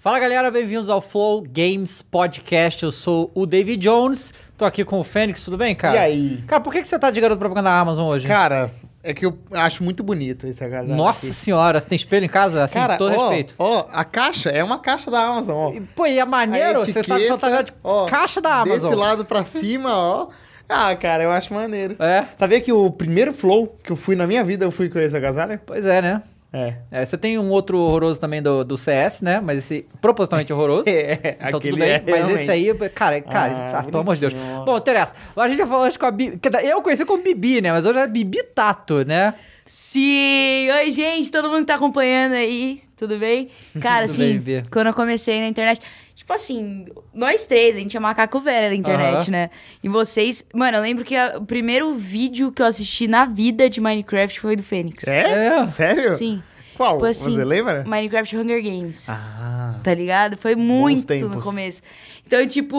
[0.00, 2.82] Fala galera, bem-vindos ao Flow Games Podcast.
[2.82, 5.94] Eu sou o David Jones, tô aqui com o Fênix, tudo bem, cara?
[5.94, 6.44] E aí?
[6.46, 8.26] Cara, por que, que você tá de garoto propaganda da Amazon hoje?
[8.26, 8.70] Cara,
[9.02, 10.96] é que eu acho muito bonito esse agasalho.
[10.96, 11.34] Nossa aqui.
[11.34, 12.64] senhora, você tem espelho em casa?
[12.64, 13.54] Assim, Cara, com todo ó, respeito.
[13.58, 15.72] Ó, a caixa é uma caixa da Amazon, ó.
[15.74, 18.90] E, Pô, e é maneiro, A você tá etiqueta, fantasiado de ó, caixa da Amazon.
[18.90, 20.28] Desse lado pra cima, ó.
[20.66, 21.96] Ah, cara, eu acho maneiro.
[21.98, 24.98] É, Sabia que o primeiro flow que eu fui na minha vida, eu fui com
[24.98, 25.60] esse agasalho?
[25.66, 26.22] pois é, né?
[26.52, 26.74] É.
[26.90, 29.40] É, você tem um outro horroroso também do, do CS, né?
[29.40, 30.84] Mas esse propositalmente horroroso.
[30.90, 32.42] É, Então aquele tudo bem, é mas realmente.
[32.42, 34.34] esse aí, cara, cara, Ah, ah, pelo amor de Deus.
[34.64, 35.14] Bom, interessa.
[35.36, 36.40] A gente já falou hoje com a Bibi.
[36.64, 37.70] Eu conheci como Bibi, né?
[37.70, 39.34] Mas hoje é Bibi Tato, né?
[39.64, 40.68] Sim!
[40.68, 43.48] Oi, gente, todo mundo que tá acompanhando aí, tudo bem?
[43.80, 45.80] Cara, Tudo assim, bem, quando eu comecei na internet,
[46.20, 49.30] tipo assim, nós três, a gente é macaco velho da internet, Aham.
[49.30, 49.50] né?
[49.82, 53.70] E vocês, mano, eu lembro que a- o primeiro vídeo que eu assisti na vida
[53.70, 55.06] de Minecraft foi do Fênix.
[55.08, 55.46] É?
[55.60, 55.66] É.
[55.66, 56.12] Sério?
[56.12, 56.42] Sim.
[56.76, 56.92] Qual?
[56.94, 57.84] Tipo assim, Você lembra?
[57.86, 59.08] Minecraft Hunger Games.
[59.08, 59.76] Ah.
[59.82, 60.36] Tá ligado?
[60.36, 61.80] Foi muito no começo.
[62.26, 62.76] Então, tipo,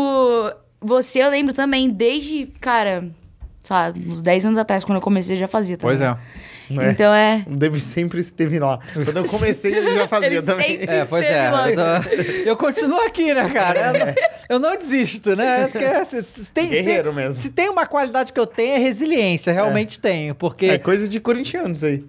[0.79, 3.09] você eu lembro também, desde, cara,
[3.63, 5.97] sabe, uns 10 anos atrás, quando eu comecei, eu já fazia também.
[5.97, 6.15] Pois é.
[6.75, 6.91] Não é?
[6.91, 7.43] Então é.
[7.47, 8.79] O David sempre esteve lá.
[8.93, 10.79] Quando eu comecei, ele já fazia Ele também.
[10.79, 11.49] sempre- É, pois é.
[11.49, 13.87] Eu, tô- eu continuo aqui, né, cara?
[13.87, 14.13] Eu não,
[14.49, 15.67] eu não desisto, né?
[15.67, 17.41] Porque se, se tem, se tem- Guerreiro mesmo.
[17.41, 19.51] Se tem uma qualidade que eu tenho, é resiliência.
[19.53, 20.35] Realmente tenho.
[20.35, 20.65] Porque.
[20.67, 22.03] É coisa de corintiano isso aí.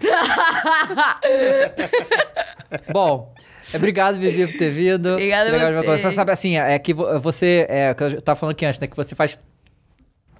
[2.92, 3.32] Bom,
[3.72, 5.12] é, obrigado, Vivi, por ter vindo.
[5.12, 6.00] Obrigada ver vocês.
[6.02, 7.66] Você sabe, assim, é que vo- você...
[7.68, 8.86] É, que eu tava falando aqui antes, né?
[8.86, 9.38] Que você faz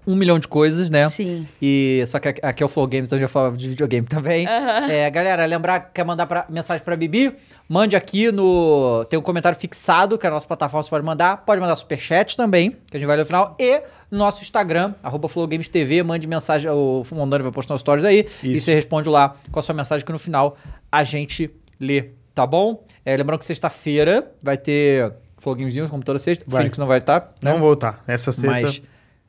[0.09, 1.07] um milhão de coisas, né?
[1.11, 1.47] Sim.
[1.61, 4.47] E só que aqui é o Flow Games, então eu já falo de videogame também.
[4.49, 7.35] É, galera, lembrar que quer mandar pra, mensagem pra Bibi,
[7.69, 9.05] mande aqui no...
[9.11, 11.45] Tem um comentário fixado, que é a nossa plataforma, você pode mandar.
[11.45, 13.55] Pode mandar superchat também, que a gente vai ler no final.
[13.59, 18.27] E no nosso Instagram, arroba FlowGamesTV, mande mensagem, o Mondani vai postar nos stories aí.
[18.43, 18.65] E Isso.
[18.65, 20.57] você responde lá com a sua mensagem que no final
[20.91, 22.83] a gente lê, tá bom?
[23.05, 26.47] É, lembrando que sexta-feira vai ter Flow Gamezinhos, como toda sexta.
[26.49, 26.63] Vai.
[26.63, 27.53] Phoenix não vai estar, né?
[27.53, 28.03] Não voltar.
[28.07, 28.63] Essa sexta.
[28.63, 28.83] Mas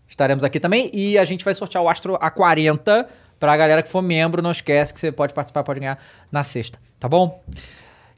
[0.10, 0.90] estaremos aqui também.
[0.94, 3.06] E a gente vai sortear o Astro A40
[3.40, 4.42] pra galera que for membro.
[4.42, 5.98] Não esquece que você pode participar, pode ganhar
[6.32, 7.42] na sexta, tá bom?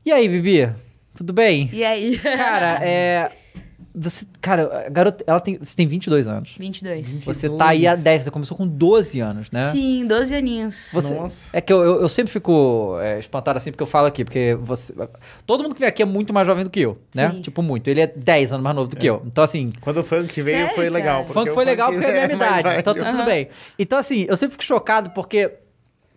[0.05, 0.73] E aí, Bibi?
[1.15, 1.69] Tudo bem?
[1.71, 2.17] E aí?
[2.17, 3.31] Cara, é...
[3.93, 6.55] Você, cara, a garota, ela tem, você tem 22 anos.
[6.57, 7.21] 22.
[7.21, 9.69] Você tá aí há 10, você começou com 12 anos, né?
[9.71, 10.91] Sim, 12 aninhos.
[10.93, 11.49] Você, Nossa.
[11.55, 14.57] É que eu, eu, eu sempre fico é, espantado assim porque eu falo aqui, porque
[14.61, 14.93] você.
[15.45, 17.31] Todo mundo que vem aqui é muito mais jovem do que eu, né?
[17.31, 17.41] Sim.
[17.41, 17.89] Tipo, muito.
[17.89, 19.21] Ele é 10 anos mais novo do que eu.
[19.25, 21.27] Então, assim, Quando o funk veio, Sério, foi legal.
[21.27, 22.79] funk foi legal porque é a mesma mais idade.
[22.79, 23.49] Então tá tudo bem.
[23.77, 25.51] Então, assim, eu sempre fico chocado porque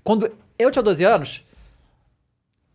[0.05, 1.45] quando eu tinha 12 anos.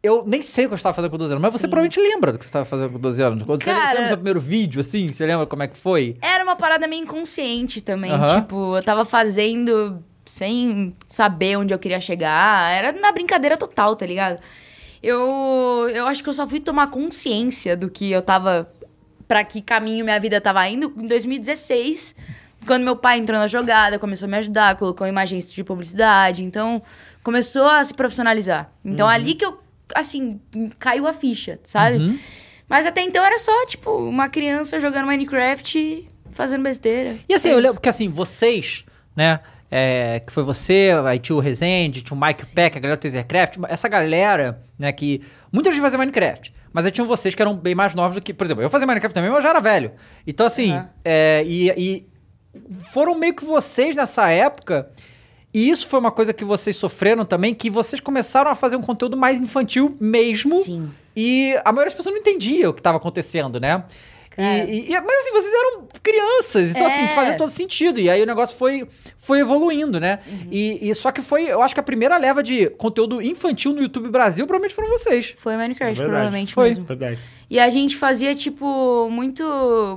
[0.01, 1.67] Eu nem sei o que eu estava fazendo com 12 anos, mas você Sim.
[1.69, 3.43] provavelmente lembra do que você estava fazendo com 12 anos.
[3.43, 5.07] Quando você, você Cara- lembra do seu primeiro vídeo, assim?
[5.07, 6.15] Você lembra como é que foi?
[6.21, 8.11] Era uma parada meio inconsciente também.
[8.35, 12.71] Tipo, eu tava fazendo sem saber onde eu queria chegar.
[12.71, 14.39] Era na brincadeira total, tá ligado?
[15.03, 18.71] Eu, eu acho que eu só fui tomar consciência do que eu tava.
[19.27, 22.15] Pra que caminho minha vida tava indo em 2016.
[22.65, 26.43] Quando meu pai entrou na jogada, começou a me ajudar, colocou uma agência de publicidade.
[26.43, 26.81] Então,
[27.23, 28.71] começou a se profissionalizar.
[28.83, 29.11] Então, Uhum.
[29.13, 29.57] ali que eu,
[29.95, 30.39] assim,
[30.77, 31.97] caiu a ficha, sabe?
[31.97, 32.19] Uhum.
[32.67, 37.17] Mas até então era só, tipo, uma criança jogando Minecraft e fazendo besteira.
[37.27, 37.67] E assim, É eu isso.
[37.67, 38.85] lembro que assim, vocês,
[39.15, 39.39] né?
[39.71, 43.01] é, que foi você, aí tinha o Rezende, tinha o Mike Peck, a galera do
[43.01, 47.55] Tasercraft, essa galera, né, que muita gente fazia Minecraft, mas aí tinham vocês que eram
[47.55, 49.59] bem mais novos do que, por exemplo, eu fazia Minecraft também, mas eu já era
[49.59, 49.91] velho.
[50.25, 50.89] Então assim, Aham.
[51.05, 52.07] é, e, e
[52.91, 54.89] foram meio que vocês nessa época,
[55.53, 58.81] e isso foi uma coisa que vocês sofreram também, que vocês começaram a fazer um
[58.81, 60.89] conteúdo mais infantil mesmo, Sim.
[61.15, 63.83] e a maioria das pessoas não entendia o que estava acontecendo, né?
[64.31, 64.71] E, Cara.
[64.71, 67.07] e- mas assim, vocês eram crianças, então assim, É.
[67.09, 67.99] fazia todo sentido.
[67.99, 68.87] E aí o negócio foi,
[69.17, 70.19] foi evoluindo, né?
[70.25, 70.47] Uhum.
[70.49, 73.81] E, e só que foi, eu acho que a primeira leva de conteúdo infantil no
[73.81, 75.35] YouTube Brasil provavelmente foram vocês.
[75.37, 76.09] Foi Minecraft, É verdade.
[76.09, 76.69] provavelmente Foi.
[76.69, 76.85] mesmo.
[76.85, 77.19] Verdade.
[77.49, 79.43] E a gente fazia, tipo, muito,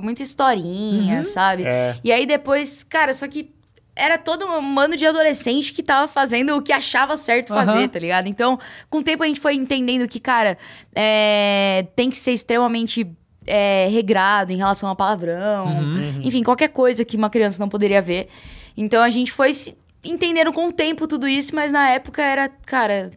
[0.03, 1.23] muita historinha, Uhum.
[1.25, 1.63] sabe?
[1.63, 1.95] É.
[2.03, 3.49] E aí depois, cara, só que
[3.95, 7.87] era todo um mano de adolescente que tava fazendo o que achava certo fazer, Aham.
[7.87, 8.27] tá ligado?
[8.27, 8.59] Então,
[8.89, 10.57] com o tempo a gente foi entendendo que, cara,
[10.95, 13.07] é, tem que ser extremamente
[13.45, 15.67] é, regrado em relação a palavrão.
[15.67, 16.21] Uhum.
[16.23, 18.29] Enfim, qualquer coisa que uma criança não poderia ver.
[18.75, 22.49] Então a gente foi se entendendo com o tempo tudo isso, mas na época era,
[22.49, 23.11] cara,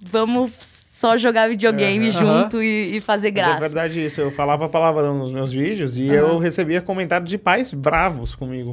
[0.00, 2.42] vamos só jogar videogame Aham.
[2.42, 3.60] junto e, e fazer Mas é graça.
[3.60, 4.20] verdade isso.
[4.20, 6.14] Eu falava palavrão nos meus vídeos e Aham.
[6.14, 8.72] eu recebia comentários de pais bravos comigo.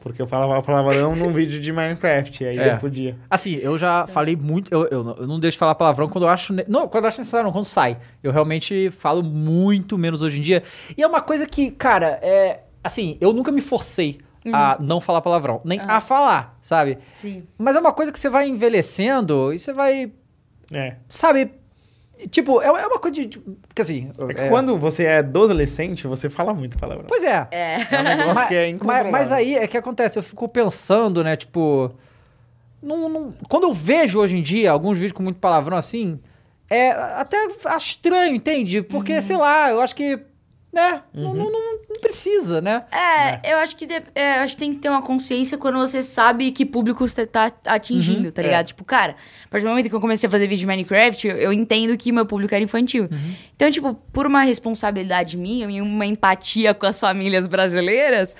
[0.00, 2.42] Porque eu falava palavrão num vídeo de Minecraft.
[2.42, 2.72] E aí É.
[2.74, 3.16] eu podia.
[3.30, 4.72] Assim, eu já falei muito.
[4.74, 6.52] Eu, eu, não- eu não deixo de falar palavrão quando eu acho.
[6.52, 7.96] ne- Não, quando eu acho necessário, não, quando sai.
[8.22, 10.62] Eu realmente falo muito menos hoje em dia.
[10.96, 12.60] E é uma coisa que, cara, é.
[12.82, 14.18] Assim, eu nunca me forcei
[14.52, 16.98] a não falar palavrão, nem a falar, sabe?
[17.12, 17.44] Sim.
[17.58, 20.10] Mas é uma coisa que você vai envelhecendo e você vai
[20.72, 20.96] É.
[21.08, 21.50] sabe,
[22.30, 23.26] Tipo, é é uma coisa de.
[23.26, 24.10] de- Porque assim.
[24.28, 27.06] É que é- quando você é adolescente, você fala muito palavrão.
[27.06, 27.46] Pois é.
[27.50, 27.74] É.
[27.90, 31.22] É um negócio mas, que é mas, mas aí é que acontece, eu fico pensando,
[31.22, 31.36] né?
[31.36, 31.92] Tipo.
[32.82, 36.20] Não, não- quando eu vejo hoje em dia alguns vídeos com muito palavrão assim,
[36.70, 38.82] é até acho estranho, entende?
[38.82, 39.22] Porque, Uhum.
[39.22, 40.18] sei lá, eu acho que.
[40.70, 41.02] Né?
[41.14, 42.84] Não, não, não- não precisa, né?
[42.92, 45.78] É, eu acho que de- é, eu acho que tem que ter uma consciência quando
[45.78, 48.66] você sabe que público você tá atingindo, Uhum, tá ligado?
[48.66, 49.16] Tipo, cara,
[49.46, 51.96] a partir do momento que eu comecei a fazer vídeo de Minecraft, eu, eu entendo
[51.96, 53.08] que meu público era infantil.
[53.10, 53.34] Uhum.
[53.56, 58.36] Então, tipo, por uma responsabilidade minha e uma empatia com as famílias brasileiras,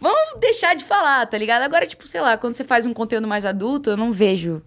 [0.00, 1.62] vamos deixar de falar, tá ligado?
[1.62, 4.62] Agora, tipo, sei lá, quando você faz um conteúdo mais adulto, eu não vejo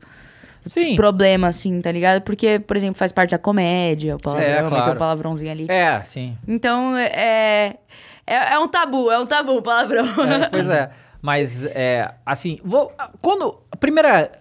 [0.65, 0.95] Sim.
[0.95, 2.21] problema, assim, tá ligado?
[2.21, 4.94] Porque, por exemplo, faz parte da comédia, o palavrão, É, claro.
[4.94, 5.65] um palavrãozinho ali.
[5.69, 6.38] É, sim.
[6.47, 7.77] Então, é,
[8.25, 10.06] é, é um tabu, é um tabu o palavrão.
[10.25, 10.89] É, pois é.
[11.21, 13.57] Mas, é, assim, vou, quando.
[13.71, 14.31] A primeira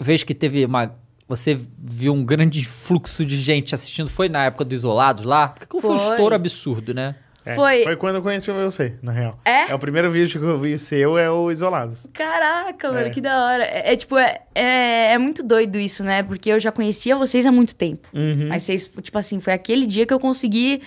[0.00, 0.92] vez que teve uma.
[1.28, 5.48] Você viu um grande fluxo de gente assistindo foi na época do Isolados lá?
[5.48, 6.10] Porque aquilo foi um Foi.
[6.10, 7.14] estouro absurdo, né?
[7.46, 9.38] É, Foi- Foi quando eu conheci o você, na real.
[9.44, 9.74] É?
[9.74, 12.06] o primeiro vídeo que eu vi seu, é o Isolados.
[12.12, 13.10] Caraca, mano, É.
[13.10, 13.64] que da hora.
[13.64, 16.22] É, é, tipo, é, é, é muito doido isso, né?
[16.22, 18.08] Porque eu já conhecia vocês há muito tempo.
[18.14, 18.48] Uhum.
[18.48, 20.80] Mas vocês, tipo assim, foi aquele dia que eu consegui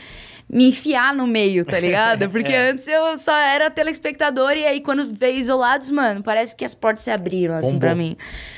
[0.50, 2.28] me enfiar no meio, tá ligado?
[2.32, 2.70] Porque É.
[2.72, 7.04] antes eu só era telespectador e aí quando veio isolados, mano, parece que as portas
[7.04, 7.80] se abriram, assim, Bombou.
[7.82, 8.16] pra mim.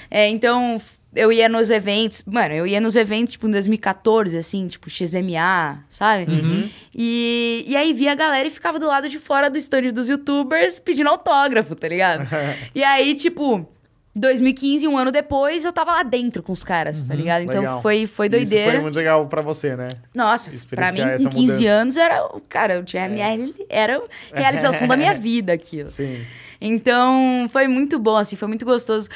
[0.10, 0.80] É, então,
[1.20, 5.84] eu ia nos eventos, mano, eu ia nos eventos, tipo, em 2014, assim, tipo, XMA,
[5.90, 6.32] sabe?
[6.32, 6.70] Uhum.
[6.96, 10.08] E, e aí via a galera e ficava do lado de fora do stand dos
[10.08, 12.28] youtubers pedindo autógrafo, tá ligado?
[12.74, 13.68] e aí, tipo,
[14.16, 17.44] 2015, um ano depois, eu tava lá dentro com os caras, tá ligado?
[17.44, 17.82] Então Legal.
[17.82, 18.72] foi, foi Isso doideira.
[18.72, 19.88] foi muito legal pra você, né?
[20.14, 21.72] Nossa, pra mim, com essa 15 mudança.
[21.72, 22.30] anos, era.
[22.50, 24.02] Cara, o TML era
[24.34, 25.90] a realização da minha vida aquilo.
[25.90, 26.26] Sim.
[26.62, 29.10] Então, foi muito bom, assim, foi muito gostoso.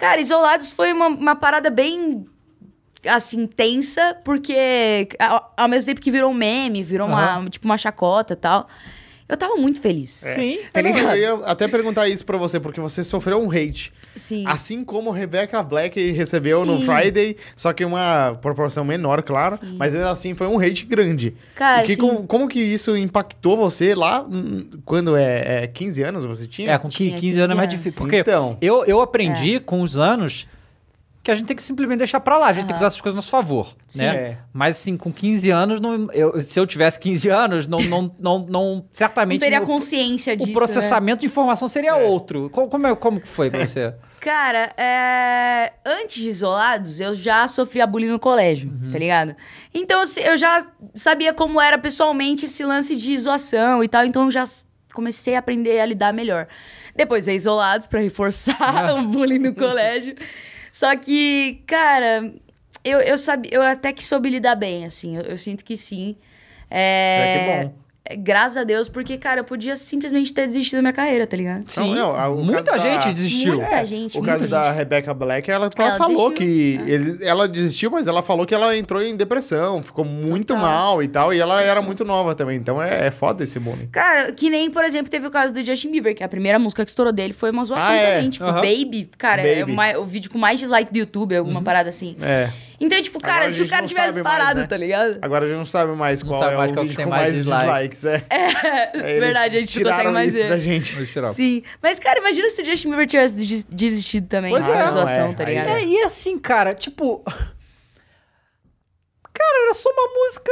[0.00, 2.24] Cara, Isolados foi uma, uma parada bem,
[3.06, 7.76] assim, tensa, porque ao, ao mesmo tempo que virou um meme, virou uma, tipo, uma
[7.76, 8.66] chacota e tal,
[9.28, 10.24] eu tava muito feliz.
[10.34, 10.58] Sim.
[10.72, 13.92] Tá eu ia até perguntar isso pra você, porque você sofreu um hate.
[14.14, 14.44] Sim.
[14.46, 16.86] Assim como Rebecca Black recebeu no Sim.
[16.86, 19.56] Friday, só que uma proporção menor, claro.
[19.56, 19.76] Sim.
[19.78, 21.34] Mas mesmo assim foi um hate grande.
[21.54, 26.24] Cara, que, como, como que isso impactou você lá hum, quando é, é 15 anos
[26.24, 26.72] você tinha?
[26.72, 27.98] É, com Tinha 15, anos é mais 15 difícil.
[28.00, 28.56] Porque Então.
[28.60, 30.46] eu, eu aprendi com os anos
[31.22, 33.00] que a gente tem que simplesmente deixar pra lá, a gente tem que usar essas
[33.00, 33.98] coisas a nosso favor, Sim.
[33.98, 34.06] né?
[34.16, 34.38] É.
[34.54, 38.38] Mas assim, com 15 anos, não, eu- se eu tivesse 15 anos, não, não, não,
[38.38, 40.48] não Não certamente teria o- consciência disso.
[40.48, 40.54] o né?
[40.58, 42.48] processamento de informação seria outro.
[42.50, 43.94] Co- Como, é, como que foi pra você?
[44.18, 45.72] Cara, é...
[45.84, 48.90] antes de Isolados, eu já sofria bullying no colégio, Uhum.
[48.90, 49.34] tá ligado?
[49.74, 54.30] Então, eu já sabia como era pessoalmente esse lance de zoação e tal, então eu
[54.30, 54.44] já
[54.94, 56.48] comecei a aprender a lidar melhor.
[56.96, 60.14] Depois veio Isolados pra reforçar o bullying no colégio.
[60.72, 62.32] Só que, cara,
[62.84, 66.16] eu, eu, sabia, eu até que soube lidar bem, assim, eu, eu sinto que sim.
[66.70, 67.36] É...
[67.36, 67.89] É que bom.
[68.04, 71.36] É, Graças a Deus, porque, cara, eu podia simplesmente ter desistido da minha carreira, tá
[71.36, 71.68] ligado?
[71.68, 73.56] Sim, não, a- o muita caso gente da- desistiu.
[73.56, 74.50] Muita gente, O muita caso gente.
[74.50, 78.46] da Rebecca Black, ela, ela Ela falou desistiu, que ele- ela desistiu, mas ela falou
[78.46, 80.62] que ela entrou em depressão, ficou muito Total.
[80.62, 83.86] mal e tal, e ela era muito nova também, então é, é foda esse bullying.
[83.92, 86.84] Cara, que nem, por exemplo, teve o caso do Justin Bieber, que a primeira música
[86.84, 88.14] que estourou dele foi uma zoação Ah, é?
[88.16, 88.30] também.
[88.30, 88.44] Tipo.
[88.50, 89.72] Baby, cara, é Baby.
[89.72, 92.16] o, mai- o vídeo com mais dislike do YouTube, alguma parada assim.
[92.22, 92.48] É.
[92.82, 94.66] Então, tipo, cara, Agora se o cara tivesse sabe mais, parado, né?
[94.66, 95.18] tá ligado?
[95.20, 96.96] Agora a gente não sabe mais Não qual sabe é mais o qual que vídeo
[96.96, 97.88] tem com mais mais dislike.
[97.90, 98.04] dislikes.
[98.30, 98.90] É.
[98.94, 100.48] É, eles Verdade, a gente não consegue mais ver.
[100.48, 100.96] da gente.
[101.34, 101.62] Sim.
[101.82, 104.90] Mas, cara, imagina se o Justin Bieber tivesse des- desistido também Pois da é.
[104.92, 105.68] Não, é, tá ligado?
[105.68, 107.22] É, e assim, cara, tipo.
[109.32, 110.50] Cara, era só uma música.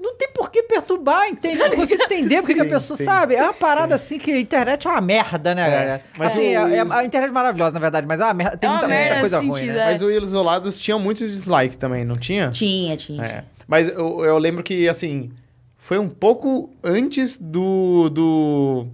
[0.00, 1.58] Não tem por que perturbar, entende?
[1.60, 3.04] Eu não consigo entender porque que a Sim, pessoa sim.
[3.04, 3.34] sabe.
[3.34, 6.02] É uma parada assim que a internet é uma merda, né, galera?
[6.16, 8.56] mas assim, o- é- é- a internet é maravilhosa, na verdade, mas é uma merda.
[8.56, 9.78] Tem É uma muita, muita merda coisa nesse ruim, né?
[9.80, 9.84] é.
[9.86, 12.50] Mas o Isolados tinha muitos dislikes também, não tinha?
[12.50, 13.22] Tinha, tinha.
[13.24, 13.44] É.
[13.68, 15.30] Mas eu, eu lembro que, assim,
[15.76, 18.08] foi um pouco antes do.
[18.10, 18.86] do.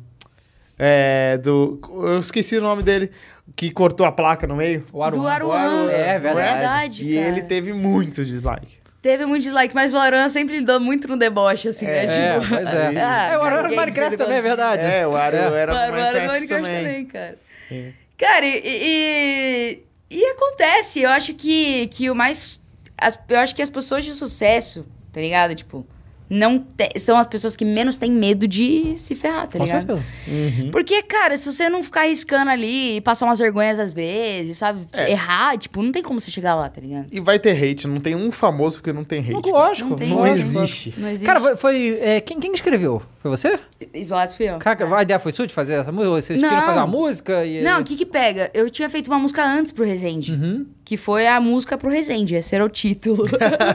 [0.79, 1.81] É, do.
[1.91, 3.11] Eu esqueci o nome dele,
[3.55, 4.85] que cortou a placa no meio.
[4.93, 5.23] O Aruan.
[5.23, 5.91] Do Aruan.
[5.91, 6.53] É, É verdade.
[6.59, 7.29] verdade, E cara.
[7.29, 8.76] ele teve muito dislike.
[9.07, 12.07] Teve muito dislike, mas o Aruan sempre lidou muito no deboche, assim, né?
[12.07, 12.87] É, Tipo, pois é.
[13.01, 14.83] ah, é, o gays, do Minecraft também, é verdade.
[14.83, 16.83] É, o Aru era O Aruan era no Minecraft Minecraft também.
[16.83, 17.39] também, cara.
[17.71, 17.93] É.
[18.19, 22.61] Cara, e, e, e acontece, eu acho que, que o mais.
[22.99, 25.55] As, eu acho que as pessoas de sucesso, tá ligado?
[25.55, 25.87] Tipo,
[26.29, 29.87] não te- são as pessoas que menos têm medo de se ferrar, tá Com ligado?
[29.97, 30.05] certeza.
[30.29, 30.71] Uhum.
[30.71, 34.87] Porque, cara, se você não ficar arriscando ali e passar umas vergonhas às vezes, sabe?
[34.93, 35.11] É.
[35.13, 37.07] Errar, tipo, não tem como você chegar lá, tá ligado?
[37.13, 39.49] E vai ter hate, não tem um famoso que não tem hate.
[39.51, 40.95] Lógico, Não tem não existe.
[40.97, 41.27] Não existe.
[41.27, 41.57] Cara, foi.
[41.57, 43.03] foi, é, quem, quem escreveu?
[43.27, 43.59] Foi você?
[43.93, 44.59] Isolados fui eu.
[44.59, 46.11] Caraca, a ideia foi sua de fazer essa música?
[46.11, 46.67] Vocês queriam Não.
[46.67, 47.61] fazer uma música e...
[47.63, 48.51] Não, o que que pega?
[48.55, 50.33] Eu tinha feito uma música antes pro Resende.
[50.33, 50.67] Uhum.
[50.85, 53.25] Que foi a música pro Resende, esse era o título.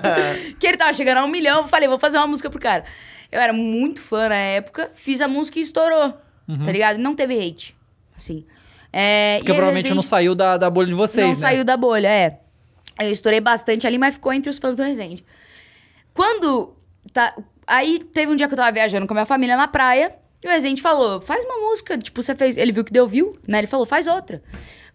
[0.57, 2.85] que ele tava chegando a um milhão, eu falei, vou fazer uma música pro cara.
[3.29, 6.13] Eu era muito fã na época, fiz a música e estourou,
[6.65, 6.97] tá ligado?
[6.97, 7.75] Não teve hate,
[8.15, 8.45] assim.
[8.93, 11.35] É, Porque provavelmente não Resende saiu da, da bolha de vocês, não né?
[11.35, 12.39] saiu da bolha, é.
[13.01, 15.25] Eu estourei bastante ali, mas ficou entre os fãs do Resende.
[16.13, 16.73] Quando...
[17.11, 17.35] Tá,
[17.71, 20.13] aí teve um dia que eu tava viajando com a minha família na praia,
[20.43, 22.57] e o Resende falou, faz uma música, tipo, você fez...
[22.57, 23.59] Ele viu que deu view, né?
[23.59, 24.41] Ele falou, faz outra.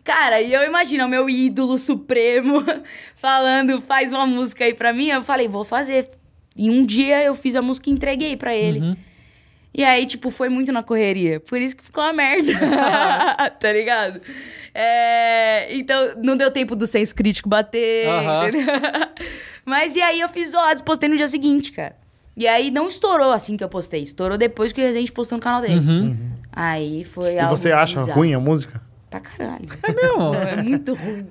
[0.02, 2.64] Cara, e eu imagino o meu ídolo supremo
[3.14, 5.08] falando, faz uma música aí pra mim.
[5.08, 6.10] Eu falei, vou fazer.
[6.56, 8.80] E um dia eu fiz a música e entreguei pra ele.
[8.80, 8.96] Uhum.
[9.72, 11.38] E aí, tipo, foi muito na correria.
[11.38, 12.52] Por isso que ficou uma merda.
[13.60, 14.20] tá ligado?
[14.74, 18.06] É, Então, não deu tempo do senso crítico bater.
[18.48, 18.74] Entendeu?
[19.64, 21.96] Mas e aí eu fiz isolados, postei no dia seguinte, cara.
[22.36, 24.02] E aí não estourou assim que eu postei.
[24.02, 25.78] Estourou depois que o Resident postou no canal dele.
[25.80, 26.16] Uhum.
[26.52, 28.18] Aí foi E algo você acha bizarro.
[28.18, 28.80] ruim a música?
[29.08, 29.66] Pra caralho.
[29.84, 30.34] É mesmo?
[30.46, 31.26] É muito ruim.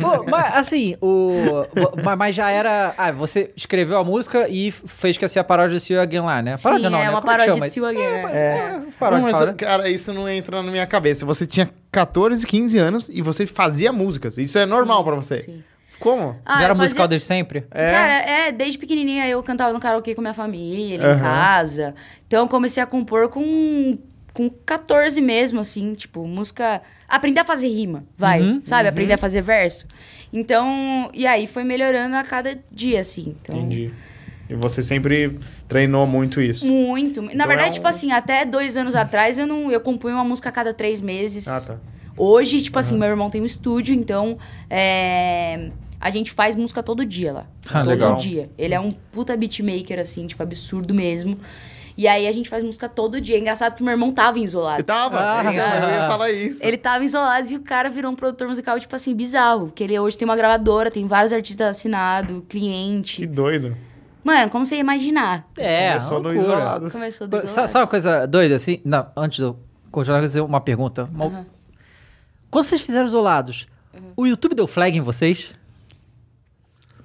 [0.00, 1.64] Pô, mas assim, o.
[2.04, 2.94] ma- Mas já era.
[2.98, 6.02] Ah, você escreveu a música e fez que ia ser a paródia de See You
[6.02, 6.54] Again lá, né?
[6.62, 7.10] Paródia Sim, não, é né?
[7.10, 7.66] uma Como é que paródia chama?
[7.66, 8.16] de See You Again, É, é.
[8.18, 9.52] é, paródia, Não, mas, fala, né?
[9.54, 11.24] cara, isso não entra na minha cabeça.
[11.26, 14.36] Você tinha 14, 15 anos e você fazia músicas.
[14.38, 15.40] Isso é normal pra você.
[15.40, 15.64] Sim.
[16.04, 16.36] Como?
[16.44, 17.64] Ah, já era eu musical fazia- desde sempre?
[17.70, 17.90] É.
[17.90, 21.18] Cara, é, desde pequenininha eu cantava no karaokê com minha família, em Aham.
[21.18, 21.94] casa.
[22.26, 23.98] Então eu comecei a compor com,
[24.34, 26.82] com 14 mesmo, assim, tipo, música.
[27.08, 28.86] Aprender a fazer rima, vai, Uhum, sabe?
[28.88, 29.86] Aprender a fazer verso.
[30.32, 33.34] Então, e aí foi melhorando a cada dia, assim.
[33.40, 33.90] Então, Entendi.
[34.50, 36.66] E você sempre treinou muito isso.
[36.66, 37.22] Muito.
[37.22, 40.14] Na Então verdade, é um- tipo assim, até dois anos atrás eu não eu compunha
[40.16, 41.48] uma música a cada três meses.
[41.48, 41.76] Ah, tá.
[42.16, 44.36] Hoje, tipo assim, meu irmão tem um estúdio, então
[44.70, 45.70] é,
[46.04, 47.46] a gente faz música todo dia lá.
[47.66, 48.16] Ah, todo legal.
[48.16, 48.50] dia.
[48.58, 51.38] Ele é um puta beatmaker, assim, tipo, absurdo mesmo.
[51.96, 53.36] E aí a gente faz música todo dia.
[53.36, 54.82] É engraçado que meu irmão tava isolado.
[54.82, 56.58] tava, Ah, eu ia falar isso.
[56.62, 59.72] Ele tava isolado e o cara virou um produtor musical, tipo assim, bizarro.
[59.74, 63.24] Que ele hoje tem uma gravadora, tem vários artistas assinados, Que cliente.
[63.26, 63.74] doido.
[64.22, 65.48] Mano, como você ia imaginar?
[65.56, 66.40] É, Começou no loucura.
[66.52, 66.92] Isolados.
[66.92, 67.68] Começou do isolado.
[67.68, 68.80] Sabe, uma coisa doida assim?
[68.84, 69.58] Não, antes de eu
[69.90, 71.08] continuar, eu fazer uma pergunta.
[71.14, 71.46] Uma- Aham.
[72.50, 73.66] Quando vocês fizeram isolados,
[74.16, 75.54] o YouTube deu flag em vocês?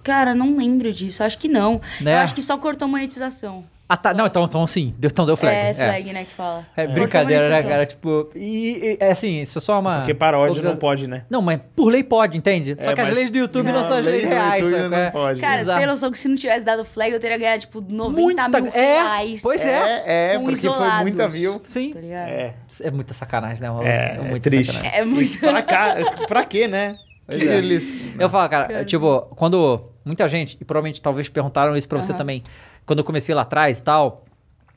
[0.03, 1.23] Cara, não lembro disso.
[1.23, 1.81] Acho que não.
[2.01, 2.13] Né?
[2.15, 3.63] Eu acho que só cortou monetização.
[3.91, 4.13] Ah, tá.
[4.13, 4.93] Não, então, então sim.
[4.99, 5.55] Deu, então deu flag.
[5.55, 6.59] É, flag, né, que fala.
[6.77, 7.87] É Cortou brincadeira, né, cara?
[7.87, 9.97] Tipo, e, e, é assim, isso é só uma.
[10.01, 11.23] Porque paródia observa- não pode, né?
[11.27, 12.75] Não, mas por lei pode, entende?
[12.79, 14.87] Só É, que as leis do YouTube não, Não, são as lei leis reais, sabe?
[14.89, 15.09] não É.
[15.09, 15.41] pode.
[15.41, 15.77] Cara, você Exato.
[15.79, 18.71] tem noção que se não tivesse dado flag, eu teria ganhado, tipo, 90 Muita- mil
[18.75, 19.41] é, reais.
[19.41, 20.03] pois é.
[20.05, 21.01] É, é, Com porque foi isolados.
[21.01, 21.59] muita view.
[21.63, 21.91] Sim.
[21.91, 21.99] Tá?
[21.99, 22.53] É,
[22.83, 23.69] É muita sacanagem, né?
[23.85, 24.71] É, é muita triste.
[24.71, 24.99] sacanagem.
[25.01, 25.39] É muito...
[25.39, 25.95] pra cá,
[26.27, 26.95] pra quê, né?
[27.29, 27.57] Que é.
[27.57, 28.07] eles...
[28.19, 32.17] Eu falo, cara, tipo, quando muita gente, e provavelmente talvez perguntaram isso pra você Aham.
[32.17, 32.43] também,
[32.85, 34.25] quando eu comecei lá atrás e tal,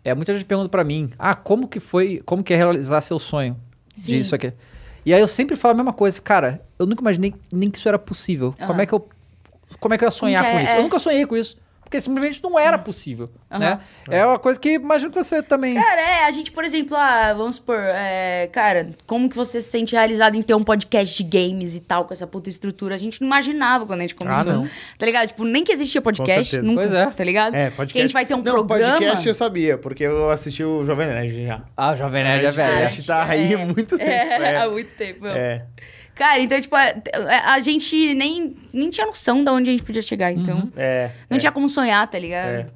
[0.04, 3.18] é, muita gente pergunta pra mim, ah, como que foi, como que é realizar seu
[3.18, 3.56] sonho
[3.94, 4.18] Sim.
[4.18, 4.52] disso aqui?
[5.04, 7.88] E aí eu sempre falo a mesma coisa, cara, eu nunca imaginei nem que isso
[7.88, 8.52] era possível.
[8.59, 8.82] Como Aham.
[8.82, 9.09] é que eu,
[9.80, 10.73] como é que eu ia sonhar que com é- isso?
[10.73, 10.78] é.
[10.78, 11.56] Eu nunca sonhei com isso.
[11.92, 13.78] Porque simplesmente não era possível, né?
[14.08, 15.75] É uma coisa que imagino que você também...
[15.75, 19.68] Cara, é, a gente, por exemplo, ah, vamos supor, é, cara, como que você se
[19.68, 22.94] sente realizado em ter um podcast de games e tal, com essa puta estrutura?
[22.94, 24.50] A gente não imaginava quando a gente começou.
[24.50, 24.68] Ah, não.
[24.96, 25.28] Tá ligado?
[25.28, 27.11] Tipo, nem que existia podcast, nunca, Pois é.
[27.11, 27.54] tá ligado?
[27.54, 27.92] É, podcast.
[27.92, 28.92] Que a gente vai ter um não, programa...
[28.94, 31.61] podcast eu sabia, porque eu assisti o Jovem Nerd já.
[31.76, 32.72] Ah, o Jovem Nerd é velho.
[32.72, 34.11] podcast tá aí há muito tempo.
[34.11, 34.68] É, há É.
[34.70, 35.26] muito tempo.
[35.26, 35.66] É.
[36.22, 36.94] Cara, então, tipo, a,
[37.54, 40.70] a gente nem, nem tinha noção de onde a gente podia chegar, então...
[40.76, 41.10] É.
[41.28, 41.40] Não é.
[41.40, 42.48] tinha como sonhar, tá ligado?
[42.48, 42.66] É.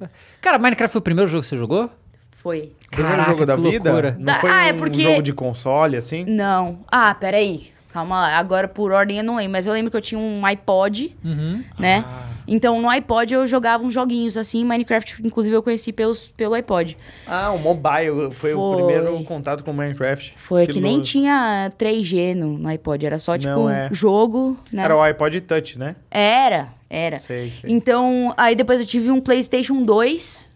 [0.41, 1.89] Cara, Minecraft foi o primeiro jogo que você jogou?
[2.31, 2.73] Foi.
[2.91, 3.89] Primeiro Caraca, jogo da vida?
[3.89, 4.15] loucura.
[4.19, 6.25] Não Da- foi ah, é um porque- jogo de console, assim?
[6.25, 6.79] Não.
[6.91, 7.71] Ah, peraí.
[7.93, 8.37] Calma lá.
[8.37, 9.53] Agora, por ordem, eu não lembro.
[9.53, 11.63] Mas eu lembro que eu tinha um iPod, Uhum.
[11.79, 12.03] né?
[12.05, 12.27] Ah.
[12.47, 14.63] Então, no iPod eu jogava uns joguinhos assim.
[14.63, 16.97] Minecraft, inclusive, eu conheci pelos, pelo iPod.
[17.27, 18.75] Ah, o mobile foi, o Foi.
[18.77, 20.33] primeiro contato com Minecraft.
[20.37, 21.05] Foi que, nem louco.
[21.05, 23.05] tinha 3G no, no iPod.
[23.05, 23.89] Era só, tipo, Não, é.
[23.91, 24.83] jogo, né?
[24.83, 25.95] Era o iPod Touch, né?
[26.09, 27.19] Era, era.
[27.19, 27.69] Sei, sei.
[27.71, 30.46] Então, aí depois eu tive um PlayStation 2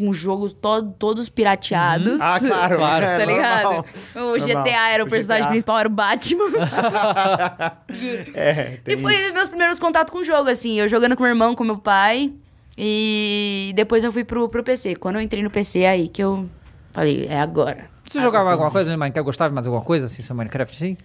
[0.00, 2.18] com jogos to todos pirateados.
[2.20, 2.76] Ah, claro.
[2.78, 3.04] Claro.
[3.04, 3.62] é, Tá ligado?
[3.64, 3.84] normal.
[4.14, 4.46] O Normal.
[4.64, 5.50] GTA era o, O personagem GTA.
[5.50, 6.44] principal, era o Batman.
[8.34, 9.34] É, tem e foi isso.
[9.34, 10.78] meus primeiros contatos com o jogo, assim.
[10.78, 12.32] Eu jogando com meu irmão, com meu pai.
[12.78, 14.96] E depois eu fui pro, pro PC.
[14.96, 16.48] Quando eu entrei no PC, é aí que eu
[16.92, 17.90] falei, é agora.
[18.08, 19.24] Você jogava alguma coisa no Minecraft?
[19.26, 20.96] Gostava de mais alguma coisa assim, seu Minecraft, sim?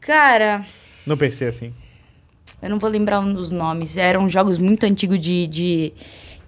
[0.00, 0.64] Cara,
[1.04, 1.74] No PC, assim.
[2.62, 3.96] eu não vou lembrar um dos nomes.
[3.96, 5.92] Eram jogos muito antigos de, de,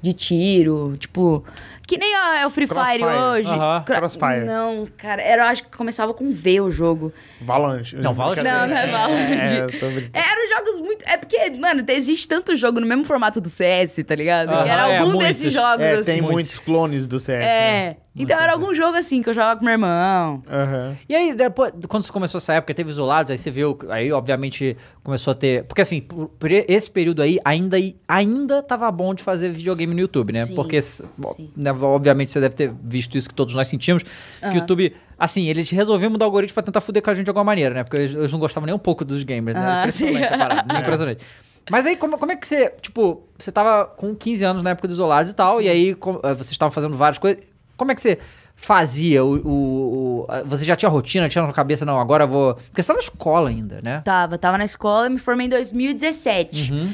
[0.00, 0.96] de tiro.
[0.98, 1.44] Tipo,
[1.88, 3.04] que nem a- é o Free Fire Crossfire.
[3.04, 3.50] hoje.
[3.50, 3.82] Aham.
[3.84, 4.44] Cra- Crossfire.
[4.44, 7.12] Não, cara, era, eu acho que começava com V o jogo.
[7.40, 7.92] Valorant.
[7.94, 9.18] Não, Valorant Não, não é Valorant.
[9.18, 10.10] É, tô brincando.
[10.12, 11.04] Eram jogos muito.
[11.08, 14.48] É porque, mano, existe tanto jogo no mesmo formato do CS, tá ligado?
[14.62, 15.28] Que era é, algum muitos.
[15.28, 16.04] desses jogos É, assim.
[16.12, 16.58] tem Muitos.
[16.58, 17.38] clones do CS.
[17.38, 17.44] né?
[17.88, 17.96] É.
[18.20, 20.42] Então era algum jogo assim que eu jogava com meu irmão.
[20.50, 20.96] Aham.
[21.08, 24.76] E aí, depois, quando você começou essa época, teve isolados, aí você viu, aí obviamente
[25.04, 25.62] começou a ter.
[25.64, 27.76] Porque assim, por, por esse período aí, ainda,
[28.08, 30.46] ainda tava bom de fazer videogame no YouTube, né?
[30.46, 31.48] Sim, Porque, s- bom, sim.
[31.56, 34.54] né, obviamente, você deve ter visto isso que todos nós sentimos, que o.
[34.54, 37.44] YouTube, assim, eles resolveram mudar o algoritmo pra tentar fuder com a gente de alguma
[37.44, 37.84] maneira, né?
[37.84, 39.80] Porque eles, eles não gostavam nem um pouco dos gamers, né?
[39.80, 40.24] Impressionante sim.
[40.34, 40.80] a parada, né?
[40.80, 41.24] impressionante.
[41.70, 44.88] Mas aí, como, como é que você, tipo, você tava com 15 anos na época
[44.88, 47.42] dos isolados e tal, e aí com- eh, vocês estavam fazendo várias coisas.
[47.76, 48.18] Como é que você
[48.56, 52.28] fazia o, o- o- a- Você já tinha rotina, tinha na cabeça, não, agora eu
[52.28, 52.54] vou.
[52.54, 54.00] Porque você tava na escola ainda, né?
[54.04, 56.72] Tava, tava na escola, me formei em 2017.
[56.72, 56.92] Uhum.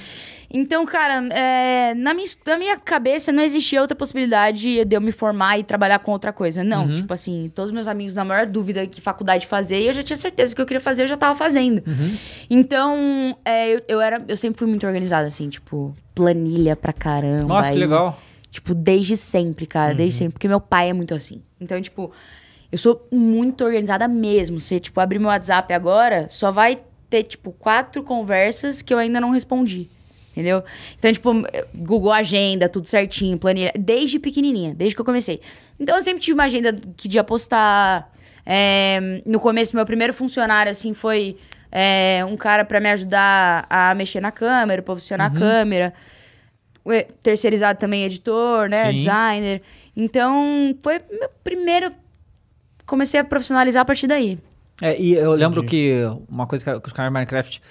[0.56, 5.10] Então, cara, é, na, minha, na minha cabeça não existia outra possibilidade de eu me
[5.10, 6.62] formar e trabalhar com outra coisa.
[6.62, 6.94] Não, Uhum.
[6.94, 10.16] tipo assim, todos meus amigos, na maior dúvida que faculdade fazer, e eu já tinha
[10.16, 11.82] certeza que eu queria fazer, eu já tava fazendo.
[11.84, 12.16] Uhum.
[12.48, 17.48] Então, é, eu, eu era, eu sempre fui muito organizada, assim, tipo, planilha pra caramba.
[17.48, 18.16] Nossa, que legal.
[18.48, 19.96] Tipo, desde sempre, cara, Uhum.
[19.96, 20.34] desde sempre.
[20.34, 21.42] Porque meu pai é muito assim.
[21.60, 22.12] Então, tipo,
[22.70, 24.60] eu sou muito organizada mesmo.
[24.60, 26.78] Você, tipo, abrir meu WhatsApp agora, só vai
[27.10, 29.90] ter, tipo, quatro conversas que eu ainda não respondi.
[30.34, 30.64] Entendeu?
[30.98, 31.32] Então, tipo,
[31.72, 33.72] Google Agenda, tudo certinho, planilha.
[33.78, 35.40] Desde pequenininha, desde que eu comecei.
[35.78, 38.12] Então, eu sempre tive uma agenda que dia postar.
[38.44, 41.36] É, no começo, meu primeiro funcionário, assim, foi
[41.70, 45.36] é, um cara pra me ajudar a mexer na câmera, posicionar Uhum.
[45.36, 45.94] a câmera.
[46.86, 48.90] E- Terceirizado também editor, né?
[48.90, 48.96] Sim.
[48.98, 49.62] Designer.
[49.96, 51.92] Então, foi meu primeiro.
[52.84, 54.38] Comecei a profissionalizar a partir daí.
[54.82, 57.62] É, e eu lembro que uma coisa que, os caras de Minecraft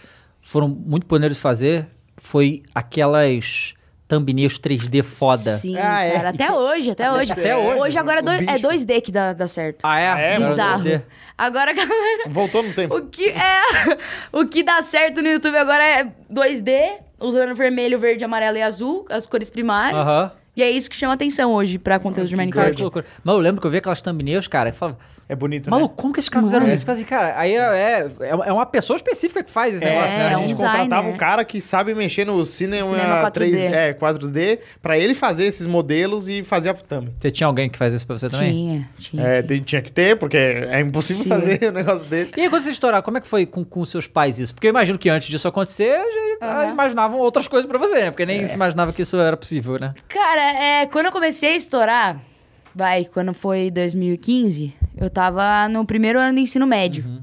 [0.42, 1.86] foram muito pioneiros de fazer
[2.34, 3.76] foi aquelas
[4.08, 5.56] thumbnails 3D foda.
[5.58, 6.14] Sim, Ah, é.
[6.14, 6.30] cara.
[6.30, 7.32] Até hoje, até hoje.
[7.32, 7.80] até hoje?
[7.80, 8.68] Hoje agora é O dois- é bicho.
[8.68, 9.84] 2D que dá, dá certo.
[9.84, 10.04] Ah, é?
[10.04, 10.84] É, Agora Bizarro.
[10.84, 11.02] 2D.
[11.38, 12.96] Agora, galera, Voltou no tempo.
[12.98, 13.62] o que é.
[14.34, 19.06] O que dá certo no YouTube agora é 2D, usando vermelho, verde, amarelo e azul,
[19.12, 20.08] as cores primárias.
[20.08, 20.32] Aham.
[20.56, 22.76] E é isso que chama atenção hoje pra conteúdo de Cara, Minecraft.
[22.76, 23.06] que loucura.
[23.24, 26.02] Mas eu lembro que eu vi aquelas thumbnails, cara, e falava, É bonito, maluco, né?
[26.02, 26.76] como que esses caras fizeram É.
[26.76, 26.92] isso?
[26.92, 30.28] Assim, cara, aí é, é, é uma pessoa específica que faz esse É, negócio, né?
[30.28, 30.78] a é um gente designer.
[30.84, 33.32] contratava um cara que sabe mexer no cinema, Cinema 4D.
[33.32, 37.10] 3, é, 4D pra ele fazer esses modelos e fazer a thumb.
[37.20, 38.52] Você tinha alguém que faz isso pra você também?
[38.52, 39.24] Tinha, tinha.
[39.24, 39.62] É, tinha.
[39.62, 41.40] tinha que ter, porque é impossível Tinha.
[41.40, 42.32] fazer um negócio desse.
[42.38, 44.54] E aí, quando você estourar, como é que foi com, com seus pais isso?
[44.54, 46.72] Porque eu imagino que antes disso acontecer, já ah, Aham.
[46.74, 48.12] imaginavam outras coisas pra você, né?
[48.12, 49.94] Porque nem se imaginava que isso era possível, né?
[50.10, 52.20] Cara, é, quando eu comecei a estourar,
[52.74, 57.06] vai, quando foi 2015, eu tava no primeiro ano do ensino médio.
[57.06, 57.22] Uhum.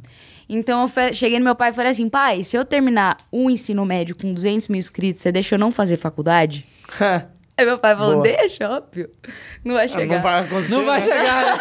[0.49, 3.85] Então eu cheguei no meu pai e falei assim: pai, se eu terminar o ensino
[3.85, 6.67] médio com 200 mil inscritos, você deixa eu não fazer faculdade?
[7.61, 8.23] Aí meu pai falou: Boa.
[8.23, 9.11] deixa, óbvio.
[9.63, 10.15] Não vai chegar.
[10.17, 10.71] Não vai acontecer.
[10.75, 11.05] Não vai né?
[11.05, 11.61] chegar, né?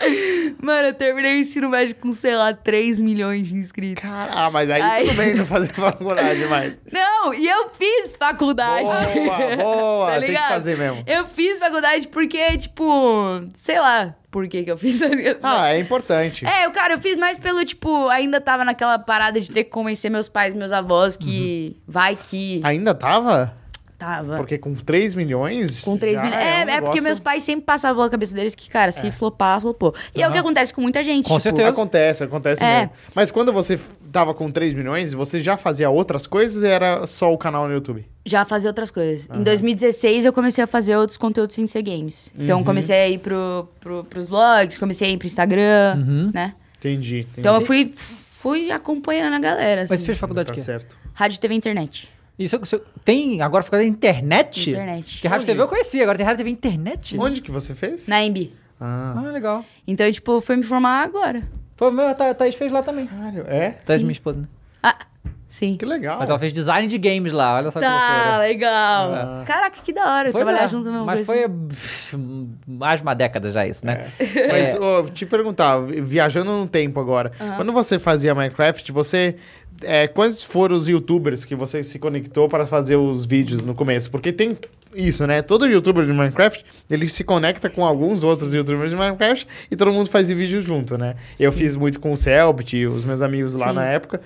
[0.60, 4.10] Mano, eu terminei o ensino médio com, sei lá, 3 milhões de inscritos.
[4.10, 6.76] Cara, ah, mas aí Aí- tudo bem não fazer faculdade mais.
[6.92, 8.84] Não, e eu fiz faculdade.
[8.84, 10.08] Boa, boa.
[10.18, 11.02] Tá tem que fazer mesmo.
[11.06, 12.84] Eu fiz faculdade porque, tipo,
[13.54, 14.98] sei lá por que que eu fiz.
[14.98, 15.06] tá?
[15.62, 16.44] Ah, é importante.
[16.46, 19.70] É, eu, cara, eu fiz mais pelo, tipo, ainda tava naquela parada de ter que
[19.70, 21.82] convencer meus pais, meus avós que Uhum.
[21.86, 23.54] vai que Ainda tava?
[23.98, 24.36] Tava.
[24.36, 25.80] Porque com 3 milhões.
[25.80, 26.40] Com 3 já milhões.
[26.42, 29.10] É, É, um é, porque meus pais sempre passavam pela cabeça deles que, cara, se
[29.10, 29.94] flopar, flopou.
[30.14, 31.24] E é o que acontece com muita gente.
[31.24, 31.68] Com tipo, certeza.
[31.70, 32.78] Acontece, acontece É.
[32.80, 32.92] mesmo.
[33.14, 33.78] Mas quando você
[34.12, 37.74] tava com 3 milhões, você já fazia outras coisas ou era só o canal no
[37.74, 38.06] YouTube?
[38.24, 39.28] Já fazia outras coisas.
[39.36, 42.32] Em 2016 eu comecei a fazer outros conteúdos sem ser games.
[42.36, 42.44] Uhum.
[42.44, 46.30] Então comecei a ir pro, pro, pros vlogs, comecei a ir pro Instagram, Uhum.
[46.32, 46.54] né?
[46.78, 47.20] Entendi.
[47.20, 47.28] entendi.
[47.38, 49.92] Então eu fui, fui acompanhando a galera, assim.
[49.92, 50.64] Mas você fez faculdade tá de quê?
[50.64, 50.96] certo.
[51.12, 52.08] Rádio, TV e internet.
[52.38, 54.70] Isso, isso- tem agora faculdade de internet?
[54.70, 55.14] Internet.
[55.14, 55.46] Porque rádio?
[55.46, 57.18] TV eu conhecia, agora tem rádio TV internet?
[57.18, 58.06] Onde que você fez?
[58.06, 58.52] Na MB.
[58.80, 59.64] Ah, Ah, legal.
[59.86, 61.42] Então, tipo, fui me formar agora.
[61.76, 63.06] Foi o meu, a Tha- Thaís fez lá também.
[63.06, 63.44] caralho.
[63.48, 63.70] É?
[63.70, 64.46] Thaís, minha esposa, né?
[64.80, 64.96] Ah,
[65.48, 65.76] sim.
[65.76, 66.18] Que legal.
[66.20, 67.90] Mas ela fez design de games lá, olha só que Tá,
[68.26, 68.38] loucura.
[68.38, 69.12] legal.
[69.14, 69.44] Ah.
[69.44, 70.30] Caraca, que da hora.
[70.30, 71.44] Pois trabalhar é, junto mesmo Mas foi
[72.66, 74.06] mais de uma década já isso, né?
[74.50, 79.36] Mas, ó, te perguntar, vi- viajando no tempo agora, quando você fazia Minecraft, você.
[79.82, 84.10] É, quantos foram os youtubers que você se conectou para fazer os vídeos no começo?
[84.10, 84.56] Porque tem
[84.94, 85.42] isso, né?
[85.42, 89.92] Todo youtuber de Minecraft, ele se conecta com alguns outros youtubers de Minecraft e todo
[89.92, 91.14] mundo faz vídeo junto, né?
[91.38, 93.74] Eu fiz muito com o Selbit, os meus amigos lá Sim.
[93.74, 94.20] na época.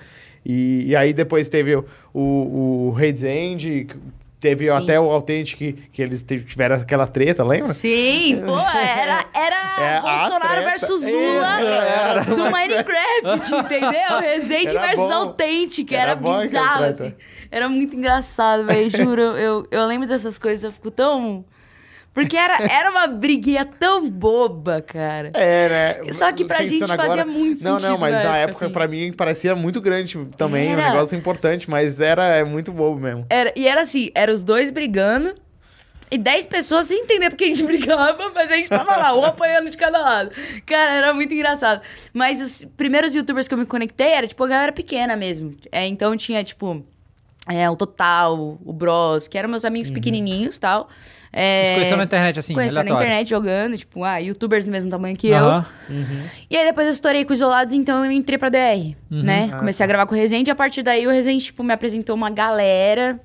[0.45, 3.87] E, e aí depois teve o, o, o Raids End,
[4.43, 4.71] teve Sim.
[4.71, 7.73] até o Authentic, que, que eles tiveram aquela treta, lembra?
[7.73, 12.23] Sim, pô, era, era É, Bolsonaro versus Isso, Lula era.
[12.25, 14.19] do Minecraft, entendeu?
[14.19, 15.13] Resende versus bom.
[15.13, 17.13] Authentic, Era era, bizarro, assim.
[17.49, 19.21] Era muito engraçado, velho, juro.
[19.21, 21.45] Eu, eu lembro dessas coisas, eu fico tão...
[22.13, 25.31] Porque era, era uma briguinha tão boba, cara.
[25.33, 25.69] É,
[26.03, 26.13] né?
[26.13, 28.73] Só que pra gente fazia muito Não, sentido não, mas na época, assim.
[28.73, 30.91] pra mim parecia muito grande também, um Era.
[30.91, 33.25] negócio importante, mas era é muito bobo mesmo.
[33.29, 35.33] Era, e era assim, eram os dois brigando.
[36.11, 39.25] E 10 pessoas sem entender porque a gente brigava, mas a gente tava lá, um
[39.25, 40.29] apanhando de cada lado.
[40.63, 41.81] Cara, era muito engraçado.
[42.13, 45.55] Mas os primeiros youtubers que eu me conectei era, tipo, a galera pequena mesmo.
[45.71, 46.85] É, então tinha, tipo,
[47.49, 50.87] é, o Total, o Bros, que eram meus amigos pequenininhos e tal.
[51.35, 53.03] É, Você conheceu na internet, assim, Conheci na aleatório?
[53.05, 55.35] internet jogando, tipo, ah, youtubers do mesmo tamanho que eu.
[55.43, 55.65] Aham.
[56.47, 59.49] E aí depois eu estourei com Isolados, então eu entrei pra DR, né?
[59.51, 61.73] Ah, Comecei a gravar com o Resende, e a partir daí o Resende, tipo, me
[61.73, 63.19] apresentou uma galera.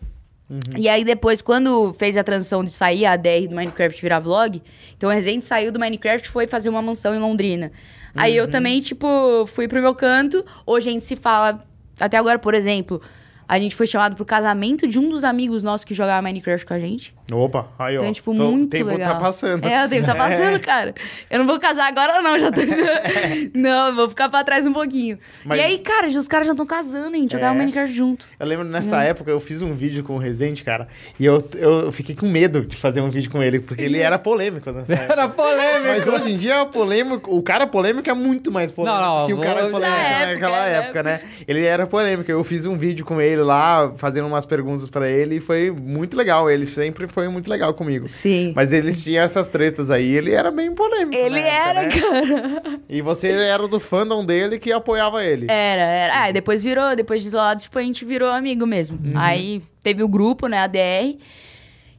[0.78, 4.62] E aí depois, quando fez a transição de sair a DR do Minecraft virar vlog,
[4.96, 7.70] então o Resende saiu do Minecraft e foi fazer uma mansão em Londrina.
[8.14, 10.42] Aí eu também, tipo, fui pro meu canto.
[10.66, 11.62] Hoje a gente se fala,
[12.00, 13.02] até agora, por exemplo,
[13.48, 16.74] a gente foi chamado pro casamento de um dos amigos nossos que jogava Minecraft com
[16.74, 17.14] a gente.
[17.32, 18.00] Opa, aí ó.
[18.00, 19.14] Então, tipo, Tô- muito o tempo legal.
[19.14, 19.64] tá passando.
[19.66, 20.94] É, o tempo tá passando, cara.
[21.30, 22.60] Eu não vou casar agora, não, já tô...
[23.54, 25.18] não, eu vou ficar pra trás um pouquinho.
[25.44, 27.26] Mas- E aí, cara, os caras já estão casando, hein?
[27.30, 27.58] Jogava É.
[27.58, 28.26] Minecraft junto.
[28.38, 28.70] Eu lembro Uhum.
[28.72, 32.26] nessa época eu fiz um vídeo com o Rezende, cara, e eu, eu fiquei com
[32.26, 35.12] medo de fazer um vídeo com ele, porque ele era polêmico nessa época.
[35.12, 35.86] Era polêmico.
[35.88, 39.32] Mas hoje em dia, polêmico, o cara polêmico é muito mais polêmico Não, não, que
[39.34, 41.20] o cara polêmico Na naquela época, época, né?
[41.46, 42.30] Ele era polêmico.
[42.30, 46.16] Eu fiz um vídeo com ele lá, fazendo umas perguntas pra ele, e foi muito
[46.16, 46.50] legal.
[46.50, 48.06] Ele sempre foi muito legal comigo.
[48.06, 48.52] Sim.
[48.54, 51.16] Mas eles tinham essas tretas aí, ele era bem polêmico.
[51.16, 51.88] Ele época, era, né?
[51.88, 52.80] cara.
[52.88, 55.46] E você era do fandom dele que apoiava ele.
[55.48, 56.24] Era, era.
[56.24, 58.98] Ah, depois virou, depois de isolados, tipo, a gente virou amigo mesmo.
[59.02, 59.12] Uhum.
[59.14, 61.18] Aí teve o grupo, né, a DR.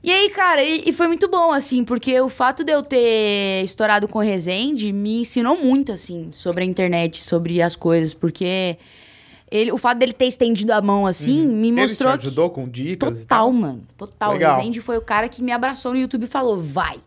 [0.01, 3.63] E aí, cara, e, e foi muito bom, assim, porque o fato de eu ter
[3.65, 8.77] estourado com o Resende me ensinou muito, assim, sobre a internet, sobre as coisas, porque
[9.51, 12.09] ele, o fato dele ter estendido a mão, assim, me mostrou.
[12.09, 12.13] Uhum.
[12.15, 13.53] Ele te ajudou com dicas Total, tal?
[13.53, 13.83] mano.
[13.97, 14.33] Total.
[14.33, 14.53] Legal.
[14.53, 16.99] O Resende foi o cara que me abraçou no YouTube e falou, vai.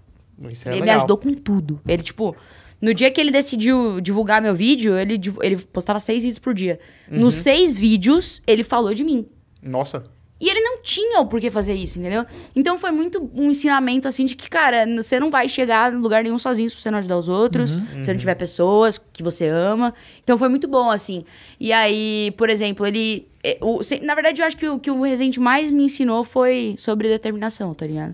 [0.50, 0.96] Isso é ele me legal.
[0.96, 1.81] ajudou com tudo.
[1.87, 2.35] Ele, tipo,
[2.81, 6.81] no dia que ele decidiu divulgar meu vídeo, ele, ele postava seis vídeos por dia.
[7.11, 7.20] Uhum.
[7.20, 9.26] Nos seis vídeos, ele falou de mim.
[9.62, 10.05] Nossa.
[10.44, 12.26] E ele não tinha o porquê fazer isso, entendeu?
[12.57, 16.24] Então foi muito um ensinamento, assim, de que, cara, você não vai chegar em lugar
[16.24, 19.46] nenhum sozinho se você não ajudar os outros, se você não tiver pessoas que você
[19.46, 19.94] ama.
[20.20, 21.24] Então foi muito bom, assim.
[21.61, 23.28] E aí, por exemplo, ele.
[23.44, 26.74] é, o- na verdade, eu acho que o que o Rezende mais me ensinou foi
[26.76, 28.12] sobre determinação, tá ligado?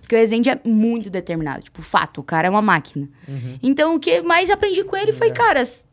[0.00, 1.62] Porque o Rezende é muito determinado.
[1.62, 3.08] Tipo, fato, o cara é uma máquina.
[3.62, 5.84] Então, o que mais aprendi com ele foi, cara, s-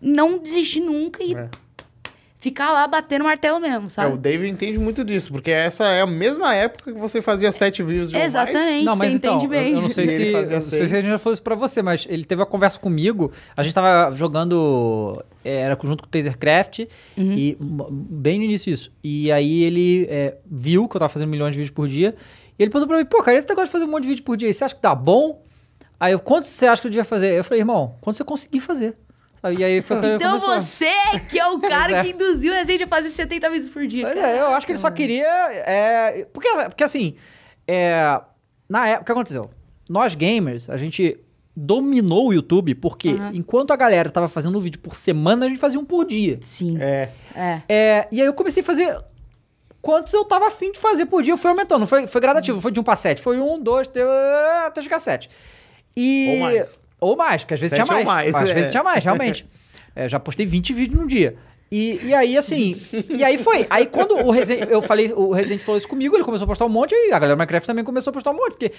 [0.00, 1.48] não desistir nunca e É.
[2.48, 4.14] ficar lá batendo martelo mesmo, É, sabe?
[4.14, 7.82] o David entende muito disso, porque essa é a mesma época que você fazia sete
[7.82, 8.16] views de.
[8.16, 9.70] Exatamente, Não, mas você então, entende bem.
[9.70, 10.26] Eu, eu não sei se.
[10.32, 12.46] Eu não sei se a gente já falou isso pra você, mas ele teve uma
[12.46, 13.32] conversa comigo.
[13.56, 15.22] A gente tava jogando.
[15.44, 16.80] é, Era junto com o Tasercraft.
[17.16, 17.32] Uhum.
[17.32, 18.92] E bem no início isso.
[19.02, 22.14] E aí ele é, viu que eu tava fazendo milhões de vídeos por dia.
[22.58, 24.24] E ele perguntou pra mim, pô, cara, esse negócio de fazer um monte de vídeo
[24.24, 25.42] por dia, aí, você acha que tá bom?
[25.98, 27.32] Aí eu, quanto você acha que eu devia fazer?
[27.32, 28.94] Eu falei, irmão, quanto você conseguir fazer.
[29.52, 30.60] E aí foi quando Então começou.
[30.60, 30.90] você
[31.28, 32.02] que é o cara é.
[32.04, 34.06] que induziu o Rezende a fazer 70 vídeos por dia.
[34.10, 35.26] Pois é, eu acho que ele só queria.
[35.26, 37.14] é, porque, porque assim,
[37.66, 38.20] é,
[38.68, 39.50] na época, o que aconteceu?
[39.88, 41.18] Nós gamers, a gente
[41.54, 43.30] dominou o YouTube porque Aham.
[43.34, 46.38] enquanto a galera tava fazendo um vídeo por semana, a gente fazia um por dia.
[46.42, 46.76] Sim.
[46.80, 47.08] É.
[47.34, 47.62] É.
[47.68, 48.98] É, e aí eu comecei a fazer
[49.80, 51.32] quantos eu tava afim de fazer por dia.
[51.32, 53.22] Eu fui aumentando, não foi, foi gradativo, foi de um pra sete.
[53.22, 54.06] Foi um, dois, três,
[54.66, 55.30] até chegar a sete.
[55.96, 56.28] E...
[56.30, 56.78] Ou mais.
[57.06, 58.32] Ou mais, porque às vezes Sete tinha ou mais.
[58.32, 58.54] mais, Às é.
[58.54, 59.46] vezes tinha mais, realmente.
[59.98, 61.36] É, já postei 20 vídeos num dia.
[61.72, 63.66] E, e aí, assim, e aí foi.
[63.70, 66.66] Aí quando o Resident, eu falei, o Resident falou isso comigo, ele começou a postar
[66.66, 68.72] um monte, e a galera do Minecraft também começou a postar um monte, porque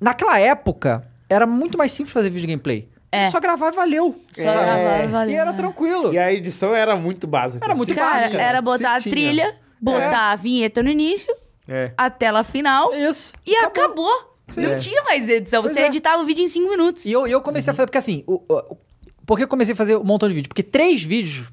[0.00, 2.88] naquela época era muito mais simples fazer vídeo gameplay.
[3.10, 3.28] É.
[3.30, 4.20] Só gravar e valeu.
[4.30, 4.58] Só sabe?
[4.64, 6.12] gravar e valeu, E era tranquilo.
[6.14, 7.64] E a edição era muito básica.
[7.64, 8.40] Era muito Cara, básica.
[8.40, 11.34] era botar a trilha, botar a vinheta no início,
[11.68, 11.90] É.
[11.96, 13.32] a tela final Isso.
[13.44, 14.29] e acabou.
[14.50, 14.60] Sim.
[14.62, 14.76] Não É.
[14.76, 15.62] tinha mais edição.
[15.62, 15.86] Pois Você é.
[15.86, 17.04] editava o vídeo em 5 minutos.
[17.06, 18.76] E eu, eu comecei a fazer, porque assim, o, o-
[19.26, 20.48] por que eu comecei a fazer um montão de vídeo?
[20.48, 21.46] Porque três vídeos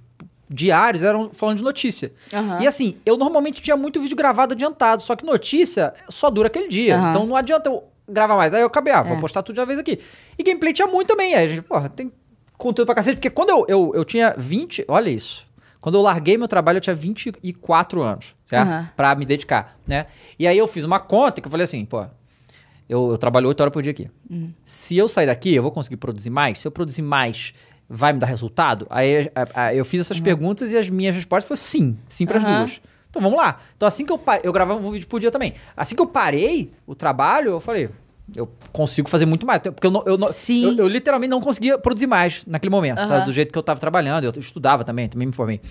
[0.49, 2.11] diários eram falando de notícia.
[2.33, 2.59] Aham.
[2.61, 6.67] E assim, eu normalmente tinha muito vídeo gravado adiantado, só que notícia só dura aquele
[6.69, 6.95] dia.
[6.97, 7.09] Aham.
[7.11, 8.53] Então não adianta eu gravar mais.
[8.53, 9.19] Aí eu acabei, ah, vou É.
[9.19, 9.99] postar tudo de uma vez aqui.
[10.39, 11.35] E gameplay tinha muito também.
[11.35, 12.11] Aí a gente, porra, tem
[12.57, 13.17] conteúdo pra cacete.
[13.17, 15.45] Porque quando eu, eu, eu tinha 20, olha isso.
[15.81, 18.67] Quando eu larguei meu trabalho, eu tinha 24 anos, certo?
[18.67, 18.89] Aham.
[18.95, 20.07] Pra me dedicar, né?
[20.39, 22.05] E aí eu fiz uma conta que eu falei assim, pô,
[22.89, 24.09] eu, eu trabalho 8 horas por dia aqui.
[24.63, 26.59] Se eu sair daqui, eu vou conseguir produzir mais?
[26.59, 27.53] Se eu produzir mais,
[27.89, 28.85] vai me dar resultado?
[28.89, 32.37] Aí a- a- eu fiz essas perguntas e as minhas respostas foram sim, sim para
[32.37, 32.57] as Aham.
[32.59, 32.81] duas.
[33.09, 33.59] Então vamos lá.
[33.75, 35.53] Então assim que eu parei, eu gravava um vídeo por dia também.
[35.75, 37.89] Assim que eu parei o trabalho, eu falei,
[38.35, 39.61] eu consigo fazer muito mais.
[39.61, 40.63] Porque eu, não- eu, não- Sim.
[40.63, 43.07] eu, eu literalmente não conseguia produzir mais naquele momento, Aham.
[43.07, 43.25] sabe?
[43.25, 45.61] Do jeito que eu tava trabalhando, eu estudava também, também me formei.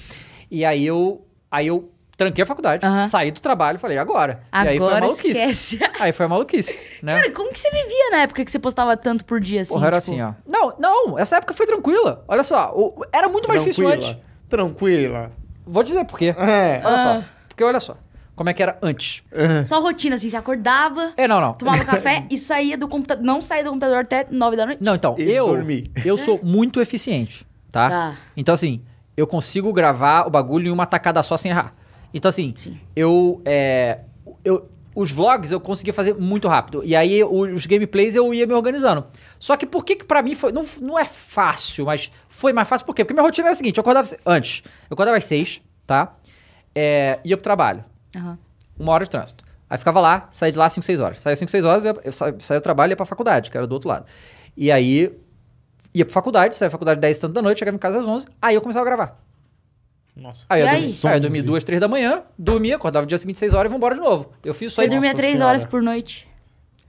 [0.50, 4.40] E aí eu, aí eu tranquei a faculdade, saí do trabalho, falei, agora.
[4.50, 5.29] Agora e aí foi a maluquice.
[5.31, 5.81] esquece.
[6.00, 7.14] Aí foi a maluquice, né?
[7.14, 9.72] Cara, como que você vivia na época que você postava tanto por dia assim?
[9.74, 10.12] Porra, era tipo?
[10.12, 10.33] assim, ó.
[10.46, 12.24] Não, não, essa época foi tranquila.
[12.29, 14.11] Olha só, o- era muito mais difícil Tranquila.
[14.12, 14.22] antes.
[14.48, 15.33] Tranquila.
[15.66, 16.35] Vou dizer por quê.
[16.38, 16.81] É.
[16.85, 16.98] Olha Ah.
[16.98, 17.24] só.
[17.48, 17.96] Porque olha só,
[18.35, 19.22] como é que era antes.
[19.64, 21.52] Só rotina, assim, você acordava, É, não, não.
[21.55, 23.24] tomava café e saía do computador.
[23.24, 24.83] Não saía do computador até nove da noite.
[24.83, 25.90] Não, então, E eu dormir.
[26.05, 27.88] eu sou muito eficiente, tá?
[27.90, 28.14] Tá.
[28.37, 28.83] Então, assim,
[29.16, 31.74] eu consigo gravar o bagulho em uma tacada só sem errar.
[32.16, 32.55] Então, assim,
[32.94, 34.00] eu, é,
[34.44, 34.68] eu...
[34.94, 36.81] Os vlogs eu conseguia fazer muito rápido.
[36.83, 39.05] E aí, os gameplays eu ia me organizando.
[39.38, 40.52] Só que por que que pra mim foi...
[40.52, 43.05] Não, não é fácil, mas foi mais fácil por quê?
[43.05, 43.76] Porque minha rotina era a seguinte.
[43.76, 44.09] Eu acordava...
[44.24, 46.14] Antes, eu acordava às seis, tá?
[46.74, 47.85] É, ia pro trabalho.
[48.16, 48.38] Aham.
[48.79, 49.44] uma hora de trânsito.
[49.68, 51.20] Aí ficava lá, saía de lá 5, 6 horas.
[51.20, 53.57] Saía 5, 6 horas, eu, eu sa- saía do trabalho e ia pra faculdade, que
[53.59, 54.07] era do outro lado.
[54.57, 55.12] E aí,
[55.92, 58.07] ia pra faculdade, saía da faculdade 10 e tanto da noite, chegava em casa às
[58.09, 59.25] 11, aí eu começava a gravar.
[60.16, 60.44] Nossa.
[60.48, 60.81] Aí, E eu, aí?
[60.81, 63.70] dormi- aí eu dormia 2, 3 da manhã, dormia, acordava no dia seguinte 6 horas
[63.70, 64.33] e vambora de novo.
[64.44, 64.88] Eu fiz isso Você aí.
[64.88, 65.48] dormia Nossa três Senhora.
[65.50, 66.26] horas por noite.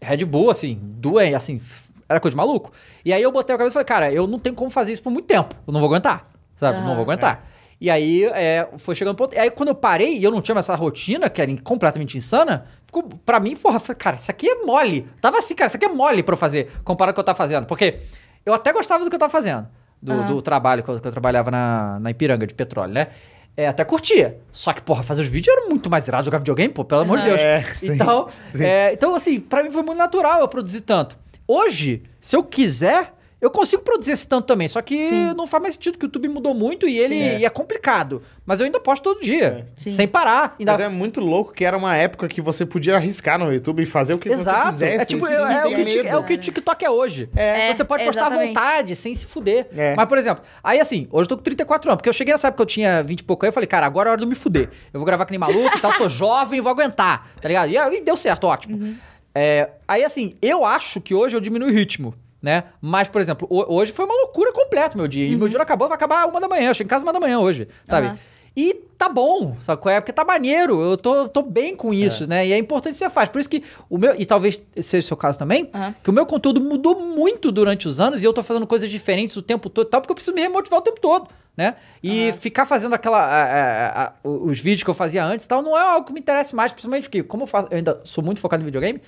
[0.01, 1.59] Red Bull, assim, doente, assim,
[2.07, 2.71] era coisa de maluco.
[3.03, 5.03] E aí eu botei a cabeça e falei, cara, eu não tenho como fazer isso
[5.03, 5.53] por muito tempo.
[5.67, 6.79] Eu não vou aguentar, sabe?
[6.79, 6.95] Não Aham.
[6.95, 7.45] vou aguentar.
[7.81, 9.35] E aí é, foi chegando um ponto.
[9.35, 12.17] E aí quando eu parei e eu não tinha mais essa rotina, que era completamente
[12.17, 15.07] insana, ficou pra mim, porra, foi, cara, isso aqui é mole.
[15.19, 17.33] Tava assim, cara, isso aqui é mole pra eu fazer, comparado com o que eu
[17.33, 17.65] tava fazendo.
[17.67, 17.99] Porque
[18.45, 19.67] eu até gostava do que eu tava fazendo,
[20.01, 20.27] do, Aham.
[20.27, 23.07] do trabalho que eu, que eu trabalhava na, na Ipiranga de petróleo, né?
[23.55, 24.37] É, até curtia.
[24.51, 27.17] Só que, porra, fazer os vídeos era muito mais irado jogar videogame, pô, pelo amor
[27.17, 27.41] de Deus.
[27.41, 28.63] É, sim, então, sim.
[28.63, 31.17] é, então, assim, pra mim foi muito natural eu produzir tanto.
[31.47, 34.67] Hoje, se eu quiser, eu consigo produzir esse tanto também.
[34.67, 35.33] Só que Sim.
[35.35, 37.39] não faz mais sentido, que o YouTube mudou muito e ele É.
[37.39, 38.21] e é complicado.
[38.45, 39.89] Mas eu ainda posto todo dia, Sim.
[39.91, 40.55] sem parar.
[40.59, 40.71] Ainda...
[40.71, 43.85] Mas é muito louco que era uma época que você podia arriscar no YouTube e
[43.85, 44.65] fazer o que Exato.
[44.67, 45.01] você quisesse.
[45.01, 47.29] é, tipo, é, é o que, é o que TikTok é hoje.
[47.35, 48.47] É, você pode postar à exatamente.
[48.55, 49.67] vontade, sem se fuder.
[49.75, 49.93] É.
[49.95, 52.47] Mas, por exemplo, aí assim, hoje eu tô com 34 anos, porque eu cheguei nessa
[52.47, 54.25] época que eu tinha 20 e pouco aí, eu falei, cara, agora é hora de
[54.25, 54.69] eu me fuder.
[54.93, 57.69] Eu vou gravar que nem maluco e tal, sou jovem, vou aguentar, tá ligado?
[57.69, 58.77] E, aí deu certo, ótimo.
[58.77, 58.95] Uhum.
[59.35, 62.15] É, aí assim, eu acho que hoje eu diminui o ritmo.
[62.41, 62.65] Né?
[62.79, 65.27] Mas, por exemplo, ho- hoje foi uma loucura completa meu dia.
[65.27, 66.69] E meu dia não acabou, vai acabar uma da manhã.
[66.69, 68.07] Eu chego em casa uma da manhã hoje, sabe?
[68.07, 68.17] Uhum.
[68.55, 69.99] E tá bom, sabe qual é?
[70.01, 72.45] Porque tá maneiro, eu tô, tô bem com isso, né?
[72.47, 73.29] E é importante que você faz.
[73.29, 75.93] Por isso que o meu, e talvez seja o seu caso também, Aham.
[76.03, 79.35] que o meu conteúdo mudou muito durante os anos e eu tô fazendo coisas diferentes
[79.37, 81.75] o tempo todo e tal, porque eu preciso me remotivar o tempo todo, né?
[82.01, 83.19] E ficar fazendo aquela.
[83.19, 86.13] a- a- a- os vídeos que eu fazia antes e tal, não é algo que
[86.13, 88.99] me interessa mais, principalmente porque, como eu, faço, eu ainda sou muito focado em videogame,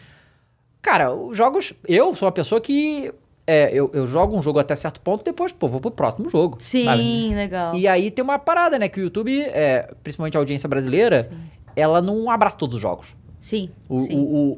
[0.81, 1.73] cara, os jogos.
[1.87, 3.11] Eu sou uma pessoa que.
[3.47, 6.57] é, eu, eu jogo um jogo até certo ponto, depois, pô, vou pro próximo jogo.
[6.59, 7.35] Sim, sabe?
[7.35, 7.75] legal.
[7.75, 8.87] E aí tem uma parada, né?
[8.89, 11.29] Que o YouTube, é, principalmente a audiência brasileira,
[11.75, 13.15] ela não abraça todos os jogos.
[13.39, 14.17] Sim, O, sim.
[14.17, 14.51] o, o,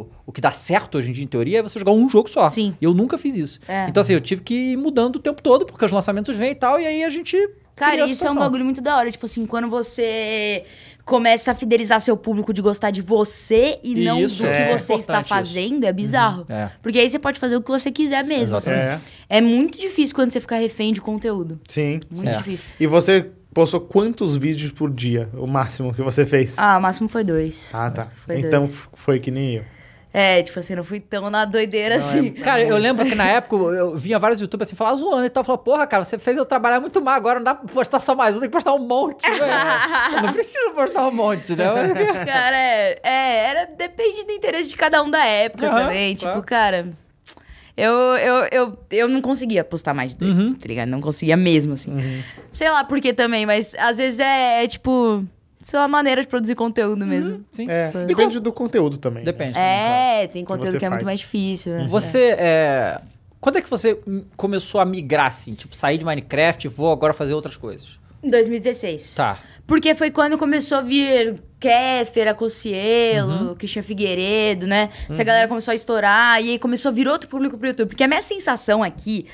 [0.00, 2.30] o, o que dá certo hoje em dia, em teoria, é você jogar um jogo
[2.30, 2.48] só.
[2.48, 2.72] Sim.
[2.80, 3.58] E eu nunca fiz isso.
[3.66, 3.88] É.
[3.88, 6.54] Então, assim, eu tive que ir mudando o tempo todo, porque os lançamentos vêm e
[6.54, 7.36] tal, e aí a gente.
[7.74, 9.10] Cara, isso é um bagulho muito da hora.
[9.10, 10.64] Tipo assim, quando você
[11.08, 14.76] começa a fidelizar seu público de gostar de você e não Isso, do que é
[14.76, 15.34] você está importante isso.
[15.54, 16.44] fazendo, é bizarro.
[16.50, 16.70] É.
[16.82, 18.56] Porque aí você pode fazer o que você quiser mesmo.
[18.58, 18.74] assim.
[18.74, 21.58] É, É muito difícil quando você fica refém de conteúdo.
[21.66, 22.00] sim.
[22.10, 22.36] Muito É.
[22.36, 22.66] difícil.
[22.78, 25.30] E você postou quantos vídeos por dia?
[25.34, 26.54] O máximo que você fez?
[26.58, 27.70] Ah, o máximo foi dois.
[27.74, 28.08] Ah, tá.
[28.26, 28.78] Foi então dois.
[28.92, 29.64] foi que nem eu.
[30.12, 32.30] É, tipo assim, não fui tão na doideira assim.
[32.32, 35.44] Cara, eu lembro que na época eu vinha vários youtubers assim, falar zoando e tal.
[35.44, 38.14] Falava, porra, cara, você fez eu trabalhar muito mais, agora não dá pra postar só
[38.16, 39.42] mais um, tem que postar um monte, velho.
[40.16, 41.64] Eu não precisa postar um monte, né?
[42.24, 46.16] Cara, é, é, era, depende do interesse de cada um da época Aham, também.
[46.16, 46.36] claro.
[46.36, 46.88] Tipo, cara,
[47.76, 50.54] eu, eu, eu, eu não conseguia postar mais de dois, Uhum.
[50.54, 50.88] tá ligado?
[50.88, 52.24] Não conseguia mesmo, assim.
[52.50, 55.22] Sei lá por que também, mas às vezes é, é tipo,
[55.60, 57.44] sei lá, maneira de produzir conteúdo mesmo.
[57.52, 57.66] Sim.
[57.68, 59.24] É, depende do conteúdo também.
[59.24, 59.32] né?
[59.32, 59.58] Depende.
[59.58, 61.86] É, tem conteúdo você que é muito mais difícil, né?
[61.88, 63.00] Você, é...
[63.40, 63.98] Quando é que você
[64.36, 65.54] começou a migrar, assim?
[65.54, 67.98] Tipo, sair de Minecraft e vou agora fazer outras coisas?
[68.22, 69.14] Em 2016.
[69.14, 69.38] Tá.
[69.64, 73.54] Porque foi quando começou a vir Kéfera, Cocielo, Uhum.
[73.54, 74.90] Christian Figueiredo, né?
[75.08, 77.88] Essa galera começou a estourar e aí começou a vir outro público pro YouTube.
[77.88, 79.26] Porque a minha sensação aqui,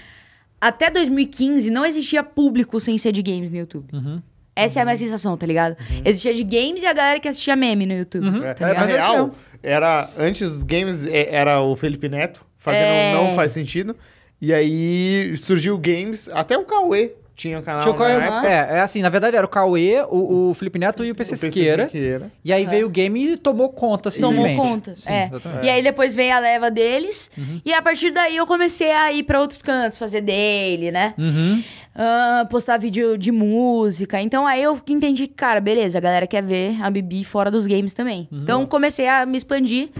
[0.60, 3.86] até 2015, não existia público sem ser de games no YouTube.
[3.94, 4.20] Uhum.
[4.56, 5.76] Essa é a minha sensação, tá ligado?
[6.04, 8.28] Existia de games e a galera que assistia meme no YouTube.
[8.28, 8.44] Uhum.
[8.44, 8.86] É, Tá na ligado?
[8.86, 13.14] mas é real, era, antes os games é, era o Felipe Neto, fazendo É.
[13.14, 13.96] Não Faz Sentido.
[14.40, 18.48] E aí surgiu games, até o Cauê tinha um canal Tinha o Cauê- na época.
[18.48, 21.34] é, é assim, na verdade era o Cauê, o, o Felipe Neto e o PC
[21.34, 21.84] o PC Siqueira.
[21.86, 22.30] Siqueira.
[22.44, 24.20] E aí veio o game e tomou conta, assim.
[24.20, 24.94] Tomou conta.
[24.96, 25.26] Sim, é.
[25.26, 25.66] exatamente.
[25.66, 27.30] E aí depois veio a leva deles.
[27.36, 27.60] Uhum.
[27.64, 31.14] E a partir daí eu comecei a ir pra outros cantos, fazer dele, né?
[31.18, 31.62] Uhum.
[31.96, 34.20] Ah, postar vídeo de música.
[34.20, 37.66] Então aí eu entendi que, cara, beleza, a galera quer ver a Bibi fora dos
[37.66, 38.28] games também.
[38.30, 38.42] Uhum.
[38.42, 39.90] Então comecei a me expandir.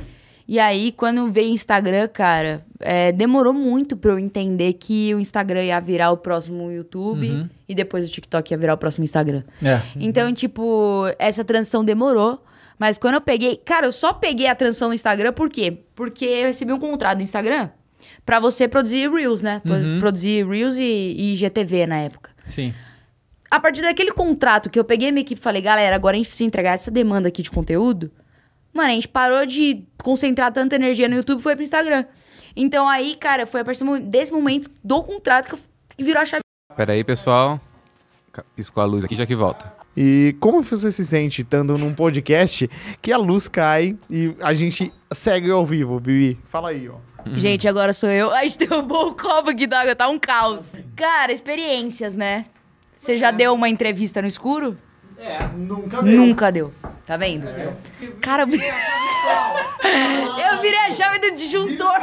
[0.46, 5.18] E aí, quando veio o Instagram, cara, é, demorou muito pra eu entender que o
[5.18, 7.48] Instagram ia virar o próximo YouTube Uhum.
[7.66, 9.42] e depois o TikTok ia virar o próximo Instagram.
[9.62, 9.80] É.
[9.96, 12.42] Então, tipo, essa transição demorou.
[12.78, 13.56] Mas quando eu peguei.
[13.56, 15.78] Cara, eu só peguei a transição no Instagram por quê?
[15.94, 17.70] Porque eu recebi um contrato do Instagram
[18.26, 19.62] pra você produzir Reels, né?
[19.64, 19.98] Uhum.
[20.00, 22.30] Produzir Reels e, e IGTV na época.
[22.46, 22.74] Sim.
[23.50, 26.18] A partir daquele contrato que eu peguei a minha equipe e falei, galera, agora a
[26.18, 28.10] gente precisa entregar essa demanda aqui de conteúdo.
[28.74, 32.04] Mano, a gente parou de concentrar tanta energia no YouTube e foi pro Instagram.
[32.56, 35.58] Então aí, cara, foi a partir desse momento do contrato que eu
[35.96, 36.42] que virou a chave.
[36.76, 37.60] Pera aí, pessoal.
[38.56, 39.72] Piscou a luz aqui, já que volta.
[39.96, 42.68] E como você se sente estando num podcast
[43.00, 46.36] que a luz cai e a gente segue ao vivo, Bibi?
[46.48, 46.96] Fala aí, ó.
[47.36, 48.32] Gente, agora sou eu.
[48.32, 50.60] A gente derrubou o copo aqui d'água, tá um caos.
[50.96, 52.44] Cara, experiências, né?
[52.96, 54.76] Você já deu uma entrevista no escuro?
[55.56, 56.72] Nunca Nunca deu.
[57.06, 57.46] Tá vendo?
[58.20, 58.66] Cara, eu virei...
[60.52, 61.92] eu virei a chave do disjuntor.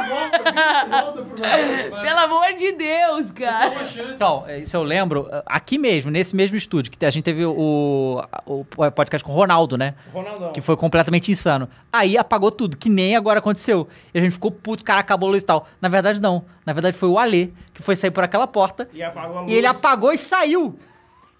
[2.00, 3.74] Pelo amor de Deus, cara.
[4.14, 8.22] Então, é, isso eu lembro, aqui mesmo, nesse mesmo estúdio, que a gente teve o,
[8.46, 9.94] o podcast com o Ronaldo, né?
[10.12, 10.52] Ronaldão.
[10.52, 11.68] Que foi completamente insano.
[11.92, 13.88] Aí apagou tudo, que nem agora aconteceu.
[14.14, 15.66] E a gente ficou puto, cara, acabou a luz e tal.
[15.80, 16.44] Na verdade, não.
[16.64, 18.88] Na verdade, foi o Alê que foi sair por aquela porta.
[18.92, 19.52] E apagou a luz.
[19.52, 20.78] E ele apagou e saiu.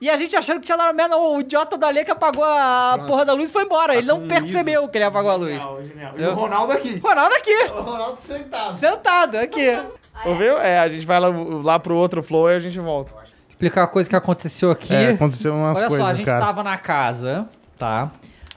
[0.02, 2.42] E a gente achando que tinha dado merda, não, o idiota do Alê que apagou
[2.42, 3.94] a porra da luz e foi embora.
[3.94, 5.52] Ele não percebeu que ele apagou a luz.
[5.52, 6.12] Genial, genial.
[6.18, 6.98] E o Ronaldo aqui.
[6.98, 8.72] Ronaldo aqui, O Ronaldo sentado.
[8.74, 9.78] sentado, aqui.
[10.26, 10.58] Ouviu?
[10.58, 13.12] É, a gente vai lá, lá pro outro flow e a gente volta.
[13.48, 14.92] Explicar uma coisa que aconteceu aqui.
[14.92, 16.46] É, aconteceu umas Olha coisas, só, a gente cara.
[16.46, 18.10] tava na casa, tá?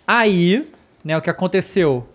[0.08, 0.68] Aí,
[1.04, 2.08] né, o que aconteceu?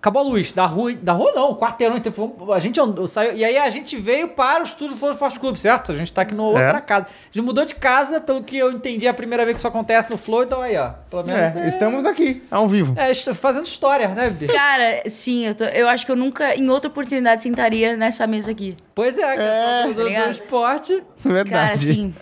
[0.00, 2.12] Acabou a luz da rua, da rua não, quarteirão, então
[2.54, 5.40] a gente andou, saiu, e aí a gente veio para o estúdio do Flow Esporte
[5.40, 5.90] Clube, certo?
[5.90, 6.80] A gente tá aqui no outra É.
[6.80, 7.06] casa.
[7.06, 9.66] A gente mudou de casa, pelo que eu entendi, é a primeira vez que isso
[9.66, 12.94] acontece no Flow, então aí, ó, pelo menos É, estamos aqui, ao vivo.
[12.96, 14.52] é, fazendo história, né, Bibi?
[14.52, 18.52] Cara, sim, eu, tô- eu acho que eu nunca, em outra oportunidade, sentaria nessa mesa
[18.52, 18.76] aqui.
[18.94, 20.30] Pois é, que é, do, do, do ligado?
[20.30, 21.02] esporte.
[21.24, 21.50] Verdade.
[21.50, 22.14] Cara, sim.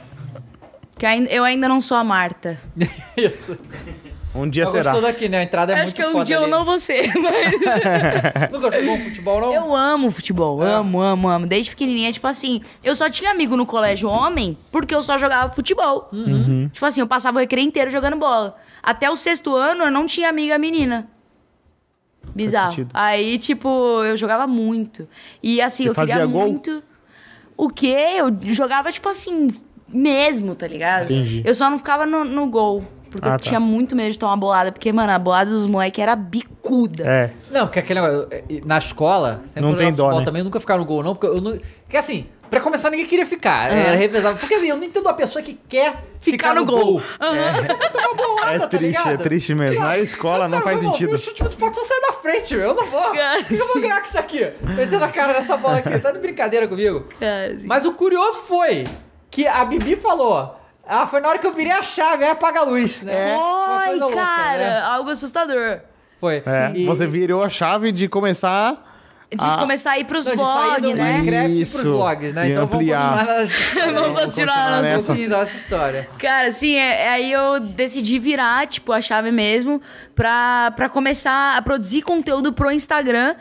[0.99, 2.59] Que eu ainda não sou a Marta.
[3.15, 3.55] Isso.
[4.37, 4.93] Um dia Eu será.
[4.93, 5.39] gostou daqui, né?
[5.39, 6.51] A entrada é Eu muito acho que um foda dia eu ali.
[6.51, 8.51] não vou ser, mas...
[8.53, 9.53] Nunca jogou futebol, não?
[9.53, 11.47] Eu amo futebol, amo, amo, amo.
[11.47, 15.53] Desde pequenininha, tipo assim, eu só tinha amigo no colégio homem porque eu só jogava
[15.53, 16.09] futebol.
[16.13, 16.69] Uhum.
[16.73, 18.57] Tipo assim, eu passava o recreio inteiro jogando bola.
[18.83, 21.09] Até o sexto ano eu não tinha amiga menina.
[22.35, 22.87] Bizarro.
[22.93, 23.69] Aí, tipo,
[24.05, 25.09] eu jogava muito.
[25.43, 26.43] E assim, Você eu queria gol?
[26.43, 26.83] muito.
[27.57, 27.97] O quê?
[28.17, 29.49] Eu jogava, tipo assim,
[29.89, 31.05] mesmo, tá ligado?
[31.05, 31.43] Entendi.
[31.45, 32.85] Eu só não ficava no, no gol.
[33.17, 33.45] Porque Ah, eu tá.
[33.45, 34.71] tinha muito medo de tomar bolada.
[34.73, 37.05] Porque, mano, a bolada dos moleques era bicuda.
[37.07, 37.31] É.
[37.51, 38.29] Não, porque aquele negócio.
[38.31, 40.25] eh, Na escola, sempre Não eu tem jogava dó, futebol né?
[40.25, 41.15] também, eu nunca ficava no gol, não.
[41.15, 41.53] Porque eu não.
[41.85, 43.71] Porque assim, pra começar, ninguém queria ficar.
[43.73, 44.39] Era revezado.
[44.39, 47.01] Porque assim, eu não entendo uma pessoa que quer ficar, no, gol.
[47.21, 47.63] É.
[47.63, 49.11] Você quer tomar bolada, É tá triste, ligado?
[49.11, 49.81] é triste mesmo.
[49.81, 51.15] Na escola não Cara, faz meu sentido.
[51.15, 52.69] O chute muito forte só sai da frente, meu.
[52.71, 53.13] Eu não vou.
[53.47, 54.51] Que eu vou ganhar com isso aqui?
[54.63, 55.99] Metendo a cara nessa bola aqui.
[55.99, 57.07] Tá de brincadeira comigo.
[57.21, 58.85] Cara, Mas o curioso foi
[59.31, 60.57] que a Bibi falou.
[60.89, 63.35] Ah, foi na hora que eu virei a chave, aí apaga a luz, né?
[63.35, 64.81] Uma Oi, coisa louca, cara, né?
[64.83, 65.81] algo assustador.
[66.21, 66.43] Foi.
[66.47, 68.93] É, E- Você virou a chave de começar.
[69.29, 69.57] De Ah.
[69.59, 71.19] começar a ir pros vlogs, né?
[71.19, 71.83] Minecraft pros Isso.
[71.93, 72.49] vlogs, né?
[72.49, 73.27] E então ampliar.
[73.27, 74.83] vamos continuar nessa Vamos continuar nossa.
[74.91, 76.09] Vamos continuar essa história.
[76.17, 79.83] Cara, assim, é- é aí eu decidi virar, tipo, a chave mesmo
[80.15, 83.35] pra, pra começar a produzir conteúdo pro Instagram,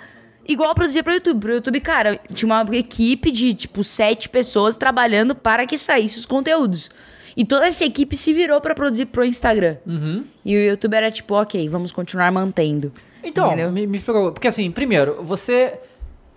[0.47, 1.39] igual eu produzia pro YouTube.
[1.39, 6.25] Pro YouTube, cara, tinha uma equipe de, tipo, sete pessoas trabalhando para que saísse os
[6.25, 6.89] conteúdos.
[7.35, 9.77] E toda essa equipe se virou pra produzir pro Instagram.
[9.85, 10.23] Uhum.
[10.43, 12.91] E o YouTube era tipo, ok, vamos continuar mantendo.
[13.23, 13.71] Então, Entendeu?
[13.71, 13.99] me, me.
[13.99, 15.79] Porque assim, primeiro, você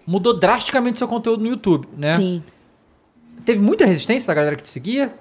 [0.06, 2.12] mudou drasticamente seu conteúdo no YouTube, né?
[2.12, 2.42] Sim.
[3.44, 5.14] Teve muita resistência da galera que te seguia?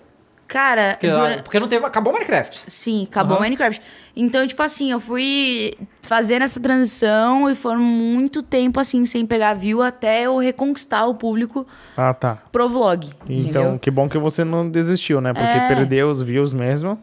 [0.48, 1.86] Cara, Porque, dura- porque não teve.
[1.86, 2.64] Acabou o Minecraft.
[2.68, 3.82] Sim, acabou o Minecraft.
[4.16, 9.54] Então, tipo assim, eu fui fazendo essa transição e foram muito tempo assim, sem pegar
[9.56, 12.42] view, até eu reconquistar o público Ah, tá.
[12.52, 13.08] pro vlog.
[13.28, 13.80] Então, entendeu?
[13.80, 15.34] que bom que você não desistiu, né?
[15.34, 15.68] Porque É.
[15.68, 16.98] perdeu os views mesmo.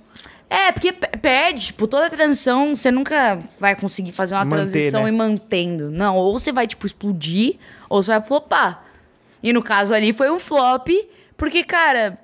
[0.48, 5.02] É, porque pe- perde, tipo, toda transição, você nunca vai conseguir fazer uma Manter, transição
[5.02, 5.08] né?
[5.08, 5.90] e mantendo.
[5.90, 7.56] Não, ou você vai, tipo, explodir,
[7.90, 8.84] ou você vai flopar.
[9.42, 10.88] E no caso ali foi um flop,
[11.36, 12.18] porque, cara,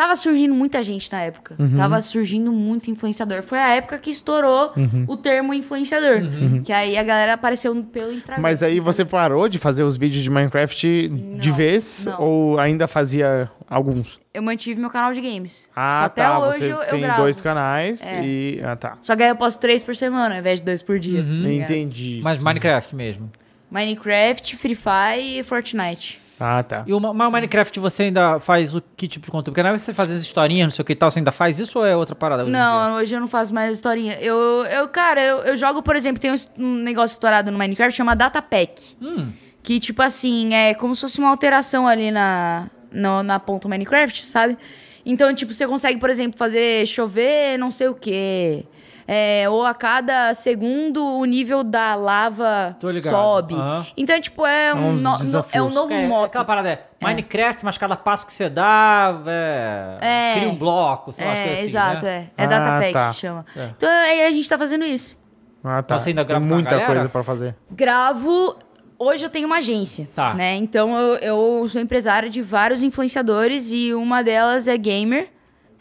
[0.00, 1.54] tava surgindo muita gente na época.
[1.58, 1.76] Uhum.
[1.76, 3.42] Tava surgindo muito influenciador.
[3.42, 5.04] Foi a época que estourou Uhum.
[5.06, 6.20] o termo influenciador.
[6.64, 8.42] Que aí a galera apareceu pelo Instagram.
[8.42, 11.08] Mas aí você parou de fazer os vídeos de Minecraft
[11.38, 12.06] de Não, vez?
[12.06, 12.20] não.
[12.22, 14.18] Ou ainda fazia alguns?
[14.32, 15.68] Eu mantive meu canal de games.
[15.76, 16.38] Ah, Até tá.
[16.38, 17.20] hoje você eu, eu tem gravo.
[17.22, 18.24] dois canais É.
[18.24, 18.60] e.
[18.64, 18.96] Ah, tá.
[19.02, 21.22] Só que aí eu posto três por semana, ao invés de dois por dia.
[21.22, 21.70] tá ligado?
[21.70, 22.20] Entendi.
[22.22, 23.30] Mas Minecraft mesmo.
[23.70, 26.20] Minecraft, Free Fire e Fortnite.
[26.42, 26.84] Ah, tá.
[26.86, 29.52] E o Minecraft você ainda faz o que tipo de conteúdo?
[29.52, 31.18] Porque na vez que você faz as historinhas, não sei o que e tal, você
[31.18, 32.42] ainda faz isso ou é outra parada?
[32.44, 32.50] hoje?
[32.52, 34.14] Não, hoje eu não faço mais historinha.
[34.20, 37.94] Eu, eu cara, eu, eu jogo, por exemplo, tem um, um negócio estourado no Minecraft
[37.94, 38.96] chama Data Pack.
[39.02, 39.28] Hum.
[39.62, 44.24] Que, tipo assim, é como se fosse uma alteração ali na, no- na ponta Minecraft,
[44.24, 44.56] sabe?
[45.04, 48.64] Então, tipo, você consegue, por exemplo, fazer chover não sei o quê.
[49.12, 53.54] É, ou a cada segundo o nível da lava sobe.
[53.54, 53.84] Aham.
[53.96, 56.26] Então, tipo, é um, uns no- no- é um novo É, modo.
[56.26, 60.34] aquela parada é Minecraft, mas cada passo que você dá, é, É.
[60.38, 62.28] cria um bloco, sei lá, as É, coisas assim, exato, né?
[62.38, 62.44] é.
[62.44, 63.10] É Data Ah, Pack tá.
[63.10, 63.46] que chama.
[63.56, 63.70] É.
[63.76, 65.18] Então, aí a gente tá fazendo isso.
[65.64, 65.98] Ah, tá.
[65.98, 67.56] Você ainda Tem grava a muita coisa pra fazer.
[67.68, 68.54] gravo.
[68.96, 70.34] Hoje eu tenho uma agência, Tá.
[70.34, 70.54] né?
[70.54, 75.30] Então eu, eu sou empresária de vários influenciadores e uma delas é gamer,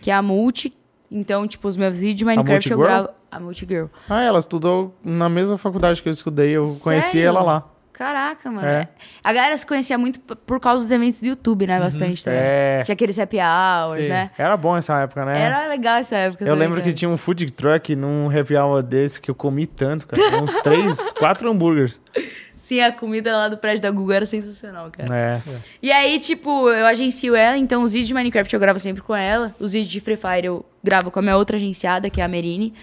[0.01, 0.73] que é a Multi.
[1.11, 3.09] Então, tipo, os meus vídeos de Minecraft eu gravo.
[3.31, 3.87] A Multigirl.
[4.09, 6.51] Ah, ela estudou na mesma faculdade que eu estudei.
[6.51, 7.27] Eu conheci Sério?
[7.27, 7.69] ela lá.
[7.99, 8.65] Caraca, mano.
[8.65, 8.87] É.
[9.21, 11.77] A galera se conhecia muito por causa dos eventos do YouTube, né?
[11.77, 12.39] Bastante também.
[12.41, 12.81] É.
[12.85, 14.09] Tinha aqueles happy hours, Sim.
[14.09, 14.31] né?
[14.37, 15.37] Era bom essa época, né?
[15.37, 16.45] Era legal essa época.
[16.45, 16.95] Eu também, lembro que cara.
[16.95, 20.41] tinha um food truck num happy hour desse que eu comi tanto, cara.
[20.41, 21.99] Uns três, quatro hambúrgueres.
[22.55, 25.13] Sim, a comida lá do prédio da Google era sensacional, cara.
[25.13, 25.41] É.
[25.81, 29.13] E aí, tipo, eu agencio ela, então os vídeos de Minecraft eu gravo sempre com
[29.13, 29.53] ela.
[29.59, 32.29] Os vídeos de Free Fire eu gravo com a minha outra agenciada, que é a
[32.29, 32.73] Merine.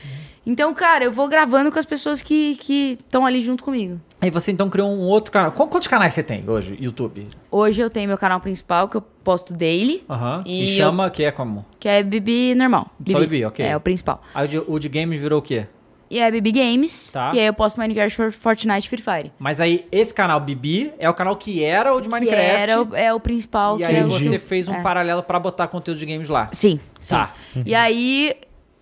[0.47, 2.57] Então, cara, eu vou gravando com as pessoas que
[2.92, 4.01] estão ali junto comigo.
[4.20, 5.51] Aí você então criou um outro canal.
[5.51, 7.26] Qu- Quantos canais você tem hoje, YouTube?
[7.51, 10.42] Hoje eu tenho meu canal principal, que eu posto daily, Aham.
[10.47, 11.66] E, E chama, que é como?
[11.80, 12.88] que é Bibi normal.
[13.11, 13.66] Só Bibi, ok.
[13.66, 14.22] É, o principal.
[14.32, 15.66] Aí o de, o de games virou o quê?
[16.09, 17.11] E é Bibi Games.
[17.11, 17.32] Tá.
[17.34, 19.32] E aí eu posto Minecraft, For- Fortnite, Free Fire.
[19.40, 22.47] Mas aí esse canal Bibi é o canal que era o de Que Minecraft.
[22.61, 23.74] era o, é o principal.
[23.74, 24.82] E que aí é você fez um é.
[24.82, 26.49] paralelo pra botar conteúdo de games lá.
[26.53, 27.16] Sim, sim.
[27.16, 27.34] Tá.
[27.66, 28.34] E aí,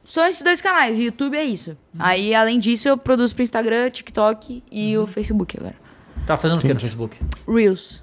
[0.05, 0.99] são esses dois canais.
[0.99, 1.77] YouTube é isso.
[1.99, 5.75] Aí, além disso, eu produzo pro Instagram, TikTok e o Facebook agora.
[6.27, 7.19] Tá fazendo o que no Facebook?
[7.47, 8.03] Reels.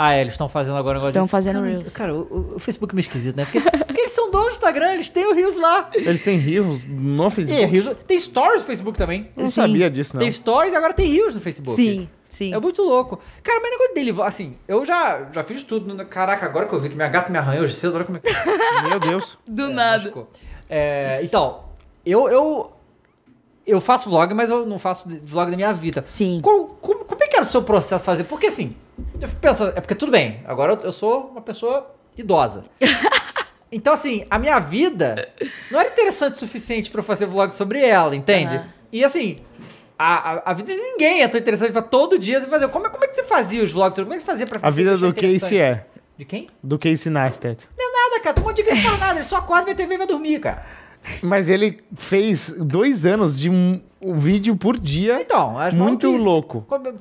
[0.00, 1.30] Ah, é, eles estão fazendo agora um negócio Estão de...
[1.30, 1.92] fazendo cara, Reels.
[1.92, 3.44] Cara, o, o Facebook é meio esquisito, né?
[3.46, 5.90] Porque, porque eles são donos do Instagram, eles têm o Reels lá.
[5.92, 7.64] Eles têm rios no E Facebook.
[7.66, 9.28] Reels, tem Stories no Facebook também.
[9.36, 9.54] Eu não Sim.
[9.54, 10.20] sabia disso, não.
[10.20, 11.74] Tem Stories e agora tem Reels no Facebook.
[11.74, 12.54] Sim, sim.
[12.54, 13.18] É muito louco.
[13.42, 15.92] Cara, mas o negócio dele, assim, eu já, já fiz tudo.
[16.06, 18.20] Caraca, agora que eu vi que minha gata me arranhou hoje cedo, olha como é
[18.20, 18.88] que...
[18.88, 19.36] Meu Deus.
[19.48, 19.98] Do É, nada.
[19.98, 20.30] machucou.
[20.68, 21.64] É, então,
[22.04, 22.72] eu, eu,
[23.66, 26.02] eu faço vlog, mas eu não faço vlog da minha vida.
[26.06, 26.40] Sim.
[26.42, 28.24] Qual- como, como é que era o seu processo de fazer?
[28.24, 28.74] Porque assim,
[29.20, 32.64] eu fico pensando, é porque tudo bem, agora eu, eu sou uma pessoa idosa.
[33.70, 35.28] Então, assim, a minha vida
[35.70, 38.56] não era interessante o suficiente pra eu fazer vlog sobre ela, entende?
[38.56, 38.66] Aham.
[38.90, 39.40] E assim,
[39.98, 42.66] a, a, a vida de ninguém é tão interessante pra todo dia você fazer.
[42.68, 44.00] Como, é- como é que você fazia os vlogs?
[44.02, 45.84] Como é que você fazia pra A vida do Casey é.
[46.16, 46.48] De quem?
[46.62, 47.68] Do Casey Neistat.
[47.76, 47.87] Não
[48.18, 48.34] nada, cara.
[48.34, 49.14] Tem um monte de não faz nada.
[49.14, 50.64] Ele só acorda, vê TV e vai dormir, cara.
[51.22, 55.20] Mas ele fez dois anos de um, um vídeo por dia.
[55.20, 56.64] Então, as Muito louco.
[56.68, 56.92] Como,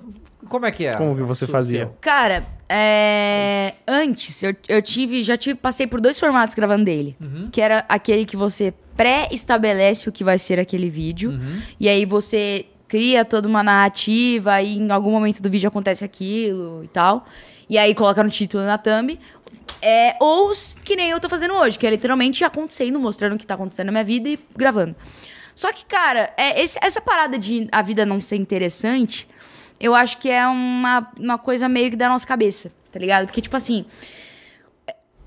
[0.47, 0.93] como é que é?
[0.93, 1.85] Como que você fazia?
[1.85, 1.97] seu?
[1.99, 3.73] Cara, é...
[3.87, 7.15] antes eu, eu tive, já tive, passei por dois formatos gravando dele.
[7.19, 7.49] Uhum.
[7.51, 11.31] Que era aquele que você pré-estabelece o que vai ser aquele vídeo.
[11.31, 11.61] Uhum.
[11.79, 16.83] E aí você cria toda uma narrativa e em algum momento do vídeo acontece aquilo
[16.83, 17.25] e tal.
[17.69, 19.19] E aí coloca no título na thumb.
[19.81, 20.51] É, ou
[20.83, 23.87] que nem eu tô fazendo hoje, que é literalmente acontecendo, mostrando o que tá acontecendo
[23.87, 24.95] na minha vida e gravando.
[25.55, 29.27] Só que, cara, é, esse- essa parada de a vida não ser interessante,
[29.79, 33.25] eu acho que é uma, uma coisa meio que da nossa cabeça, tá ligado?
[33.27, 33.85] Porque, tipo assim,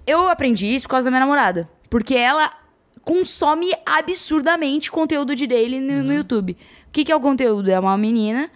[0.07, 1.69] eu aprendi isso por causa da minha namorada.
[1.89, 2.53] Porque ela
[3.03, 6.53] consome absurdamente conteúdo de daily no, no YouTube.
[6.89, 7.71] O que, que é o conteúdo?
[7.71, 8.51] É uma menina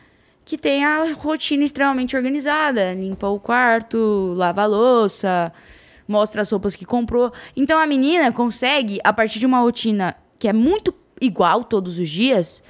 [0.45, 2.93] que tem a rotina extremamente organizada.
[2.93, 5.53] Limpa o quarto, lava a louça,
[6.07, 7.33] mostra as roupas que comprou.
[7.57, 12.11] Então a menina consegue, a partir de uma rotina que é muito igual todos os
[12.11, 12.63] dias,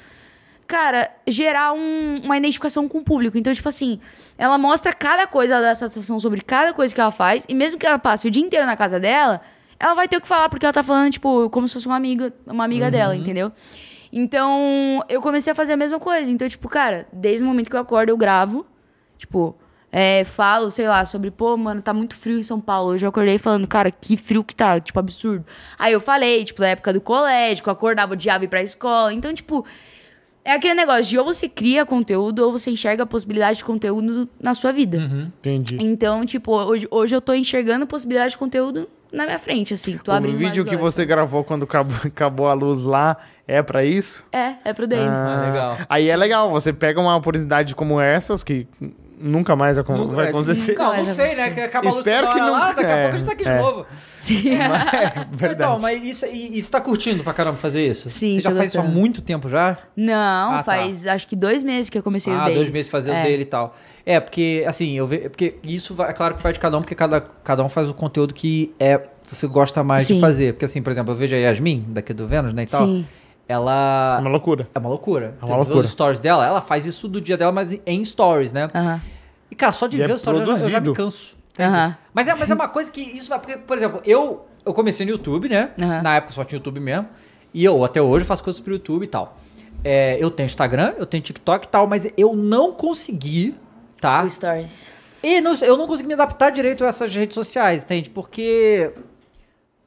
[0.66, 3.36] cara, gerar um- uma identificação com o público.
[3.36, 3.98] Então, tipo assim,
[4.38, 7.78] ela mostra cada coisa, ela dá satisfação sobre cada coisa que ela faz, e mesmo
[7.78, 9.40] que ela passe o dia inteiro na casa dela,
[9.80, 11.96] ela vai ter o que falar, porque ela tá falando, tipo, como se fosse uma
[11.96, 13.50] amiga, uma amiga dela, entendeu?
[14.16, 16.30] Então, eu comecei a fazer a mesma coisa.
[16.30, 18.64] Então, tipo, cara, desde o momento que eu acordo, eu gravo.
[19.18, 19.56] Tipo,
[19.90, 22.92] é, falo, sei lá, sobre, pô, mano, tá muito frio em São Paulo.
[22.92, 25.44] Hoje eu acordei falando, cara, que frio que tá, tipo, absurdo.
[25.76, 29.12] Aí eu falei, tipo, da época do colégio, que eu acordava, odiava ir pra escola.
[29.12, 29.66] Então, tipo,
[30.44, 34.28] é aquele negócio de ou você cria conteúdo ou você enxerga a possibilidade de conteúdo
[34.40, 34.98] na sua vida.
[34.98, 35.78] Entendi.
[35.80, 39.96] Então, tipo, hoje, hoje eu tô enxergando possibilidade de conteúdo na minha frente, assim.
[39.98, 43.84] Tô O abrindo vídeo que você gravou quando acabou, acabou a luz lá é pra
[43.84, 44.24] isso?
[44.32, 45.06] É, é pro daily.
[45.08, 45.76] Ah, legal.
[45.88, 48.66] Aí é legal, você pega uma oportunidade como essas, que
[49.24, 50.72] nunca mais acon- Nunca- vai acontecer.
[50.72, 51.50] nunca Não, mais não sei, né?
[51.50, 53.48] Que acaba Espero que não- lá, daqui a é, pouco a gente tá aqui de
[53.50, 53.58] é.
[53.60, 53.86] novo.
[54.18, 54.44] Sim.
[54.54, 55.54] É, verdade.
[55.54, 58.08] Então, mas isso, e, e você tá curtindo pra caramba fazer isso?
[58.08, 59.76] Sim, Você já faz isso há muito tempo já?
[59.96, 60.64] Não, Ah, tá.
[60.64, 62.54] faz acho que dois meses que eu comecei ah, deles.
[62.56, 63.22] dois meses fazer o É.
[63.24, 63.74] dele e tal.
[64.06, 65.30] É, porque, assim, eu vejo.
[65.30, 67.88] Porque isso vai, é claro que vai de cada um, porque cada, cada um faz
[67.88, 70.20] o conteúdo que é você gosta mais de Sim.
[70.20, 70.52] fazer.
[70.52, 72.84] Porque, assim, por exemplo, eu vejo a Yasmin, daqui do Vênus, né, e tal.
[72.86, 73.06] Sim.
[73.48, 74.16] Ela.
[74.18, 74.68] É uma loucura.
[74.74, 75.34] É uma loucura.
[75.40, 75.78] É uma loucura.
[75.80, 78.68] os stories dela, ela faz isso do dia dela, mas em stories, né?
[78.74, 79.00] Aham.
[79.50, 81.36] E, cara, só de E é ver os stories eu já, eu já me canso.
[81.58, 81.96] Aham.
[82.12, 83.38] Mas, é, mas é uma coisa que isso vai.
[83.38, 85.70] Porque, por exemplo, eu, eu comecei no YouTube, né?
[85.80, 86.02] Aham.
[86.02, 87.06] Na época só tinha YouTube mesmo.
[87.52, 89.36] E eu, até hoje, faço coisas pro YouTube e tal.
[89.84, 93.54] É, eu tenho Instagram, eu tenho TikTok e tal, mas eu não consegui,
[94.00, 94.22] tá?
[94.24, 94.90] O Stories.
[95.22, 98.08] E não- eu não consegui me adaptar direito a essas redes sociais, entende?
[98.10, 98.90] Porque.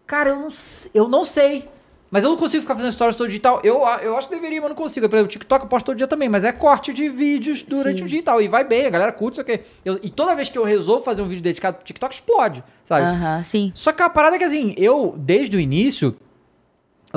[0.05, 0.47] Cara, eu não,
[0.93, 1.68] eu não sei.
[2.10, 3.60] Mas eu não consigo ficar fazendo stories todo dia e tal.
[3.64, 5.08] Eu, eu acho que deveria, mas não consigo.
[5.10, 7.99] Por exemplo, o TikTok eu posto todo dia também, mas é corte de vídeos durante
[7.99, 8.05] Sim.
[8.05, 8.41] o dia e tal.
[8.41, 9.62] E vai bem, a galera curte, isso aqui.
[9.84, 13.03] Eu, e toda vez que eu resolvo fazer um vídeo dedicado pro TikTok, explode, sabe?
[13.03, 13.72] Aham, sim.
[13.76, 16.16] Só que a parada é que assim, eu, desde o início,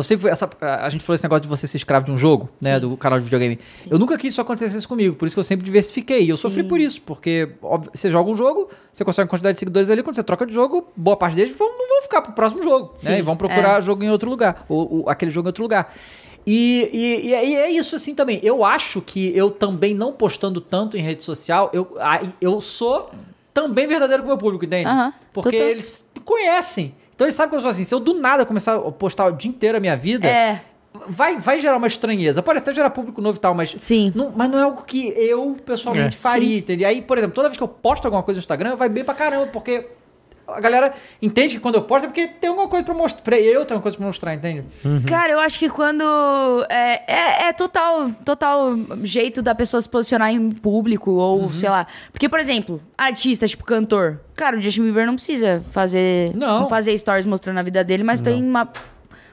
[0.01, 0.49] eu sempre essa.
[0.61, 2.81] A gente falou esse negócio de você ser escravo de um jogo, né?
[2.81, 3.59] Do canal de videogame.
[3.89, 6.23] Eu nunca quis isso acontecesse comigo, por isso que eu sempre diversifiquei.
[6.25, 9.55] E eu sofri por isso, porque óbvio, você joga um jogo, você consegue uma quantidade
[9.55, 12.23] de seguidores ali, quando você troca de jogo, boa parte deles vão, não vão ficar
[12.23, 13.19] pro próximo jogo, Sim, né?
[13.19, 15.95] E vão procurar jogo em outro lugar, ou, ou aquele jogo em outro lugar.
[16.47, 18.41] E, e, e é- é isso assim também.
[18.43, 21.97] Eu acho que eu também não postando tanto em rede social, eu,
[22.41, 23.11] eu sou
[23.53, 24.89] também verdadeiro com o meu público, entende?
[24.89, 25.69] Aham, Porque total.
[25.69, 26.95] eles conhecem.
[27.21, 27.85] Então eles sabem que eu sou assim.
[27.85, 30.63] Se eu do nada começar a postar o dia inteiro a minha vida, É,
[31.07, 32.43] vai, vai gerar uma estranheza.
[32.43, 33.75] Pode até gerar público novo e tal, mas.
[33.77, 34.11] sim.
[34.15, 36.19] Não, mas não é algo que eu pessoalmente É.
[36.21, 36.89] faria, entendeu?
[36.89, 39.13] Aí, por exemplo, toda vez que eu posto alguma coisa no Instagram, vai bem pra
[39.13, 39.85] caramba, porque
[40.55, 43.23] a galera entende que quando eu posto é porque tem alguma coisa pra mostrar.
[43.23, 44.65] Pra eu ter alguma coisa pra mostrar, entende?
[45.07, 46.03] Cara, eu acho que quando.
[46.69, 51.49] É, é, é total, total jeito da pessoa se posicionar em público, ou Uhum.
[51.55, 51.87] sei lá.
[52.13, 54.21] Porque, por exemplo, artista, tipo cantor.
[54.35, 56.35] Cara, o Justin Bieber não precisa fazer.
[56.37, 56.69] Não.
[56.69, 58.69] fazer stories mostrando a vida dele, mas tem uma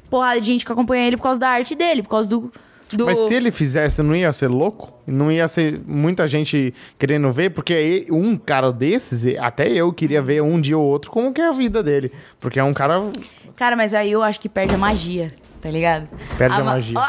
[0.09, 2.51] porrada de gente que acompanha ele por causa da arte dele, por causa do.
[2.95, 3.05] Do...
[3.05, 4.93] Mas se ele fizesse, não ia ser louco?
[5.05, 7.49] Não ia ser muita gente querendo ver?
[7.49, 11.41] Porque aí, um cara desses, até eu queria ver um dia ou outro como que
[11.41, 12.11] é a vida dele.
[12.39, 13.01] Porque é um cara...
[13.55, 16.07] Cara, mas aí eu acho que perde a magia, tá ligado?
[16.37, 16.99] Perde a ma- magia.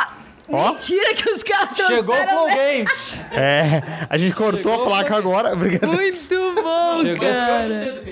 [0.51, 0.71] Ó.
[0.73, 2.49] Mentira que os caras Chegou o trouxeram, Flow.
[2.49, 3.19] Games!
[3.33, 5.55] É, a gente cortou Chegou a placa pra- agora.
[5.55, 5.95] Brincadeira.
[5.95, 8.03] Muito bom, Chegou cara.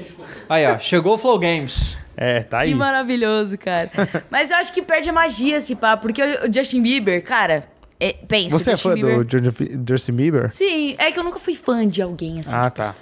[0.48, 1.96] Aí, ó, chegou o Flow Games.
[2.16, 2.70] É, tá aí.
[2.70, 3.90] Que maravilhoso, cara.
[4.30, 7.68] Mas eu acho que perde a magia, se pá, porque o Justin Bieber, cara,
[8.00, 8.58] é, pensa.
[8.58, 9.24] Você o é fã Bieber...
[9.24, 10.50] do Justin- Bieber?
[10.52, 12.54] Sim, é que eu nunca fui fã de alguém assim.
[12.54, 12.94] Ah, tipo, tá.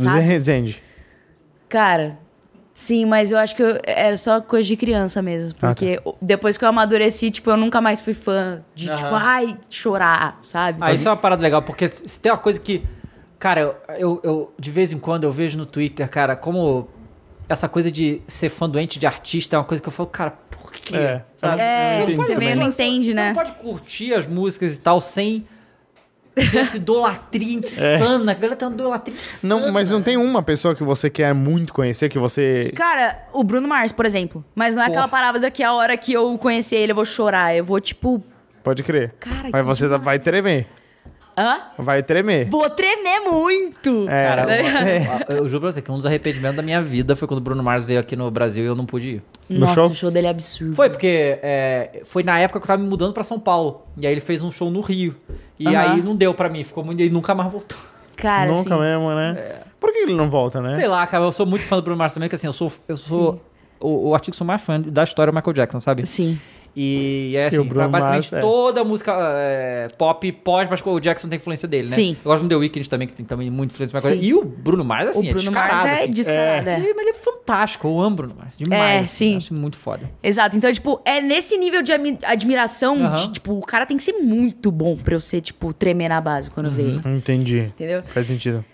[0.00, 0.82] Zé Rezende.
[1.68, 2.18] Cara,
[2.74, 5.54] sim, mas eu acho que eu- era só coisa de criança mesmo.
[5.62, 8.96] Ah, Porque depois que eu amadureci, tipo, eu nunca mais fui fã de, Aham.
[8.96, 10.78] tipo, ai, chorar, sabe?
[10.80, 12.84] Ah, isso é uma parada legal, porque se tem uma coisa que.
[13.38, 16.88] Cara, eu, eu, eu- de vez em quando eu vejo no Twitter, cara, como
[17.48, 20.30] essa coisa de ser fã doente de artista é uma coisa que eu falo, cara,
[20.50, 20.96] por quê?
[20.96, 21.22] É?
[21.58, 23.28] É, entendi você não entende, você né?
[23.28, 25.46] não pode curtir as músicas e tal sem
[26.36, 28.32] essa idolatria insana.
[28.32, 29.54] A galera tem uma idolatria insana.
[29.56, 32.72] Não, mas não tem uma pessoa que você quer muito conhecer, que você...
[32.74, 34.44] Cara, o Bruno Mars, por exemplo.
[34.54, 35.22] Mas não é aquela Porra.
[35.22, 37.54] parada que a hora que eu conhecer ele eu vou chorar.
[37.56, 38.22] Eu vou, tipo.
[38.62, 39.14] Pode crer.
[39.20, 40.02] Cara, Mas que você demais.
[40.02, 40.66] vai tremer.
[41.36, 41.58] Hã?
[41.78, 42.48] Vai tremer.
[42.48, 44.06] Vou tremer muito!
[44.08, 44.28] É.
[44.28, 45.24] Cara, Né?
[45.28, 47.42] eu, eu juro pra você que um dos arrependimentos da minha vida foi quando o
[47.42, 49.22] Bruno Mars veio aqui no Brasil e eu não pude ir.
[49.48, 49.90] Nossa, show?
[49.90, 50.74] o show dele é absurdo.
[50.76, 53.82] Foi, porque é, foi na época que eu tava me mudando pra São Paulo.
[53.96, 55.14] E aí ele fez um show no Rio.
[55.58, 55.78] E Aham.
[55.94, 57.02] aí não deu pra mim, ficou muito.
[57.02, 57.78] E nunca mais voltou.
[58.16, 59.60] Cara, Nunca assim, mesmo, né?
[59.80, 60.74] Por que ele não volta, né?
[60.78, 62.72] Sei lá, cara, eu sou muito fã do Bruno Mars também, que assim, eu sou.
[62.88, 63.40] Eu sou
[63.80, 66.06] o, o artigo que sou mais fã da história do Michael Jackson, sabe?
[66.06, 66.38] Sim.
[66.76, 68.40] E é E assim, o Bruno basicamente Mars, é.
[68.40, 71.94] toda a música é, pop pós, mas o Jackson tem influência dele, né?
[71.94, 72.16] Sim.
[72.24, 74.00] Eu gosto do The Weeknd também, que tem também muita influência.
[74.00, 74.20] Jackson.
[74.20, 75.74] E o Bruno Mars, assim, o Bruno é descarado.
[75.76, 76.10] Mars é assim.
[76.10, 76.76] descarado, é.
[76.80, 78.58] Ele, ele é fantástico, eu amo Bruno Mars.
[78.58, 78.80] Demais.
[78.82, 79.36] É, assim, sim.
[79.36, 80.10] Acho muito foda.
[80.22, 80.56] Exato.
[80.56, 84.14] Então, tipo, é nesse nível de admi- admiração, de, tipo, o cara tem que ser
[84.14, 87.02] muito bom pra eu ser, tipo, tremer na base quando ver ele.
[87.16, 87.60] Entendi.
[87.60, 88.02] Entendeu?
[88.08, 88.64] Faz sentido.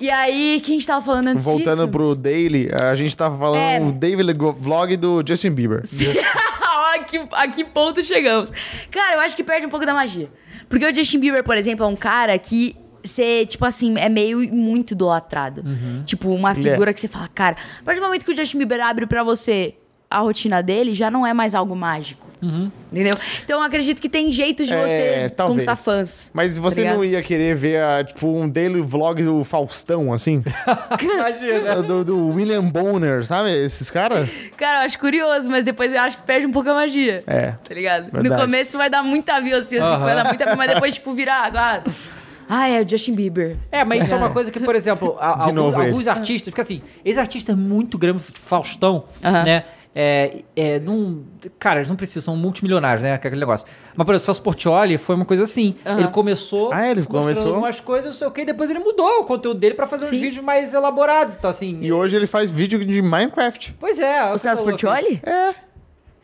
[0.00, 1.88] E aí, quem a gente tava falando antes Voltando disso?
[1.88, 3.78] pro Daily, a gente tava falando É.
[3.80, 5.82] o Daily Vlog do Justin Bieber.
[6.94, 8.50] a, que, a que ponto chegamos?
[8.90, 10.30] Cara, eu acho que perde um pouco da magia.
[10.68, 14.38] Porque o Justin Bieber, por exemplo, é um cara que você, tipo assim, é meio
[14.52, 15.64] muito idolatrado.
[16.04, 16.54] Tipo, uma é.
[16.54, 19.22] figura que você fala, cara, a partir do momento que o Justin Bieber abre pra
[19.22, 19.74] você
[20.10, 22.26] a rotina dele, já não é mais algo mágico.
[22.90, 23.16] Entendeu?
[23.44, 25.64] Então eu acredito que tem jeitos de você É, talvez.
[25.64, 26.30] conquistar fãs.
[26.34, 30.42] Mas você tá não ia querer ver, ah, tipo, um daily vlog do Faustão, assim?
[31.00, 31.82] Imagina.
[31.82, 33.50] do, do William Bonner, sabe?
[33.52, 34.28] Esses caras?
[34.56, 37.22] Cara, eu acho curioso, mas depois eu acho que perde um pouco a magia.
[37.26, 37.52] É.
[37.66, 38.10] Tá ligado?
[38.10, 38.28] Verdade.
[38.28, 40.04] No começo vai dar muita view, assim, assim Aham.
[40.04, 41.84] vai dar muita view, mas depois, tipo, virar agora.
[42.48, 43.56] Ah, é o Justin Bieber.
[43.70, 46.82] É, mas isso é uma coisa que, por exemplo, a- alguns, alguns artistas, porque assim,
[47.04, 49.64] esses artistas muito grandes, tipo Faustão, né?
[49.94, 51.22] É, é, não,
[51.58, 53.12] cara, eles não precisam, são multimilionários, né?
[53.12, 53.66] Aquele negócio.
[53.94, 55.74] Mas, por exemplo, o Celso Portioli foi uma coisa assim.
[55.84, 55.98] Aham.
[56.00, 56.72] Ele começou.
[56.72, 57.48] Ah, ele mostrando começou?
[57.48, 60.06] algumas coisas, não sei o quê, e depois ele mudou o conteúdo dele pra fazer
[60.06, 60.20] uns Sim.
[60.20, 61.34] vídeos mais elaborados.
[61.34, 61.78] Então, assim.
[61.82, 63.76] E hoje ele faz vídeo de Minecraft.
[63.78, 64.32] Pois é.
[64.32, 65.20] O Celso que- Portioli?
[65.24, 65.54] É.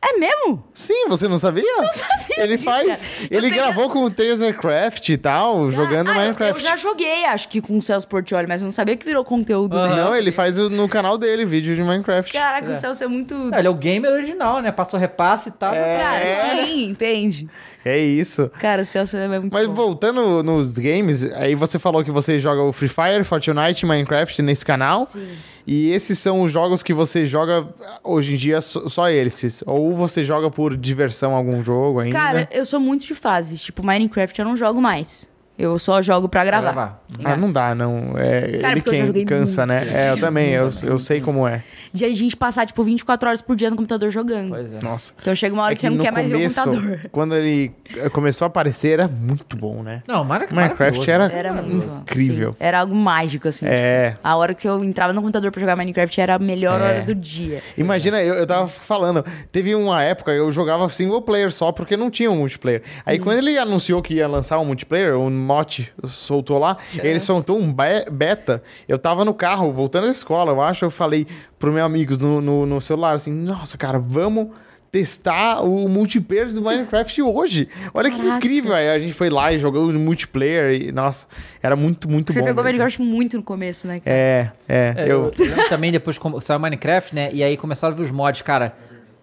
[0.00, 0.62] É mesmo?
[0.72, 1.64] Sim, você não sabia?
[1.76, 2.36] Não sabia.
[2.44, 3.08] Ele disso, faz.
[3.08, 3.18] cara.
[3.30, 6.62] Eu Ele peguei- gravou com o Tasercraft e tal, jogando Ah, eu- Minecraft.
[6.64, 9.24] Eu já joguei, acho que com o Celso Portioli, mas eu não sabia que virou
[9.24, 9.76] conteúdo.
[9.76, 9.96] Aham.
[9.96, 10.02] né?
[10.04, 12.32] Não, ele faz no canal dele vídeo de Minecraft.
[12.32, 12.72] Caraca, É.
[12.72, 13.34] o Celso é muito.
[13.34, 14.70] Não, ele é o gamer original, né?
[14.70, 15.74] Passou repasse e tal.
[15.74, 15.98] É.
[15.98, 17.48] Cara, sim, entende?
[17.88, 18.50] É isso.
[18.58, 19.74] Cara, o Celso é muito Mas bom.
[19.74, 24.64] voltando nos games, aí você falou que você joga o Free Fire, Fortnite, Minecraft nesse
[24.64, 25.06] canal.
[25.06, 25.26] Sim.
[25.66, 27.66] E esses são os jogos que você joga
[28.02, 29.62] hoje em dia só só esses.
[29.66, 32.16] Ou você joga por diversão algum jogo ainda.
[32.16, 33.60] Cara, eu sou muito de fases.
[33.62, 35.28] Tipo, Minecraft eu não jogo mais.
[35.58, 36.72] Eu só jogo pra gravar.
[36.72, 37.02] gravar.
[37.24, 38.12] Ah, não dá, não.
[38.16, 39.84] É, Cara, ele porque eu já quem cansa, muito.
[39.84, 40.06] né?
[40.06, 41.64] É, eu também, eu, eu sei como é.
[41.92, 44.50] De a gente passar, tipo, 24 horas por dia no computador jogando.
[44.50, 44.80] Pois é.
[44.80, 45.12] Nossa.
[45.20, 47.00] Então chega uma hora É que, você não quer mais ver o começo, computador.
[47.10, 50.02] Quando ele eh, começou a aparecer, era muito bom, né?
[50.06, 51.98] Não, Minecraft, Minecraft era, Era muito bom.
[52.02, 52.50] incrível.
[52.50, 52.56] Sim.
[52.60, 53.66] Era algo mágico, assim.
[53.66, 54.16] É.
[54.22, 56.84] A hora que eu entrava no computador pra jogar Minecraft era a melhor É.
[56.84, 57.62] hora do dia.
[57.76, 62.10] Imagina, eu, eu tava falando, teve uma época eu jogava single player só porque não
[62.10, 62.82] tinha um multiplayer.
[63.04, 67.58] Aí quando ele anunciou que ia lançar um multiplayer, o Mote soltou lá, ele soltou
[67.58, 68.62] um be- beta.
[68.86, 71.26] Eu tava no carro, voltando da escola, eu acho, eu falei
[71.58, 74.48] pro meu amigos no, no, no celular assim: nossa, cara, vamos.
[74.90, 77.68] Testar o multiplayer do Minecraft hoje.
[77.92, 78.36] Olha que Caraca.
[78.38, 78.72] incrível.
[78.74, 81.26] Aí a gente foi lá e jogou o multiplayer e, nossa,
[81.62, 82.46] era muito, muito Você bom.
[82.46, 82.78] pegou mesmo.
[82.78, 84.16] Minecraft muito no começo, né, cara?
[84.16, 84.94] É, é.
[84.96, 87.28] É, eu, eu, também depois que saiu Minecraft, né?
[87.34, 88.72] E aí começaram a ver os mods, cara.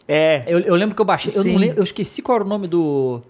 [0.08, 0.44] é.
[0.46, 1.34] Eu, eu lembro que eu baixei.
[1.36, 3.24] Eu, lembro, eu esqueci qual era o nome do.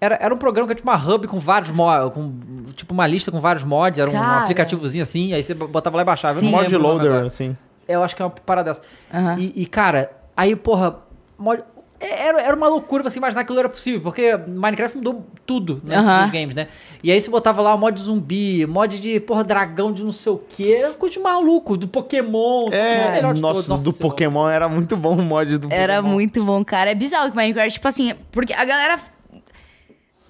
[0.00, 2.14] Era, era um programa que era tipo uma hub com vários mods.
[2.14, 2.32] Com,
[2.74, 3.98] tipo uma lista com vários mods.
[3.98, 4.42] Era um, Cara.
[4.42, 5.32] aplicativozinho assim.
[5.34, 6.36] Aí você botava lá e baixava.
[6.38, 6.46] Eu Sim.
[6.46, 7.26] não Mod lembro o nome loader, agora.
[7.26, 7.56] assim.
[7.88, 8.82] Eu acho que é uma parada dessa.
[9.12, 9.36] Aham.
[9.38, 10.96] E, e, cara, aí, porra.
[11.38, 11.62] Mod...
[12.00, 15.96] Era, era uma loucura você imaginar que aquilo era possível, porque Minecraft mudou tudo né,
[15.96, 16.22] Aham.
[16.22, 16.68] dos games, né?
[17.02, 20.38] E aí você botava lá mod zumbi, mod de, porra, dragão de não sei o
[20.48, 22.66] quê, era coisa de maluco, do Pokémon.
[22.66, 23.82] tudo É, melhor de nossa, todos.
[23.82, 24.10] do Senhora.
[24.14, 26.12] Pokémon era muito bom o mod do Era Pokémon.
[26.14, 26.88] muito bom, cara.
[26.90, 28.96] É bizarro que Minecraft, tipo assim, porque a galera.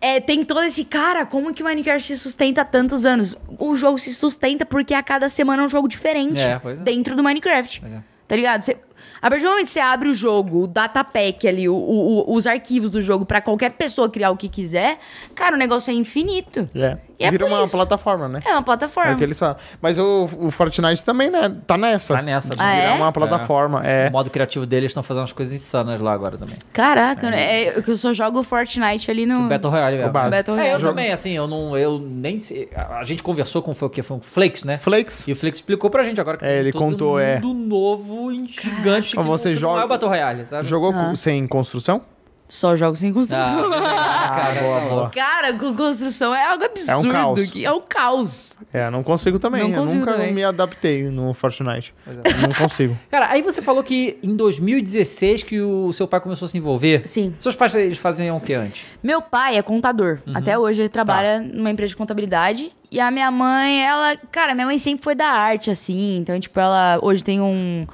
[0.00, 0.84] É, tem todo esse.
[0.84, 3.36] Cara, como que o Minecraft se sustenta há tantos anos?
[3.58, 6.40] O jogo se sustenta porque a cada semana é um jogo diferente.
[6.40, 6.74] É, é.
[6.76, 7.80] Dentro do Minecraft.
[7.80, 8.02] Pois é.
[8.28, 8.60] Tá ligado?
[8.62, 8.76] Você,
[9.22, 12.46] a partir do momento que você abre o jogo, o datapack ali, o, o- os
[12.46, 14.98] arquivos do jogo pra qualquer pessoa criar o que quiser,
[15.34, 16.68] cara, o negócio é infinito.
[16.74, 16.98] É.
[17.18, 17.76] E é Vira por uma isso.
[17.76, 18.40] plataforma, né?
[18.44, 19.12] É uma É plataforma.
[19.12, 19.56] o que eles falam.
[19.82, 21.52] Mas o, o Fortnite também, né?
[21.66, 22.14] Tá nessa.
[22.14, 22.50] Tá nessa.
[22.56, 22.78] Ah, né?
[22.78, 22.82] é?
[22.82, 23.84] Virar uma plataforma.
[23.84, 24.08] É.
[24.08, 26.54] O modo criativo deles estão fazendo umas coisas insanas lá agora também.
[26.72, 27.42] Caraca, né?
[27.64, 29.46] É, eu só jogo Fortnite ali no.
[29.46, 30.10] O Battle Royale mesmo.
[30.10, 30.30] O básico.
[30.36, 30.80] Battle É, eu Royale.
[30.82, 31.76] Jogo- também, assim, eu não.
[31.76, 32.68] Eu nem sei.
[32.76, 34.02] A gente conversou com foi o quê?
[34.02, 34.78] Foi o Flakes, né?
[34.78, 35.24] Flakes.
[35.26, 37.40] E o Flakes explicou pra gente agora que É, ele todo contou, um é.
[37.40, 40.68] mundo novo e gigante que, Você não, que joga- não é o Battle Royale, sabe?
[40.68, 41.14] Jogou Ah.
[41.16, 42.00] sem construção?
[42.48, 43.70] Só jogo sem construção.
[43.74, 45.10] Ah, cara, boa, boa.
[45.10, 47.10] Cara, com construção é algo absurdo.
[47.12, 47.50] caos.
[47.50, 48.56] que é um caos.
[48.72, 49.64] É, não consigo também.
[49.64, 50.32] Não eu consigo nunca também.
[50.32, 51.94] me adaptei no Fortnite.
[52.06, 52.12] é.
[52.46, 52.96] Não consigo.
[53.10, 57.06] Cara, aí você falou que em 2016 que o seu pai começou a se envolver.
[57.06, 57.34] Sim.
[57.38, 58.82] Seus pais eles faziam o que antes?
[59.02, 60.20] Meu pai é contador.
[60.26, 60.32] Uhum.
[60.34, 60.94] Até hoje ele Tá.
[61.04, 62.72] trabalha numa empresa de contabilidade.
[62.90, 64.16] E a minha mãe, ela.
[64.32, 66.16] Cara, minha mãe sempre foi da arte, assim.
[66.16, 67.86] Então, tipo, ela hoje tem um.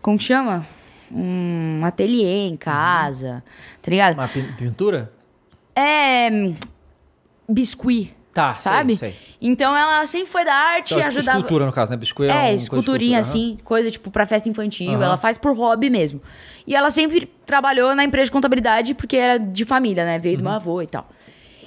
[0.00, 0.66] Como que chama?
[1.14, 3.44] Um ateliê em casa.
[3.82, 4.14] Tá ligado?
[4.14, 5.12] Uma pin- pintura?
[5.74, 6.30] É.
[6.30, 6.54] hum,
[7.48, 8.14] Biscuit.
[8.32, 8.96] Tá, sei, Sabe?
[8.96, 9.14] sei.
[9.42, 11.36] Então ela sempre foi da arte Então, e ajudava.
[11.38, 11.98] Escultura, no caso, né?
[11.98, 14.92] Biscoito é, É, esculturinha assim, coisa tipo pra festa infantil.
[14.92, 15.04] Aham.
[15.04, 16.18] Ela faz por hobby mesmo.
[16.66, 20.18] E ela sempre trabalhou na empresa de contabilidade porque era de família, né?
[20.18, 20.44] Veio do Uhum.
[20.48, 21.06] meu avô e tal.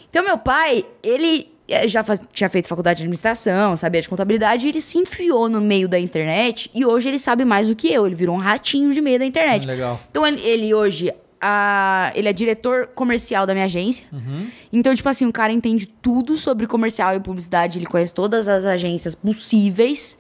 [0.10, 4.66] Então, meu pai, ele eh, já faz- tinha feito faculdade de administração, sabia de contabilidade,
[4.66, 7.92] e ele se enfiou no meio da internet e hoje ele sabe mais do que
[7.94, 8.08] eu.
[8.08, 9.66] Ele virou um ratinho de meio da internet.
[9.66, 10.00] Hum, legal.
[10.10, 11.14] Então, ele, ele hoje.
[11.42, 14.06] A- ele é diretor comercial da minha agência.
[14.12, 14.48] Uhum.
[14.72, 17.78] Então, tipo assim, o cara entende tudo sobre comercial e publicidade.
[17.80, 20.18] Ele conhece todas as agências possíveis.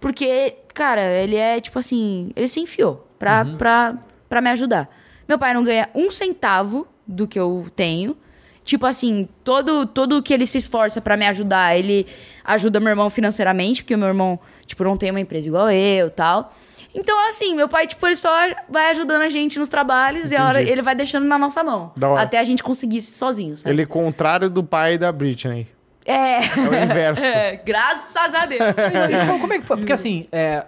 [0.00, 3.56] Porque, cara, ele é, tipo assim, ele se enfiou pra, Uhum.
[3.56, 3.96] pra,
[4.28, 4.88] pra me ajudar.
[5.28, 8.16] Meu pai não ganha um centavo do que eu tenho.
[8.64, 12.06] Tipo assim, todo, todo que ele se esforça pra me ajudar, ele
[12.44, 16.08] ajuda meu irmão financeiramente, porque o meu irmão, tipo, não tem uma empresa igual eu
[16.10, 16.54] tal.
[16.94, 18.30] Então, assim, meu pai, tipo, ele só
[18.68, 20.72] vai ajudando a gente nos trabalhos e a hora Entendi.
[20.72, 21.92] ele vai deixando na nossa mão.
[21.96, 22.22] Da hora.
[22.22, 23.74] Até a gente conseguir sozinho, sabe?
[23.74, 25.66] Ele é contrário do pai da Britney.
[26.04, 26.36] É.
[26.36, 26.40] É
[26.70, 27.24] o inverso.
[27.34, 28.60] É, graças a Deus.
[29.10, 29.76] E como, é que foi?
[29.78, 30.64] Porque assim, é,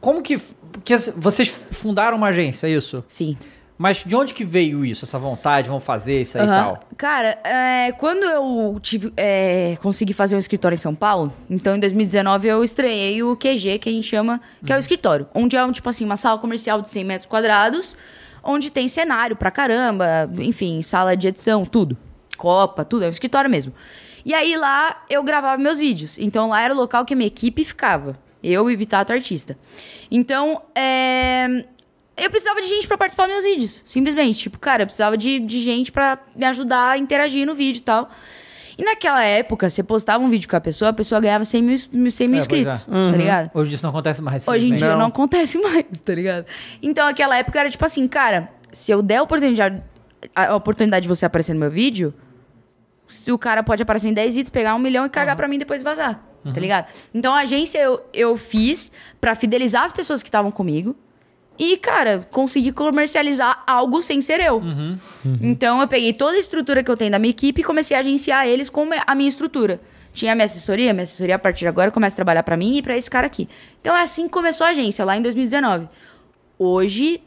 [0.00, 0.38] como que,
[0.72, 3.04] porque vocês fundaram uma agência, é isso?
[3.06, 3.36] Sim.
[3.78, 6.62] Mas de onde que veio isso, essa vontade, vamos fazer isso aí e Aham.
[6.62, 6.84] tal?
[6.96, 11.78] Cara, é, quando eu tive, é, consegui fazer um escritório em São Paulo, então em
[11.78, 15.28] 2019 eu estreiei o QG, que a gente chama, que é o escritório.
[15.32, 17.96] Onde é, um, tipo assim, uma sala comercial de 100 metros quadrados,
[18.42, 21.96] onde tem cenário pra caramba, enfim, sala de edição, tudo.
[22.36, 23.72] Copa, tudo, é um escritório mesmo.
[24.24, 26.18] E aí lá eu gravava meus vídeos.
[26.18, 28.18] Então lá era o local que a minha equipe ficava.
[28.42, 29.56] Eu e Bitato Artista.
[30.10, 31.64] Então, é,
[32.20, 33.82] eu precisava de gente pra participar dos meus vídeos.
[33.84, 34.38] Simplesmente.
[34.38, 37.82] Tipo, cara, eu precisava de, de gente pra me ajudar a interagir no vídeo e
[37.82, 38.10] tal.
[38.76, 42.10] E naquela época, você postava um vídeo com a pessoa, a pessoa ganhava 100 mil,
[42.10, 42.86] 100 mil É, inscritos.
[42.88, 43.10] é.
[43.10, 43.50] Tá ligado?
[43.52, 44.46] Hoje isso não acontece mais.
[44.46, 44.98] Hoje em dia não.
[44.98, 45.06] Não.
[45.06, 46.46] acontece mais, tá ligado?
[46.80, 49.82] Então, aquela época era tipo assim, cara, se eu der a oportunidade,
[50.34, 52.14] a oportunidade de você aparecer no meu vídeo,
[53.08, 55.56] se o cara pode aparecer em 10 vídeos, pegar um milhão e cagar pra mim
[55.56, 56.86] e depois vazar, tá ligado?
[57.12, 60.94] Então, a agência eu, eu fiz pra fidelizar as pessoas que estavam comigo
[61.58, 64.60] e, cara, conseguir comercializar algo sem ser eu.
[65.42, 68.00] Então, eu peguei toda a estrutura que eu tenho da minha equipe e comecei a
[68.00, 69.80] agenciar eles com a minha estrutura.
[70.12, 72.76] Tinha a minha assessoria, minha assessoria a partir de agora começa a trabalhar pra mim
[72.76, 73.48] e pra esse cara aqui.
[73.80, 75.88] Então, é assim que começou a agência, lá em 2019.
[76.58, 77.20] Hoje,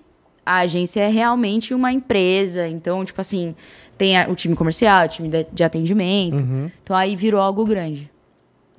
[0.45, 2.67] a agência é realmente uma empresa.
[2.67, 3.55] Então, tipo assim,
[3.97, 6.43] tem a- o time comercial, o time de, de atendimento.
[6.83, 8.09] Então, aí virou algo grande.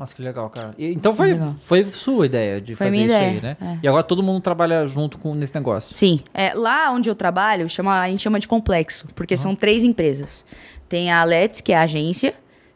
[0.02, 0.74] Nossa, que legal, cara.
[0.76, 1.54] E- então foi, Legal.
[1.62, 3.56] foi sua ideia de Foi fazer isso ideia, aí, né?
[3.60, 3.78] é.
[3.84, 5.94] E agora todo mundo trabalha junto com, nesse negócio.
[5.94, 6.20] Sim.
[6.34, 10.44] É, lá onde eu trabalho, chama, a gente chama de complexo, porque são três empresas.
[10.88, 12.34] Tem a Let's, que é a agência.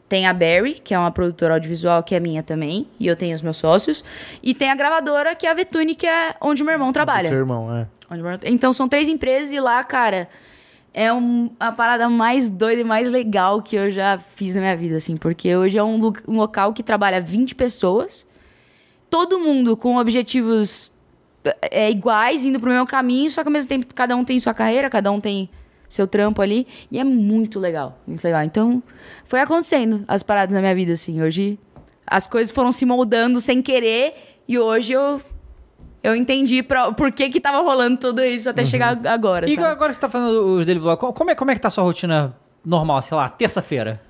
[0.08, 2.86] Tem a Barry, que é uma produtora audiovisual, que é minha também.
[3.00, 4.04] E eu tenho os meus sócios.
[4.40, 7.28] E tem a gravadora, que é a Vetune, que é onde meu irmão trabalha.
[7.28, 7.88] Seu irmão, é.
[8.08, 10.28] Onde meu Então são três empresas e lá, cara,
[10.96, 14.76] é um- a parada mais doida e mais legal que eu já fiz na minha
[14.76, 15.14] vida, assim.
[15.14, 18.26] Porque hoje é um, um local que trabalha 20 pessoas.
[19.10, 20.90] Todo mundo com objetivos
[21.70, 24.54] é, iguais, indo pro mesmo caminho, só que ao mesmo tempo cada um tem sua
[24.54, 25.50] carreira, cada um tem
[25.86, 26.66] seu trampo ali.
[26.90, 28.42] E é muito legal, muito legal.
[28.42, 28.82] Então,
[29.24, 31.22] foi acontecendo as paradas na minha vida, assim.
[31.22, 31.58] Hoje
[32.06, 34.14] as coisas foram se moldando sem querer
[34.48, 35.20] e hoje eu.
[36.06, 39.66] Eu entendi pra, por que que tava rolando tudo isso até chegar agora, E sabe?
[39.66, 41.82] agora que você tá fazendo os daily como é, como é que tá a sua
[41.82, 44.00] rotina normal, sei lá, terça-feira?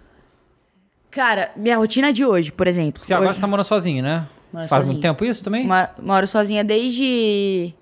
[1.11, 3.03] Cara, minha rotina de hoje, por exemplo.
[3.03, 4.27] Você agora hoje, você tá morando sozinho, né?
[4.53, 5.67] Moro Faz muito tempo isso também?
[6.03, 7.73] moro sozinha desde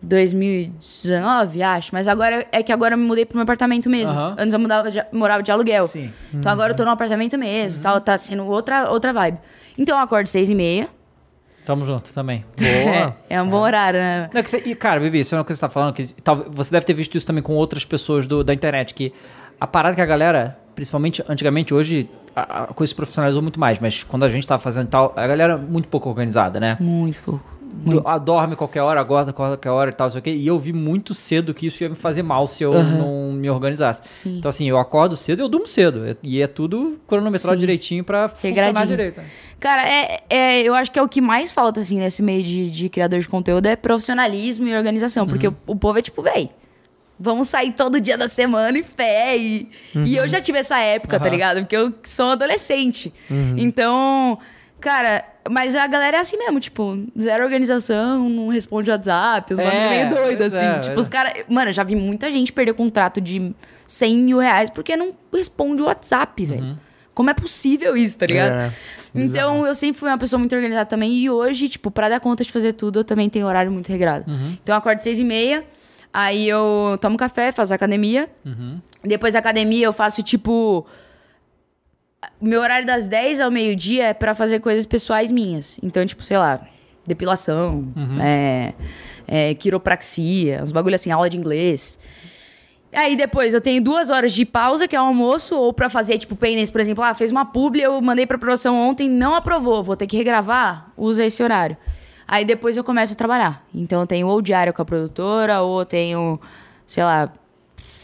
[0.00, 1.90] 2019, acho.
[1.92, 4.16] Mas agora é que agora eu me mudei pro meu apartamento mesmo.
[4.38, 5.86] Antes eu mudava de- morava de aluguel.
[5.86, 6.12] Sim.
[6.32, 9.38] Então agora eu tô no apartamento mesmo, tal, tá sendo outra, outra vibe.
[9.76, 10.88] Então eu acordo seis e meia.
[11.64, 12.44] Tamo junto também.
[12.56, 13.16] Boa.
[13.30, 14.28] É, um bom horário, né?
[14.32, 15.94] Não, é que você- e, cara, Bibi, isso é uma coisa que você tá falando,
[15.94, 19.12] que talvez, você deve ter visto isso também com outras pessoas do- da internet, que
[19.60, 23.78] a parada que a galera, principalmente antigamente, hoje a, a coisa se profissionalizou muito mais,
[23.78, 26.76] mas quando a gente tava fazendo tal, a galera é muito pouco organizada, né?
[26.80, 27.52] Muito pouco.
[27.74, 30.30] Do- ah, dorme qualquer hora, acorda qualquer hora e tal, sei o quê.
[30.30, 33.48] E eu vi muito cedo que isso ia me fazer mal se eu não me
[33.48, 34.02] organizasse.
[34.04, 34.36] Sim.
[34.38, 36.14] Então, assim, eu acordo cedo e eu durmo cedo.
[36.22, 37.60] E é tudo cronometrado Sim.
[37.60, 39.22] direitinho pra funcionar direito.
[39.62, 42.68] Cara, é, é, eu acho que é o que mais falta, assim, nesse meio de,
[42.68, 45.24] de criador de conteúdo é profissionalismo e organização.
[45.24, 46.50] Porque o, o povo é tipo, véi,
[47.16, 49.38] vamos sair todo dia da semana e fé.
[49.38, 49.68] E,
[50.04, 51.32] e eu já tive essa época, tá Aham.
[51.32, 51.58] ligado?
[51.60, 53.14] Porque eu sou adolescente.
[53.56, 54.36] Então,
[54.80, 59.64] cara, mas a galera é assim mesmo, tipo, zero organização, não responde WhatsApp, os É,
[59.64, 60.56] bagulho meio doido, assim.
[60.64, 61.44] é, tipo, pois os caras.
[61.48, 63.54] Mano, eu já vi muita gente perder contrato de
[63.86, 66.76] 100 mil reais porque não responde o WhatsApp, velho.
[67.14, 68.52] Como é possível isso, tá ligado?
[68.54, 68.72] É,
[69.14, 71.12] Então, eu sempre fui uma pessoa muito organizada também.
[71.14, 74.24] E hoje, tipo, pra dar conta de fazer tudo, eu também tenho horário muito regrado.
[74.62, 75.64] Então, eu acordo seis e meia.
[76.12, 78.28] Aí eu tomo café, faço academia.
[79.04, 80.86] Depois da academia, eu faço, tipo...
[82.40, 85.78] Meu horário das 10 ao meio-dia é pra fazer coisas pessoais minhas.
[85.82, 86.60] Então, tipo, sei lá,
[87.06, 87.92] depilação,
[88.22, 88.72] é,
[89.26, 91.98] é, quiropraxia, uns bagulho assim, aula de inglês.
[92.94, 96.18] Aí depois eu tenho duas horas de pausa, que é o almoço, ou pra fazer,
[96.18, 99.82] tipo, payments, por exemplo, ah, fez uma publi, eu mandei pra aprovação ontem, não aprovou,
[99.82, 101.76] vou ter que regravar, usa esse horário.
[102.28, 103.64] Aí depois eu começo a trabalhar.
[103.74, 106.40] Então eu tenho ou diário com a produtora, ou eu tenho,
[106.86, 107.32] sei lá,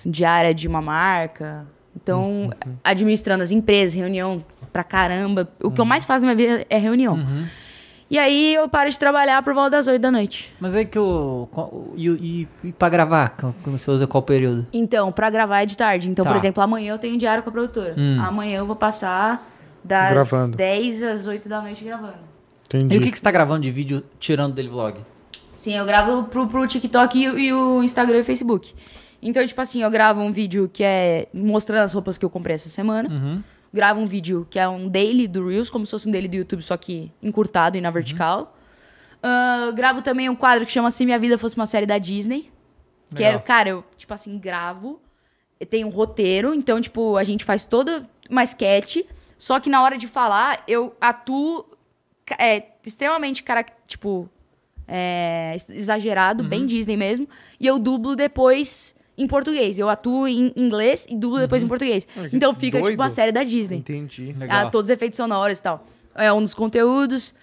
[0.05, 1.67] diária de uma marca.
[1.95, 2.51] Então,
[2.83, 5.49] administrando as empresas, reunião pra caramba.
[5.63, 7.19] O que eu mais faço na minha vida é reunião.
[8.11, 10.55] E aí eu paro de trabalhar por volta das 8 da noite.
[10.59, 11.47] Mas aí que o.
[11.53, 13.37] qual- E, e, e pra gravar,
[13.67, 14.67] você usa qual período?
[14.73, 16.09] Então, pra gravar é de tarde.
[16.09, 16.31] Então, Tá.
[16.31, 17.95] por exemplo, amanhã eu tenho diário com a produtora.
[17.99, 18.19] Hum.
[18.21, 19.47] Amanhã eu vou passar
[19.85, 20.57] das Gravando.
[20.57, 22.17] 10 às 8 da noite gravando.
[22.67, 22.95] Entendi.
[22.95, 24.99] E o que, que você tá gravando de vídeo tirando dele vlog?
[25.53, 28.73] Sim, eu gravo pro, pro TikTok e, o- e o Instagram e o Facebook.
[29.21, 32.55] Então, tipo assim, eu gravo um vídeo que é mostrando as roupas que eu comprei
[32.55, 33.09] essa semana.
[33.09, 33.43] Uhum.
[33.73, 36.37] Gravo um vídeo que é um daily do Reels, como se fosse um daily do
[36.37, 38.57] YouTube, só que encurtado e na vertical.
[39.23, 42.51] Ah, gravo também um quadro que chama Se Minha Vida Fosse Uma Série da Disney.
[43.15, 45.01] Que é, cara, eu, tipo assim, gravo,
[45.71, 48.99] tenho um roteiro, então, tipo, a gente faz toda uma sketch,
[49.39, 51.65] só que na hora de falar, eu atuo
[52.39, 54.29] é, extremamente, cara, tipo,
[54.87, 57.27] é, exagerado, bem Disney mesmo,
[57.59, 59.79] e eu dublo depois em português.
[59.79, 62.07] Eu atuo em inglês e dublo depois em português.
[62.17, 62.93] Ah, que Então fica, doido.
[62.93, 63.79] tipo, a série da Disney.
[63.79, 64.33] Entendi.
[64.39, 64.67] Legal.
[64.67, 65.85] Ah, todos os efeitos sonoros e tal.
[66.15, 67.35] É um dos conteúdos.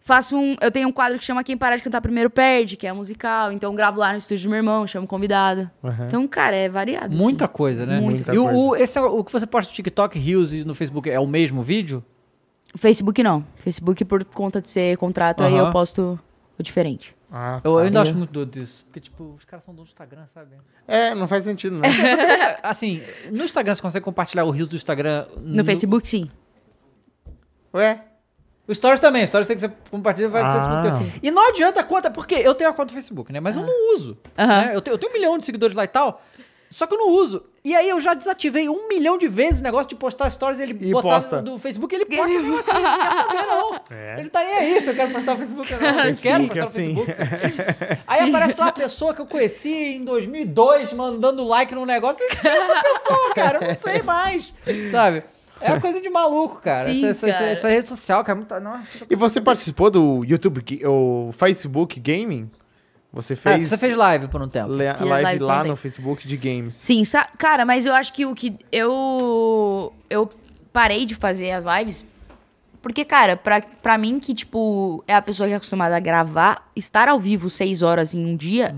[0.00, 0.56] Faço um.
[0.60, 3.52] Eu tenho um quadro que chama Quem Parar de Cantar Primeiro Perde, que é musical.
[3.52, 5.70] Então gravo lá no estúdio do meu irmão, chamo convidado.
[5.84, 6.06] Aham.
[6.06, 7.14] Então, cara, é variado.
[7.14, 7.52] Muita assim.
[7.52, 8.00] coisa, né?
[8.00, 8.58] Muita e o- coisa.
[8.58, 11.26] O, esse é o que você posta no TikTok, Reels e no Facebook é o
[11.26, 12.02] mesmo vídeo?
[12.74, 13.44] Facebook não.
[13.56, 15.66] Facebook, por conta de ser contrato, aí Aham.
[15.66, 16.18] eu posto
[16.58, 17.14] o diferente.
[17.30, 18.02] Ah, Eu, eu ainda tá.
[18.02, 18.84] acho muito doido isso.
[18.84, 20.56] Porque, tipo, os caras são donos do Instagram, sabe?
[20.86, 21.88] É, não faz sentido, né?
[21.90, 25.26] Você- assim, no Instagram você consegue compartilhar o Reels do Instagram.
[25.36, 26.30] No, Facebook, sim.
[27.74, 28.02] Ué?
[28.66, 30.52] O Stories também, o Stories que você compartilha vai no Ah.
[30.82, 31.20] Facebook assim.
[31.22, 33.40] E não adianta a conta, porque eu tenho a conta do Facebook, né?
[33.40, 34.18] Mas eu não uso.
[34.38, 34.46] Aham.
[34.66, 34.70] né?
[34.76, 36.22] Eu, tenho, eu tenho um milhão de seguidores lá e tal,
[36.70, 37.44] só que eu não uso.
[37.64, 40.62] E aí eu já desativei um milhão de vezes o negócio de postar stories e
[40.62, 41.42] ele E botar posta.
[41.42, 43.80] do Facebook ele posta mesmo assim, não quer saber não.
[44.18, 45.88] Ele tá aí se eu quero postar no Facebook ou não.
[45.88, 46.92] Eu quero Facebook, postar assim.
[46.94, 47.98] no Facebook.
[48.06, 52.18] Aí aparece lá a pessoa que eu conheci em 2002 mandando like no negócio.
[52.18, 53.58] Quem é essa pessoa, cara?
[53.64, 54.54] Eu não sei mais,
[54.90, 55.22] sabe?
[55.60, 56.84] É uma coisa de maluco, cara.
[56.88, 57.50] Sim, essa, essa- cara.
[57.50, 58.60] essa rede social, cara, é muito...
[58.60, 62.48] Nossa, E você participou do YouTube, Ga- o Facebook Gaming?
[63.12, 64.70] Você Ah, fez, você fez live por um tempo.
[64.70, 66.74] le- Fiz live live lá no Facebook de games.
[66.74, 67.02] Sim,
[67.38, 70.28] cara, mas eu acho que o que eu eu
[70.72, 72.04] parei de fazer as lives
[72.80, 76.70] porque, cara, pra, pra mim que, tipo, é a pessoa que é acostumada a gravar,
[76.76, 78.76] estar ao vivo seis horas em um dia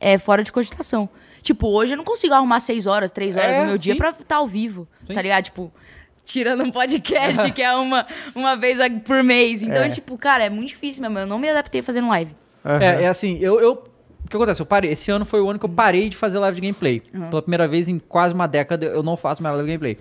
[0.00, 1.08] é fora de cogitação.
[1.42, 3.98] Tipo, hoje eu não consigo arrumar seis horas, três horas É, no meu dia sim.
[3.98, 5.12] pra estar ao vivo, Sim.
[5.12, 5.44] tá ligado?
[5.44, 5.70] Tipo,
[6.24, 9.62] tirando um podcast que é uma, uma vez por mês.
[9.62, 9.88] Então, É.
[9.90, 11.18] tipo, cara, é muito difícil mesmo.
[11.18, 12.34] Eu não me adaptei fazendo live.
[12.64, 12.82] Aham.
[12.82, 13.72] É, é assim, eu, eu.
[14.24, 14.62] O que acontece?
[14.62, 14.90] Eu parei.
[14.92, 17.00] Esse ano foi o ano que eu parei de fazer live de gameplay.
[17.30, 19.98] Pela primeira vez em quase uma década, eu não faço mais live de gameplay.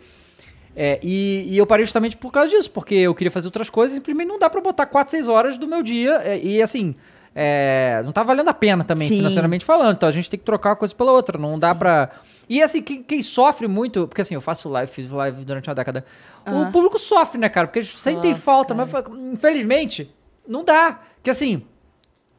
[0.75, 3.93] É, e, e eu parei justamente por causa disso, porque eu queria fazer outras coisas
[3.93, 6.21] e simplesmente não dá pra botar 4, 6 horas do meu dia.
[6.23, 6.95] é, e assim,
[7.35, 9.17] é, não tá valendo a pena também, Sim.
[9.17, 9.95] financeiramente falando.
[9.95, 11.37] Então a gente tem que trocar uma coisa pela outra.
[11.37, 12.09] Não dá pra.
[12.47, 15.75] E assim, quem, quem sofre muito, porque assim, eu faço live, fiz live durante uma
[15.75, 16.05] década.
[16.45, 16.71] O Aham.
[16.71, 17.67] público sofre, né, cara?
[17.67, 18.89] Porque eles sentem Sofre, falta, mas
[19.33, 20.13] infelizmente,
[20.47, 20.99] não dá.
[21.15, 21.63] Porque assim,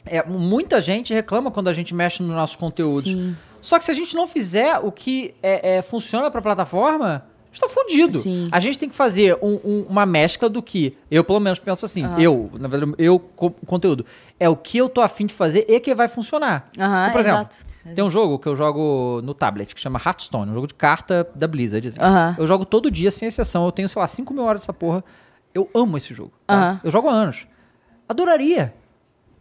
[0.06, 3.04] é, muita gente reclama quando a gente mexe nos nossos conteúdos.
[3.04, 3.36] Sim.
[3.60, 7.46] Só que se a gente não fizer o que é, é, funciona pra plataforma, a
[7.54, 8.18] gente tá fudido.
[8.18, 8.48] Sim.
[8.50, 10.96] A gente tem que fazer um- um- uma mescla do que.
[11.10, 12.02] Eu, pelo menos, penso assim.
[12.04, 12.18] Aham.
[12.20, 14.04] Eu, na verdade, eu, co- conteúdo.
[14.40, 16.68] É o que eu tô afim de fazer e que vai funcionar.
[16.80, 17.56] Aham, Então, por exemplo, exato.
[17.94, 21.28] tem um jogo que eu jogo no tablet que chama Hearthstone, um jogo de carta
[21.34, 21.86] da Blizzard.
[21.86, 22.00] assim.
[22.00, 22.34] Aham.
[22.38, 23.64] Eu jogo todo dia, sem exceção.
[23.66, 25.04] Eu tenho, sei lá, 5 mil horas dessa porra.
[25.54, 26.32] Eu amo esse jogo.
[26.46, 26.80] tá?
[26.82, 27.46] Eu jogo há anos.
[28.08, 28.74] Adoraria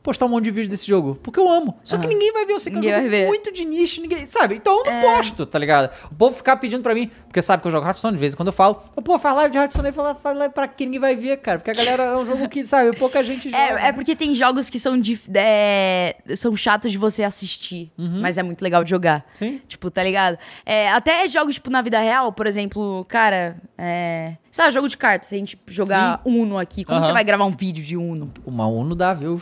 [0.03, 1.77] postar um monte de vídeo desse jogo, porque eu amo.
[1.83, 2.13] Só que Aham.
[2.13, 3.27] ninguém vai ver, eu sei que é Ninguém jogo vai ver.
[3.27, 4.55] muito de nicho, ninguém, sabe?
[4.55, 5.91] Então eu não posto, tá ligado?
[6.11, 8.35] O povo ficar pedindo pra mim, porque sabe que eu jogo Hearthstone, de vez em
[8.35, 10.99] quando eu falo, pô, faz live de Hearthstone aí, fala, fala live pra quem ninguém
[10.99, 13.61] vai ver, cara, porque a galera é um jogo que, sabe, pouca gente joga.
[13.61, 18.37] É, é porque tem jogos que são, dif- é, são chatos de você assistir, mas
[18.37, 19.25] é muito legal de jogar.
[19.35, 19.61] Sim.
[19.67, 20.37] Tipo, tá ligado?
[20.65, 24.35] É, até jogos, tipo, na vida real, por exemplo, cara, é...
[24.51, 27.05] Sabe, jogo de cartas, se a gente jogar Uno aqui, como Aham.
[27.05, 28.31] você vai gravar um vídeo de Uno?
[28.45, 29.39] Uma Uno dá, viu?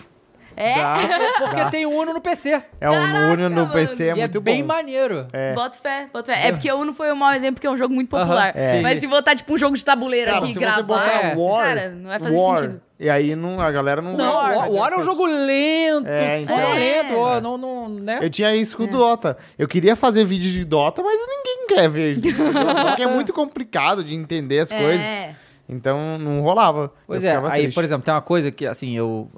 [0.60, 0.76] É?
[0.76, 0.96] Dá,
[1.40, 1.70] Porque dá.
[1.70, 2.62] tem Uno no PC.
[2.82, 3.72] É um Uno no mano.
[3.72, 4.68] PC, é e muito é bem bom.
[4.68, 5.26] maneiro.
[5.32, 5.54] É.
[5.54, 6.48] Bota fé, bota fé.
[6.48, 8.52] É porque o Uno foi um mau exemplo, porque é um jogo muito popular.
[8.54, 8.82] é.
[8.82, 10.76] Mas se botar, tipo, um jogo de tabuleiro Cara, aqui e gravar...
[10.76, 12.82] você botar é, War, cara, não vai fazer War, sentido.
[13.00, 14.18] E aí não, a galera não...
[14.18, 16.58] Não, o War é um jogo lento, É, então.
[16.58, 17.16] lento, É.
[17.16, 18.20] ó, não, não, né?
[18.22, 19.38] Eu tinha isso com o Dota.
[19.58, 22.18] Eu queria fazer vídeo de Dota, mas ninguém quer ver.
[22.20, 25.06] Porque é muito complicado de entender as coisas.
[25.06, 25.34] É.
[25.70, 26.92] Então não rolava.
[27.08, 27.76] Pois Eu é, aí, triste.
[27.76, 29.30] por exemplo, tem uma coisa que, assim, eu...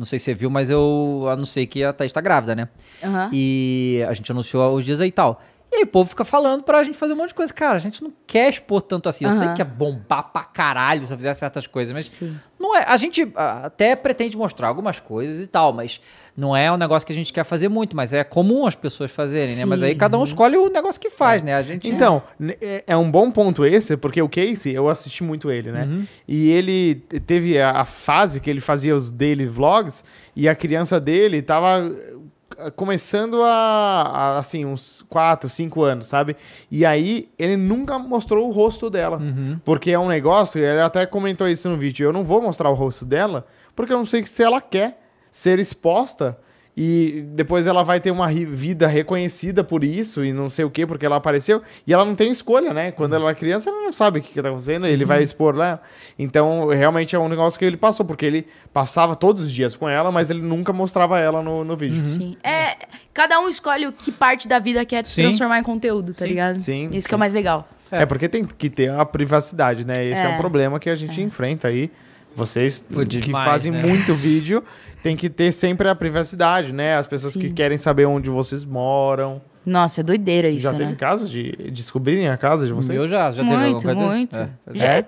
[0.00, 2.70] Não sei se você viu, mas eu anunciei que a Thaís tá grávida, né?
[3.04, 3.28] Aham.
[3.34, 5.42] E a gente anunciou os dias aí e tal.
[5.70, 7.52] E aí o povo fica falando pra gente fazer um monte de coisa.
[7.52, 9.26] Cara, a gente não quer expor tanto assim.
[9.26, 12.34] Eu sei que é bombar pra caralho se eu fizer certas coisas, mas Sim.
[12.70, 12.84] Não é.
[12.86, 16.00] A gente ah, até pretende mostrar algumas coisas e tal, mas
[16.36, 19.10] não é um negócio que a gente quer fazer muito, mas é comum as pessoas
[19.10, 19.64] fazerem, né?
[19.64, 19.98] Mas aí Sim.
[19.98, 21.54] cada um escolhe o negócio que faz, né?
[21.54, 21.88] A gente.
[21.88, 22.22] Então,
[22.60, 25.84] é- é um bom ponto esse, porque o Casey, eu assisti muito ele, né?
[25.84, 26.06] Uhum.
[26.26, 26.94] E ele
[27.26, 30.04] teve a, a fase que ele fazia os daily vlogs
[30.34, 31.90] e a criança dele tava
[32.76, 36.36] começando a, a, assim, uns 4, 5 anos, sabe?
[36.70, 39.18] E aí ele nunca mostrou o rosto dela.
[39.18, 39.58] Uhum.
[39.64, 42.74] Porque é um negócio, ele até comentou isso no vídeo, eu não vou mostrar o
[42.74, 45.00] rosto dela, porque eu não sei se ela quer
[45.30, 46.36] ser exposta
[46.76, 50.86] e depois ela vai ter uma vida reconhecida por isso e não sei o que,
[50.86, 51.60] porque ela apareceu.
[51.86, 52.90] E ela não tem escolha, né?
[52.92, 55.54] Quando ela é criança, ela não sabe o que, que tá acontecendo, ele vai expor
[55.56, 55.80] lá.
[56.18, 59.88] Então, realmente é um negócio que ele passou, porque ele passava todos os dias com
[59.88, 62.06] ela, mas ele nunca mostrava ela no, no vídeo.
[62.06, 62.36] Sim.
[62.42, 62.76] É,
[63.12, 65.22] Cada um escolhe o que parte da vida quer Sim.
[65.22, 66.60] transformar em conteúdo, tá ligado?
[66.60, 67.14] sim, Isso que sim.
[67.14, 67.68] é o mais legal.
[67.90, 68.06] É.
[68.06, 69.94] porque tem que ter a privacidade, né?
[69.98, 70.28] Esse é, É.
[70.28, 71.90] um problema que a gente enfrenta aí.
[72.34, 73.82] Vocês Pô, que demais, fazem né?
[73.82, 74.62] muito vídeo
[75.02, 76.94] tem que ter sempre a privacidade, né?
[76.96, 77.54] As pessoas que Sim.
[77.54, 79.40] querem saber onde vocês moram.
[79.66, 80.78] Nossa, é doideira isso, Já né?
[80.78, 82.98] teve casos de descobrirem a casa de O vocês?
[82.98, 84.08] meu já, já teve alguma Muito, coisa desse?
[84.16, 84.36] muito.
[84.36, 84.48] É.
[84.72, 85.04] Já- É?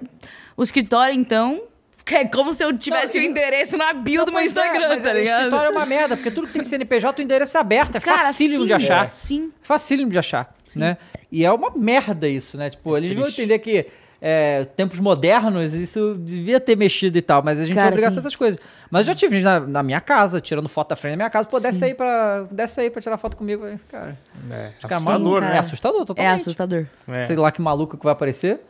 [0.56, 1.62] O escritório, então,
[2.10, 5.02] é como se eu tivesse Não, o endereço na bio do meu é, Instagram, mas
[5.02, 5.36] tá O ligado?
[5.44, 8.18] escritório é uma merda, porque tudo que tem CNPJ, o endereço é aberto, é Cara,
[8.18, 9.10] facílimo sim, de achar.
[9.12, 9.50] Sim.
[9.62, 10.98] Facílimo de achar, né?
[11.30, 12.68] E é uma merda isso, né?
[12.68, 13.40] Tipo, eles vão Triste.
[13.40, 13.86] entender que
[14.24, 18.06] é, tempos modernos, isso devia ter mexido e tal, mas a gente Cara, é obrigado
[18.08, 18.14] a sim.
[18.14, 18.60] certas coisas.
[18.88, 21.30] Mas eu já tive gente na, na minha casa, tirando foto da frente da minha
[21.30, 21.84] casa, pô, desce Sim.
[21.86, 23.64] aí pra, desce aí pra tirar foto comigo.
[23.90, 24.16] Cara,
[24.50, 25.50] É, assustador, cara.
[25.50, 25.58] é né?
[25.58, 26.40] assustador, É totalmente.
[26.40, 26.86] assustador.
[27.08, 27.22] É.
[27.24, 28.60] Sei lá que maluco que vai aparecer.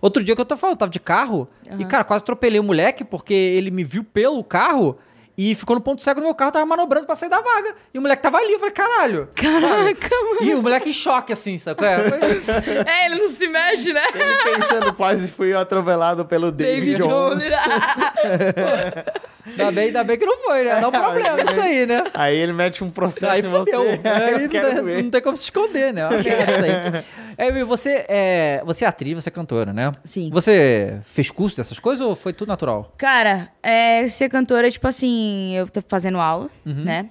[0.00, 2.62] Outro dia que eu tô falando, eu tava de carro e, cara, quase atropelei o
[2.64, 4.98] moleque porque ele me viu pelo carro
[5.36, 7.74] e ficou no ponto cego do meu carro, tava manobrando pra sair da vaga.
[7.92, 9.28] E o moleque tava ali, eu falei, caralho.
[9.34, 10.42] Caraca, mano.
[10.42, 11.84] E o moleque em choque, assim, sabe?
[11.84, 14.02] É, foi- É, ele não se mexe, né?
[14.14, 17.42] Ele pensando, quase fui atropelado pelo David, David Jones.
[19.46, 20.80] ainda, bem, ainda bem que não foi, né?
[20.80, 22.04] Dá um problema isso aí, né?
[22.14, 23.72] Aí ele mete um processo Aí em você.
[24.04, 26.08] Aí não, não tem como se esconder, né?
[27.36, 29.90] É, e você, é, você é atriz, você é cantora, né?
[30.04, 30.30] Sim.
[30.32, 32.92] Você fez curso dessas coisas ou foi tudo natural?
[32.98, 36.84] Cara, é, ser cantora, tipo assim, eu tô fazendo aula, Uhum.
[36.84, 37.10] né?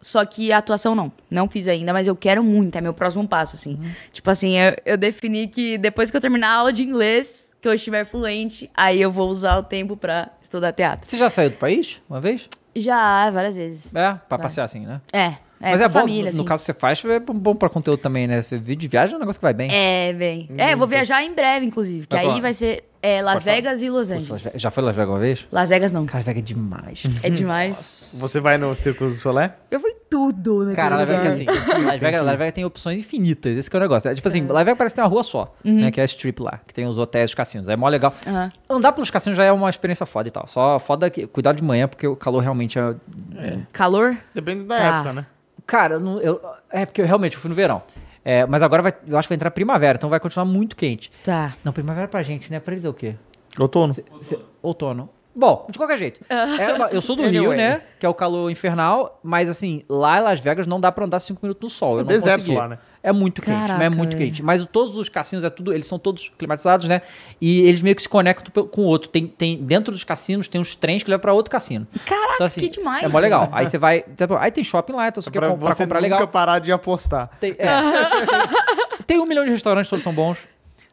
[0.00, 1.10] Só que a atuação não.
[1.28, 3.74] Não fiz ainda, mas eu quero muito, é meu próximo passo, assim.
[3.74, 3.90] Uhum.
[4.12, 7.66] Tipo assim, eu, eu defini que depois que eu terminar a aula de inglês, que
[7.66, 11.08] eu estiver fluente, aí eu vou usar o tempo pra estudar teatro.
[11.08, 12.48] Você já saiu do país uma vez?
[12.74, 13.94] Já, várias vezes.
[13.94, 15.00] É, pra passear assim, né?
[15.12, 16.38] É, é, Mas é bom, família, no, assim.
[16.38, 18.40] no caso que você faz, é bom pra conteúdo também, né?
[18.50, 19.68] Vídeo de viagem é um negócio que vai bem.
[19.72, 20.48] É, bem.
[20.56, 22.02] É, eu vou viajar em breve, inclusive.
[22.02, 22.40] Que pra aí onde?
[22.40, 23.56] vai ser é, Las Pode falar.
[23.56, 24.54] Vegas e Los Nossa, Angeles.
[24.60, 25.46] Já foi Las Vegas uma vez?
[25.52, 26.04] Las Vegas não.
[26.06, 27.02] Cara, Las Vegas é demais.
[27.22, 28.10] É demais.
[28.14, 29.54] Você vai no Círculo do Solé?
[29.70, 30.74] Eu fui tudo, né?
[30.74, 31.44] Cara, Las Vegas é assim.
[31.84, 33.56] Las Vegas, Las Vegas tem opções infinitas.
[33.56, 34.10] Esse que é o negócio.
[34.10, 35.90] É, tipo assim, Las Vegas parece que tem uma rua só, né?
[35.90, 37.68] Que é a strip lá, que tem os hotéis e os cassinos.
[37.68, 38.14] É mó legal.
[38.26, 38.50] Aham.
[38.68, 40.46] Andar pelos cassinos já é uma experiência foda e tal.
[40.46, 43.58] Só foda que cuidar de manhã, porque o calor realmente é.
[43.72, 44.16] Calor?
[44.34, 44.84] Depende da Tá.
[44.96, 45.26] época, né?
[45.66, 46.40] Cara, eu não- eu-
[46.70, 47.82] é porque eu realmente fui no verão.
[48.30, 51.10] É, mas agora vai, eu acho que vai entrar primavera, então vai continuar muito quente.
[51.24, 51.56] Tá.
[51.64, 52.60] Não, primavera pra gente, né?
[52.60, 53.14] Pra eles é o quê?
[53.58, 53.94] Outono.
[53.94, 55.08] Cê- outono.
[55.34, 56.20] Bom, de qualquer jeito.
[56.28, 57.82] Era uma- eu sou do Rio, né?
[58.00, 61.20] Que é o calor infernal, mas assim, lá em Las Vegas não dá pra andar
[61.20, 61.94] cinco minutos no sol.
[61.94, 62.56] Eu É não deserto consegui.
[62.58, 62.78] lá, né?
[63.00, 64.42] É muito quente, mas é Caraca, muito quente.
[64.42, 67.00] Mas todos os cassinos é tudo, eles são todos climatizados, né?
[67.40, 69.08] E eles meio que se conectam com o outro.
[69.08, 71.86] Tem, tem dentro dos cassinos tem uns trens que levam pra outro cassino.
[72.04, 73.04] Caraca, Então, assim, que demais.
[73.04, 73.48] É mó legal.
[73.52, 76.00] Aí você vai, tipo, aí tem shopping lá, então você quer Pra comprar, você comprar
[76.00, 76.28] nunca legal.
[76.28, 77.30] parar de apostar.
[77.40, 77.68] Tem, é.
[79.06, 80.38] tem um milhão de restaurantes, todos são bons.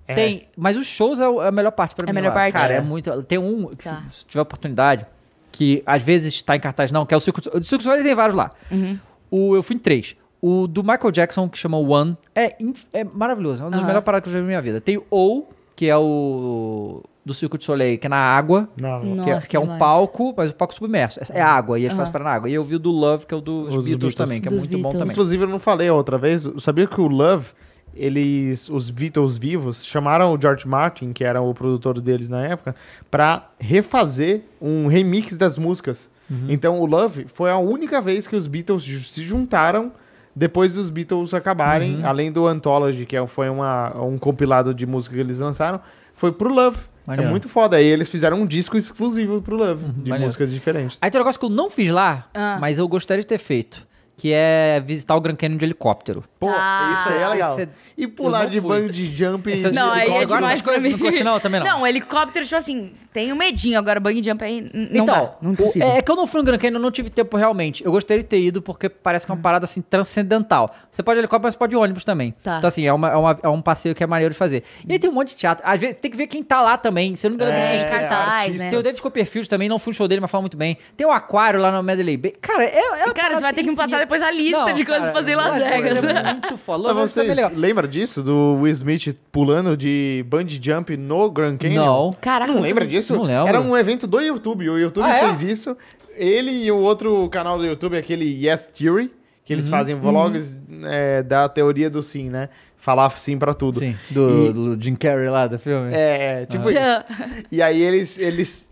[0.08, 0.14] É.
[0.14, 2.16] Tem, mas os shows é é a melhor parte pra É a mim.
[2.22, 2.36] melhor lá.
[2.36, 2.54] parte?
[2.54, 2.82] Cara, é, É.
[2.82, 3.24] muito.
[3.24, 4.04] Tem um, que se- Tá.
[4.08, 5.06] se, tiver oportunidade,
[5.52, 7.40] que às vezes tá em cartaz, não, que é o Circo.
[7.40, 8.52] O Circo du Soleil tem vários lá.
[8.72, 9.00] Uhum.
[9.32, 10.16] O, eu fui em três.
[10.42, 13.64] O do Michael Jackson, que chama One, é, inf- é maravilhoso.
[13.64, 13.88] É uma das Aham.
[13.88, 14.80] melhores paradas que eu já vi na minha vida.
[14.80, 17.02] Tem o O, que é o.
[17.26, 18.70] Do Circo du Soleil, que é na água.
[18.80, 19.24] Não, não.
[19.24, 21.20] que é, Nossa, que é um palco, mas o palco submerso.
[21.34, 21.98] É, é água, e eles Aham.
[22.02, 22.48] fazem para na água.
[22.48, 24.14] E eu vi o do Love, que é o dos Os Beatles, Beatles.
[24.16, 24.94] também, que é muito bom Beatles.
[25.00, 25.12] também.
[25.14, 27.48] Inclusive, eu não falei outra vez, sabia que o Love,
[27.96, 32.76] eles, os Beatles vivos, chamaram o George Martin, que era o produtor deles na época,
[33.10, 36.10] pra refazer um remix das músicas.
[36.30, 36.46] Uhum.
[36.50, 39.92] Então, o Love foi a única vez que os Beatles se juntaram
[40.36, 42.06] depois dos Beatles acabarem, Uhum.
[42.06, 45.80] além do Anthology, que é- foi uma, um compilado de música que eles lançaram,
[46.14, 46.78] foi pro Love.
[47.08, 47.28] Maneiro.
[47.28, 47.78] É muito foda.
[47.78, 50.24] Aí eles fizeram um disco exclusivo pro Love, de Uhum, maneiro.
[50.24, 50.98] músicas diferentes.
[51.02, 52.58] Aí tem um negócio que eu não fiz lá, Ah.
[52.60, 53.86] mas eu gostaria de ter feito,
[54.18, 56.24] que é visitar o Grand Canyon de helicóptero.
[56.46, 57.54] Pô, Ah, isso aí é legal.
[57.54, 60.62] esse é- E pular não de bungee jump Esse é- de Não, aí é demais
[60.62, 60.98] pra não mim.
[60.98, 61.80] curte não, também não.
[61.80, 63.80] Não, helicóptero, tipo assim, tenho medinho.
[63.80, 65.32] Agora, bang jump aí, não então, dá.
[65.42, 65.88] Não é o- possível.
[65.90, 67.84] é que eu não fui no Grand Canyon, eu não tive tempo realmente.
[67.86, 70.70] Eu gostaria de ter ido porque parece que é uma parada assim transcendental.
[70.92, 72.34] Você pode de helicóptero, mas você pode de ônibus também.
[72.44, 72.58] Tá.
[72.58, 74.64] Então assim, é, uma- é uma- é um passeio que é maneiro de fazer.
[74.88, 75.66] E aí tem um monte de teatro.
[75.68, 77.16] Às vezes tem que ver quem tá lá também.
[77.16, 78.64] Você não engano, É, tem gente cartaz, artista.
[78.66, 78.70] né?
[78.70, 80.78] Tem o David Copperfield também, não fui no show dele, mas fala muito bem.
[80.98, 82.34] Tem o Aquário lá no Medley Bay.
[82.42, 82.78] Cara, é,
[83.10, 85.12] é Cara, você vai ter que me passar depois a lista Não, de coisas cara,
[85.14, 86.00] pra fazer em Las Las Vegas.
[86.44, 86.84] É muito foda.
[86.84, 87.52] Mas é bem vocês legal.
[87.56, 88.22] lembram disso?
[88.24, 91.86] Do Will Smith pulando de bungee jump no Grand Canyon?
[91.86, 92.14] Não.
[92.20, 93.16] Caraca, Não eu lembra disso?
[93.16, 93.48] Não lembro.
[93.48, 94.70] Era um evento do YouTube.
[94.70, 95.26] O YouTube Ah, é?
[95.36, 95.78] fez isso.
[96.16, 99.12] Ele e o outro canal do YouTube, aquele Yes Theory,
[99.44, 99.60] que Uhum.
[99.60, 102.50] eles fazem vlogs é, da teoria do sim, né?
[102.78, 103.80] Falar sim pra tudo.
[103.80, 105.92] Sim, do, E- do Jim Carrey lá do filme.
[105.94, 106.72] É, é, tipo Ah.
[106.72, 107.46] isso.
[107.52, 108.70] E aí eles, eles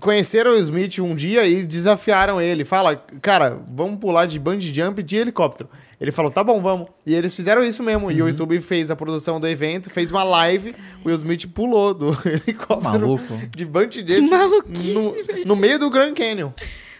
[0.00, 2.64] conheceram o Smith um dia e desafiaram ele.
[2.64, 5.68] Fala, cara, vamos pular de bungee jump de helicóptero.
[6.00, 6.88] Ele falou, tá bom, vamos.
[7.06, 8.06] E eles fizeram isso mesmo.
[8.06, 8.12] Uhum.
[8.12, 10.74] E o YouTube fez a produção do evento, fez uma live.
[11.04, 13.24] O Will Smith pulou do helicóptero Maluco.
[13.48, 15.14] de bungee jump maluquice, no,
[15.46, 16.50] no meio do Grand Canyon.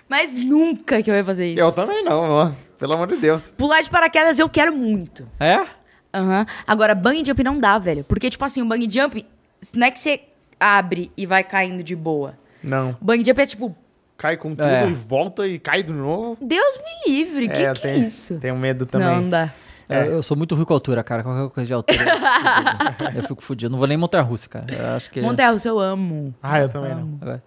[0.08, 1.60] Mas nunca que eu ia fazer isso.
[1.60, 2.52] Eu também não, ó.
[2.78, 3.52] Pelo amor de Deus.
[3.56, 5.28] Pular de paraquedas eu quero muito.
[5.40, 5.66] É?
[6.14, 6.46] Aham.
[6.66, 8.04] Agora, bungee jump não dá, velho.
[8.04, 9.26] Porque, tipo assim, o bungee jump,
[9.74, 10.20] não é que você
[10.58, 12.38] abre e vai caindo de boa.
[12.66, 12.96] Não.
[13.00, 13.74] Bungee jump é tipo,
[14.18, 14.88] Cai com tudo É.
[14.88, 16.38] e volta e cai de novo.
[16.40, 18.38] Deus me livre, que que é tem, isso?
[18.38, 19.16] Tenho medo Não, também.
[19.22, 19.52] não dá.
[19.88, 21.22] É, Eu sou muito ruim com altura, cara.
[21.22, 22.02] Qualquer coisa de altura.
[22.02, 23.12] eu fico fudido.
[23.18, 23.70] eu fico fudido.
[23.70, 24.64] Não vou nem montar russa, cara.
[24.74, 25.20] Eu acho que.
[25.20, 26.34] Montanha russa eu amo.
[26.42, 27.18] Ah, eu também não.
[27.20, 27.42] Agora.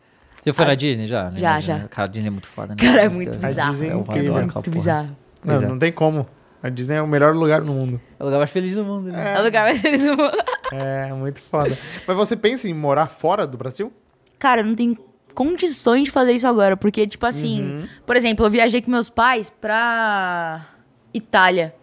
[0.46, 1.08] Já foi na Disney?
[1.08, 1.30] Já?
[1.32, 1.40] né?
[1.40, 1.80] Já, já.
[1.90, 2.76] Cara, a Disney é muito foda, né?
[2.80, 3.44] Cara, é muito Deus.
[3.44, 3.72] bizarro.
[3.72, 4.30] Disney é Eu incrível.
[4.36, 5.18] adoro É muito bizarro.
[5.44, 5.60] Não, é.
[5.68, 6.26] não tem como.
[6.64, 8.00] A Disney é o melhor lugar no mundo.
[8.18, 9.36] É o lugar mais feliz do mundo, né?
[9.36, 10.38] É o lugar mais feliz do mundo.
[10.72, 11.76] É, muito foda.
[12.08, 13.92] Mas você pensa em morar fora do Brasil?
[14.38, 14.98] Cara, eu não tenho
[15.34, 16.76] condições de fazer isso agora.
[16.78, 17.88] Porque, tipo assim, Uhum.
[18.06, 20.66] por exemplo, eu viajei com meus pais pra
[21.14, 21.74] Itália.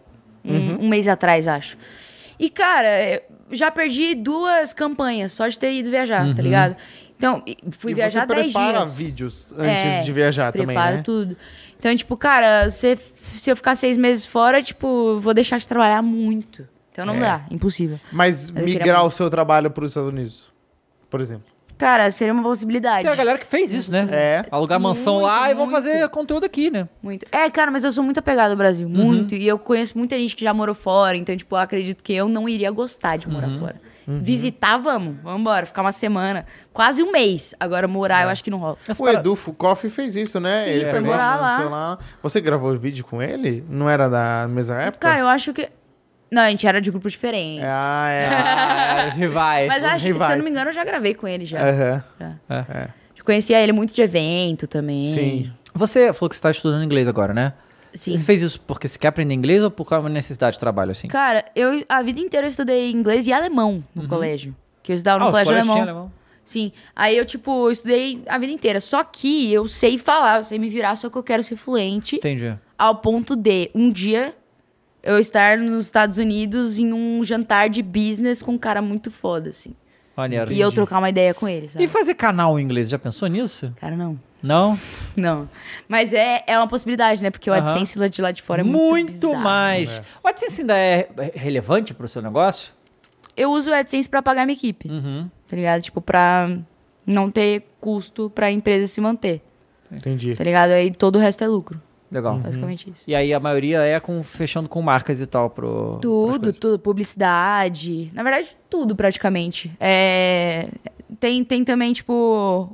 [0.44, 0.78] Um, Uhum.
[0.82, 1.76] um mês atrás, acho.
[2.38, 6.76] E, cara, eu já perdi duas campanhas só de ter ido viajar, tá ligado?
[7.16, 8.96] Então, fui e viajar você 10 prepara dias.
[8.96, 11.02] vídeos antes É, de viajar também, Preparo né?
[11.02, 11.36] tudo.
[11.78, 16.02] Então, tipo, cara, se, se eu ficar seis meses fora, tipo, vou deixar de trabalhar
[16.02, 16.68] muito.
[16.92, 17.20] Então não É.
[17.20, 17.98] dá, impossível.
[18.12, 20.52] Mas Mas migrar o seu trabalho para os Estados Unidos,
[21.10, 21.46] por exemplo.
[21.78, 23.02] Cara, seria uma possibilidade.
[23.02, 24.08] Tem a galera que fez isso, né?
[24.10, 24.44] É.
[24.50, 25.70] Alugar mansão Muito, lá e vão muito.
[25.76, 26.88] fazer conteúdo aqui, né?
[27.02, 27.26] Muito.
[27.30, 29.34] É, cara, mas eu sou muito apegado ao Brasil, muito.
[29.34, 32.28] E eu conheço muita gente que já morou fora, então, tipo, eu acredito que eu
[32.28, 33.76] não iria gostar de morar fora.
[34.08, 35.16] Visitar, vamos.
[35.22, 36.46] Vamos embora, ficar uma semana.
[36.72, 37.54] Quase um mês.
[37.58, 38.76] Agora, morar, eu acho que não rola.
[38.86, 40.62] Essa O para- Edu Fukoff fez isso, né?
[40.62, 41.58] Sim, Ele foi morar lá.
[41.58, 41.98] celular.
[42.22, 43.64] Você gravou o vídeo com ele?
[43.68, 45.08] Não era da mesma época?
[45.08, 45.68] Cara, eu acho que.
[46.30, 47.64] Não, a gente era de grupos diferentes.
[47.64, 48.26] Ah, é.
[48.26, 49.68] Ah, rivais.
[49.68, 51.60] Mas acho que, se eu não me engano, eu já gravei com ele já.
[51.60, 52.04] Aham.
[52.48, 52.88] É.
[53.16, 55.12] Eu conhecia ele muito de evento também.
[55.12, 55.52] Sim.
[55.74, 57.52] Você falou que você está estudando inglês agora, né?
[57.94, 58.18] Sim.
[58.18, 60.90] Você fez isso porque você quer aprender inglês ou por causa de necessidade de trabalho,
[60.90, 61.08] assim?
[61.08, 64.54] Cara, eu a vida inteira eu estudei inglês e alemão no colégio.
[64.82, 65.80] Que eu estudava no Ah, colégio alemão.
[65.80, 66.12] alemão.
[66.44, 66.70] Sim.
[66.94, 68.80] Aí eu, tipo, eu estudei a vida inteira.
[68.80, 72.16] Só que eu sei falar, eu sei me virar, só que eu quero ser fluente
[72.16, 72.54] Entendi.
[72.78, 74.32] ao ponto de um dia
[75.06, 79.50] eu estar nos Estados Unidos em um jantar de business com um cara muito foda,
[79.50, 79.74] assim.
[80.16, 80.50] Maneiro.
[80.52, 81.84] E eu trocar uma ideia com ele, sabe?
[81.84, 83.72] E fazer canal em inglês, já pensou nisso?
[83.76, 84.18] Cara, não.
[84.42, 84.78] Não?
[85.16, 85.48] Não.
[85.88, 87.30] Mas é, é uma possibilidade, né?
[87.30, 87.54] Porque o.
[87.54, 89.36] AdSense lá de lá de fora é muito muito bizarro.
[89.42, 90.02] mais.
[90.22, 92.72] O AdSense ainda é relevante pro seu negócio?
[93.36, 94.88] Eu uso o AdSense pra pagar minha equipe.
[94.90, 95.28] Uhum.
[95.48, 95.82] tá ligado?
[95.82, 96.50] Tipo, pra
[97.06, 99.40] não ter custo pra empresa se manter,
[99.90, 100.34] Entendi.
[100.36, 100.70] tá ligado?
[100.70, 101.80] Aí todo o resto é lucro,
[102.10, 102.38] Legal.
[102.38, 103.04] basicamente isso.
[103.10, 105.92] E aí a maioria é com fechando com marcas e tal pro.
[106.00, 109.70] Tudo, tudo, publicidade, na verdade, tudo praticamente.
[109.80, 110.68] É,
[111.18, 112.12] tem, tem também, tipo,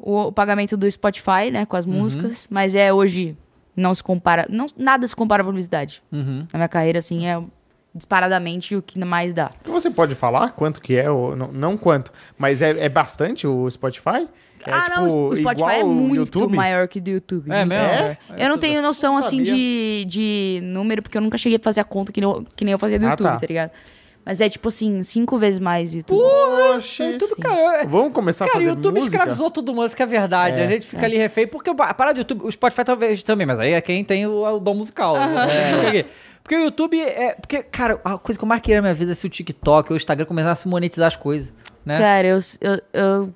[0.03, 1.93] o, o pagamento do Spotify, né, com as Uhum.
[1.93, 3.37] músicas, mas é hoje,
[3.77, 6.03] não se compara, não, nada se compara à publicidade.
[6.13, 6.47] Uhum.
[6.53, 7.43] Na minha carreira, assim, é
[7.95, 9.51] disparadamente o que mais dá.
[9.65, 11.11] Você pode falar quanto que é?
[11.11, 14.27] Ou, não, não quanto, mas é, é bastante o Spotify?
[14.67, 16.57] É, ah, não, o Spotify igual é o muito YouTube?
[16.57, 17.51] maior que o do YouTube.
[17.51, 17.85] É mesmo?
[17.85, 18.19] É?
[18.39, 21.81] Eu não tenho noção, Não assim, de, de número, porque eu nunca cheguei a fazer
[21.81, 23.37] a conta que nem, eu- que nem eu fazia do Ah, YouTube, tá.
[23.39, 23.47] tá.
[23.47, 23.71] ligado?
[24.25, 26.23] Mas é, tipo assim, cinco vezes mais do YouTube.
[26.77, 27.03] Oxi.
[27.03, 27.83] É tudo, cara.
[27.83, 29.17] é- Vamos começar Cara, a o fazer YouTube música?
[29.17, 30.61] escravizou todo mundo, isso que é verdade.
[30.61, 30.65] É.
[30.65, 33.47] A gente fica ali refém, porque o- a parada do YouTube, o Spotify talvez também,
[33.47, 35.17] mas aí é quem tem o, o dom musical.
[35.17, 35.27] né?
[35.83, 36.07] Porque-
[36.43, 37.35] Porque o YouTube é.
[37.41, 39.91] Porque, cara, a coisa que eu mais queria na minha vida é se o TikTok
[39.93, 41.53] ou o Instagram começasse a monetizar as coisas.
[41.85, 41.99] Né?
[41.99, 43.35] Cara, eu, eu, eu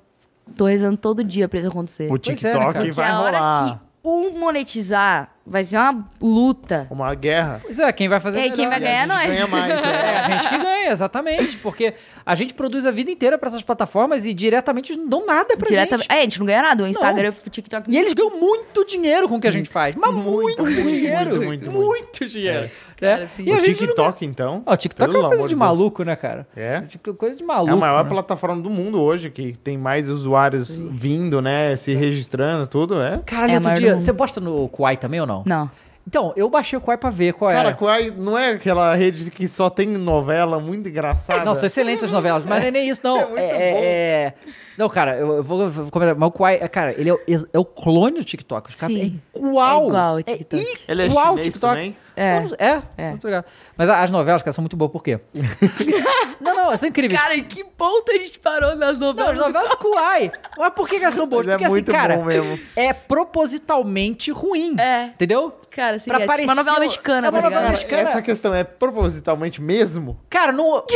[0.55, 2.11] tô rezando todo dia pra isso acontecer.
[2.11, 2.73] O é, TikTok?
[2.73, 3.81] Porque vai a hora rolar.
[4.03, 6.87] que um monetizar, vai ser uma luta.
[6.89, 7.61] Uma guerra.
[7.63, 8.55] Pois é, quem vai fazer melhor.
[8.55, 9.27] quem vai E a ganhar gente nós.
[9.27, 10.17] ganha mais, É, né?
[10.19, 11.57] a gente que ganha, exatamente.
[11.57, 11.93] Porque
[12.25, 15.55] a gente produz a vida inteira pra essas plataformas e diretamente eles não dão nada
[15.57, 16.03] pra Diretamente.
[16.09, 16.15] gente.
[16.17, 16.83] É, a gente não ganha nada.
[16.83, 17.89] O Instagram, o TikTok.
[17.91, 19.95] E eles ganham muito dinheiro com o que a gente faz.
[19.95, 21.35] Mas muito, muito, dinheiro.
[21.37, 22.61] muito, Muito, muito, dinheiro.
[22.63, 22.71] né?
[22.99, 23.43] Cara, sim.
[23.43, 24.63] E a O gente não TikTok, então.
[24.65, 25.59] Ó, o TikTok é uma coisa de Deus.
[25.59, 26.47] maluco, né, cara?
[26.55, 26.81] É.
[26.81, 27.69] Tipo, Coisa de maluco.
[27.69, 28.09] É a maior né?
[28.09, 31.75] plataforma do mundo hoje, que tem mais usuários vindo, né?
[31.75, 33.21] Se registrando, tudo, é.
[33.25, 33.99] Caralho, É outro dia.
[33.99, 35.36] Você bosta no Kuai também ou não?
[35.45, 35.69] Não.
[36.07, 37.77] Então, eu baixei o Kuai pra ver qual Cara, era.
[37.77, 41.43] Quai não é aquela rede que só tem novela muito engraçada?
[41.43, 43.17] Não, são excelentes as novelas, mas não é nem isso, não.
[43.19, 43.79] É muito é, bom.
[43.83, 44.33] é-
[44.77, 46.15] Não, cara, eu, eu vou, comentar.
[46.15, 47.19] Mas o Kuai, é, cara, ele é, o-
[47.51, 48.73] é o clone do TikTok.
[48.77, 49.19] Caras- é Sim.
[49.35, 49.83] igual.
[49.83, 50.77] É igual ao TikTok.
[50.87, 51.73] Ele é igual ao chinês TikTok.
[51.75, 51.97] também?
[52.17, 52.37] É.
[52.37, 53.09] Eu não- É, É.
[53.11, 53.45] muito legal.
[53.77, 55.19] Mas as novelas, cara, são muito boas, por quê?
[56.41, 57.19] não, não, são incríveis.
[57.21, 59.31] Cara, em que ponto a gente parou nas Não, novelas?
[59.39, 60.31] as novelas do Kuai.
[60.57, 61.45] Mas por que, que elas são boas?
[61.45, 62.59] Mas é Porque assim, muito cara, bom mesmo.
[62.75, 64.75] é propositalmente ruim.
[64.79, 65.05] É.
[65.05, 65.53] Entendeu?
[65.69, 67.71] Cara, assim, Pra é tipo parecer uma novela mexicana, é uma tá novela ligado?
[67.71, 68.09] mexicana.
[68.09, 70.19] Essa questão é propositalmente mesmo?
[70.29, 70.83] Cara, não.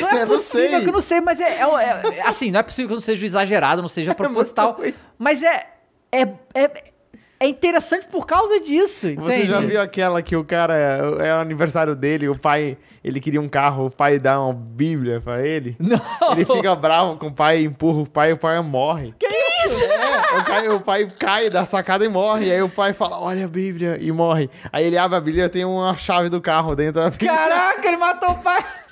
[0.00, 0.80] Não é Eu não possível sei.
[0.80, 3.26] que eu não sei, mas é, é- é- Assim, não é possível que não seja
[3.26, 4.72] exagerado, não seja proposital.
[4.72, 4.94] ruim.
[5.18, 5.66] mas é.
[6.10, 6.22] É,
[6.54, 6.84] é,
[7.44, 9.12] é interessante por causa disso.
[9.14, 9.46] Você entende?
[9.46, 13.48] já viu aquela que o cara é o aniversário dele, o pai, ele queria um
[13.48, 15.76] carro, o pai dá uma bíblia pra ele?
[15.80, 16.00] Não.
[16.32, 19.14] Ele fica bravo com o pai, empurra o pai e o pai morre.
[19.18, 19.44] Que isso?
[19.66, 19.84] isso?
[19.84, 22.46] É, o, pai, o pai cai da sacada e morre.
[22.46, 24.50] E aí o pai fala, olha a Bíblia, e morre.
[24.72, 27.30] Aí ele abre a Bíblia e tem uma chave do carro dentro da Bíblia.
[27.30, 28.64] Caraca, ele matou o pai.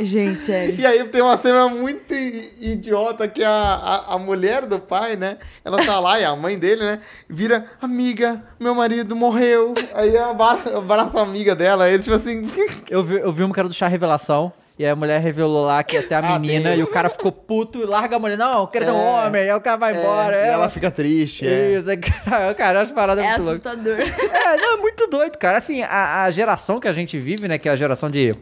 [0.00, 0.74] Gente, sério.
[0.76, 5.38] E aí tem uma cena muito idiota que a, a, a mulher do pai, né?
[5.64, 6.98] Ela tá lá e a mãe dele, né?
[7.28, 9.72] Vira, amiga, meu marido morreu.
[9.94, 11.84] Aí ela abra- abraça a amiga dela.
[11.84, 12.50] Aí ele, tipo assim...
[12.90, 14.52] Eu vi, eu vi um cara do chá revelação.
[14.76, 17.08] E aí a mulher revelou lá que ia ter a Ah, menina e o cara
[17.08, 18.36] ficou puto e larga a mulher.
[18.36, 19.26] Não, eu quero ter um É.
[19.26, 19.42] homem.
[19.42, 20.34] Aí o cara vai embora.
[20.36, 21.46] e ela ela fica triste.
[21.46, 21.74] É.
[21.78, 23.64] Isso, é, cara, cara, as paradas É muito loucas.
[23.64, 24.00] assustador.
[24.34, 25.58] É, não, é muito doido, cara.
[25.58, 27.56] Assim, a, a geração que a gente vive, né?
[27.58, 28.34] Que é a geração de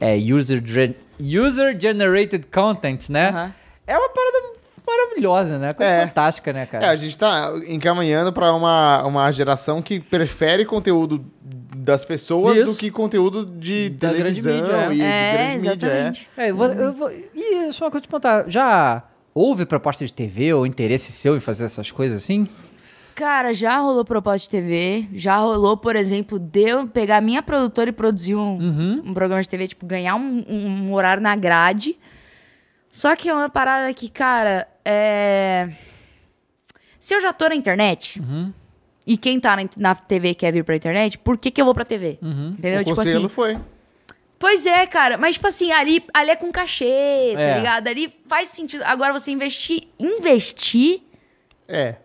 [0.00, 0.62] é, user,
[1.20, 3.28] user generated content, né?
[3.28, 3.54] Aham.
[3.86, 4.50] É uma parada
[4.86, 5.72] maravilhosa, né?
[5.72, 6.06] Coisa É.
[6.06, 6.90] fantástica, né, É, cara?
[6.90, 11.24] a gente tá encaminhando pra uma, uma geração que prefere conteúdo
[11.76, 12.72] das pessoas Isso.
[12.72, 14.92] do que conteúdo de Da grande televisão mídia, é.
[14.92, 15.68] e de É, grande mídia.
[15.70, 15.72] É.
[15.72, 16.28] exatamente.
[16.36, 18.44] É, eu vou, eu vou- e é uma coisa de perguntar.
[18.48, 19.02] Já
[19.34, 22.48] houve proposta de TV ou interesse seu em fazer essas coisas assim?
[23.14, 25.08] Cara, já rolou proposta de TV.
[25.12, 29.02] Já rolou, por exemplo, de eu pegar a minha produtora e produzir um, Uhum.
[29.06, 31.98] um programa de TV, tipo, ganhar um, um horário na grade.
[32.90, 35.70] Só que é uma parada que, cara, é.
[36.98, 38.52] Se eu já tô na internet, Uhum.
[39.06, 41.74] e quem tá na, na TV quer vir pra internet, por que, que eu vou
[41.74, 42.18] pra TV?
[42.22, 42.54] Uhum.
[42.58, 42.80] Entendeu?
[42.80, 43.28] O Tipo assim.
[43.28, 43.58] foi.
[44.38, 45.18] Pois é, cara.
[45.18, 47.58] Mas, tipo assim, ali, ali é com cachê, tá É.
[47.58, 47.86] ligado?
[47.88, 48.82] Ali faz sentido.
[48.84, 49.86] Agora, você investir.
[49.98, 51.02] Investir
[51.68, 51.96] É.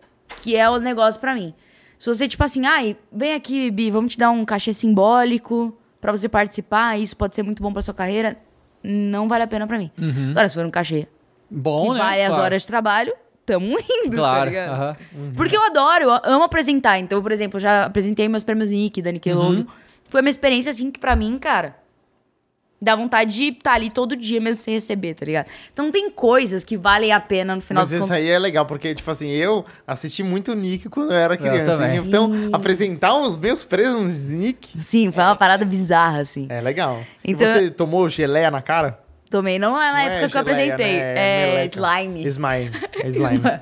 [0.42, 1.54] que é o negócio pra mim.
[1.98, 6.12] Se você, tipo assim, ai, vem aqui, Bi, vamos te dar um cachê simbólico pra
[6.12, 8.36] você participar, isso pode ser muito bom pra sua carreira,
[8.82, 9.90] não vale a pena pra mim.
[10.30, 11.06] Agora, se for um cachê
[11.50, 11.98] Bom, que né?
[12.00, 12.42] vale as Claro.
[12.44, 13.14] horas de trabalho,
[13.46, 14.50] tamo indo, tá Claro.
[14.50, 14.70] ligado?
[14.72, 14.96] aham.
[15.36, 16.98] Porque eu adoro, eu amo apresentar.
[16.98, 19.62] Então, por exemplo, eu já apresentei meus prêmios Nick da Nickelodeon.
[19.62, 19.66] Uhum.
[20.08, 21.76] Foi uma experiência, assim, que pra mim, cara,
[22.80, 25.46] dá vontade de estar ali todo dia mesmo sem receber, tá ligado?
[25.72, 28.14] Então tem coisas que valem a pena no final Mas isso contos.
[28.16, 31.72] aí é legal, porque, tipo assim, eu assisti muito Nick quando eu era criança.
[31.78, 31.96] também.
[31.98, 36.46] Então, apresentar os meus presos de Nick Sim, foi uma parada bizarra, assim.
[36.50, 37.02] é legal.
[37.24, 39.00] Então- E você tomou geleia na cara?
[39.30, 40.92] Tomei, não é na Não época é que eu apresentei.
[40.98, 41.14] né?
[41.16, 41.78] É, meleca.
[41.80, 42.24] slime.
[42.26, 42.70] Slime.
[43.02, 43.60] É slime.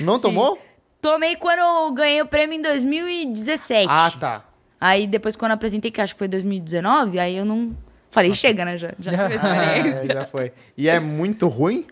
[0.00, 0.22] Não Sim.
[0.22, 0.58] tomou?
[1.02, 3.86] Tomei quando eu ganhei o prêmio em 2017.
[3.90, 4.42] Ah, tá.
[4.80, 7.76] Aí depois, quando eu apresentei, que acho que foi 2019, aí eu não.
[8.16, 8.78] Falei, chega, né?
[8.78, 9.12] Já, já.
[9.36, 10.50] É, já foi.
[10.74, 11.86] E é muito ruim?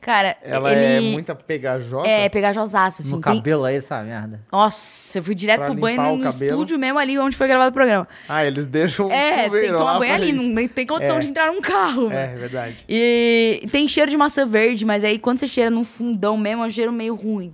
[0.00, 1.08] Cara, Ela ele.
[1.08, 2.08] é muita pegajosa?
[2.08, 3.10] É, pegajosaça, assim.
[3.10, 4.40] No tem- cabelo aí, essa merda.
[4.52, 7.74] Nossa, eu fui direto Pra pro banho no, estúdio mesmo ali onde foi gravado o
[7.74, 8.06] programa.
[8.28, 10.48] Ah, eles deixam É, tem que tomar banho ali, isso.
[10.48, 11.18] não tem- condição É.
[11.18, 12.06] de entrar num carro.
[12.12, 12.38] É, velho.
[12.38, 12.84] verdade.
[12.88, 16.66] E tem cheiro de maçã verde, mas aí quando você cheira num fundão mesmo, é
[16.68, 17.52] um cheiro meio ruim.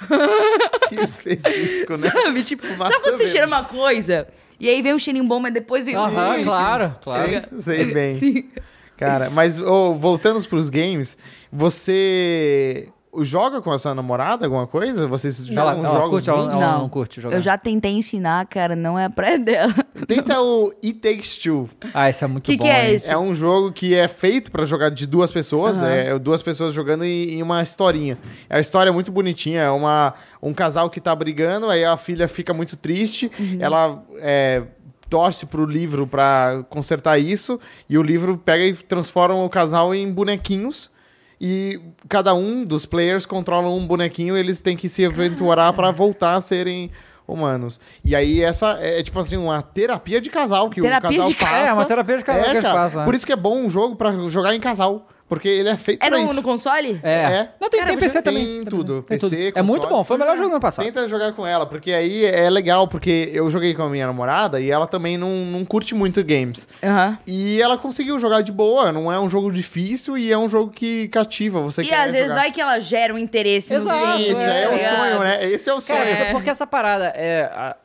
[0.88, 2.10] Que específico, né?
[2.10, 2.42] Sabe?
[2.42, 3.32] Tipo, Maçã sabe quando você verde.
[3.32, 4.26] cheira uma coisa
[4.60, 7.30] e aí vem um cheirinho bom, mas depois vem Aham, claro, claro.
[7.58, 8.14] Sei, sei bem.
[8.14, 8.48] Sim.
[8.96, 11.18] Cara, mas ô, voltando pros games,
[11.52, 12.88] você
[13.22, 15.06] joga com a sua namorada alguma coisa?
[15.06, 16.54] Vocês Ela, jogam ela jogos curte, ela, juntos?
[16.54, 16.80] ela Não.
[16.82, 17.36] não curte jogar.
[17.36, 19.74] Eu já tentei ensinar, cara, não é a praia dela.
[20.06, 21.68] Tenta o It Takes Two.
[21.94, 22.64] Ah, esse é muito Que bom.
[22.64, 23.10] que é esse?
[23.10, 25.88] É um jogo que é feito pra jogar de duas pessoas, Aham.
[25.90, 28.18] é duas pessoas jogando em, em uma historinha.
[28.50, 32.26] A história é muito bonitinha, é uma, um casal que tá brigando, aí a filha
[32.28, 33.58] fica muito triste, Uhum.
[33.60, 34.62] ela é,
[35.08, 37.58] torce pro livro pra consertar isso,
[37.88, 40.90] e o livro pega e transforma o casal em bonequinhos.
[41.38, 41.78] E
[42.08, 46.40] cada um dos players controla um bonequinho, eles têm que se aventurar pra voltar a
[46.40, 46.90] serem
[47.26, 47.80] humanos.
[48.04, 51.28] E aí essa é, é tipo assim uma terapia de casal que Terapia o casal
[51.28, 51.56] de passa.
[51.56, 52.74] É, uma terapia de casal que eles cara.
[52.74, 53.04] passam, é.
[53.04, 56.02] Por isso que é bom um jogo pra jogar em casal, porque ele é feito
[56.02, 56.34] É pra no, isso.
[56.34, 57.00] no console?
[57.02, 57.10] É.
[57.12, 57.48] É.
[57.60, 58.64] Não, tem, tem Caramba, PC tem também.
[58.64, 59.34] tudo, Tem PC, tudo.
[59.42, 59.66] É console.
[59.68, 60.84] muito bom, foi o melhor jogo do ano passado.
[60.84, 64.60] Tenta jogar com ela, porque aí é legal, porque eu joguei com a minha namorada
[64.60, 66.68] e ela também não, não curte muito games.
[66.82, 67.18] Aham.
[67.26, 70.70] E ela conseguiu jogar de boa, não é um jogo difícil e é um jogo
[70.70, 71.60] que cativa.
[71.60, 72.40] Você E quer às vezes jogar.
[72.42, 74.28] vai que ela gera um interesse Exato, nos games.
[74.28, 74.96] Isso, É, é, tá o ligado?
[74.96, 75.44] sonho, né?
[75.50, 75.98] Esse é o sonho.
[75.98, 76.30] Cara, É.
[76.32, 77.50] porque essa parada é.
[77.52, 77.76] a-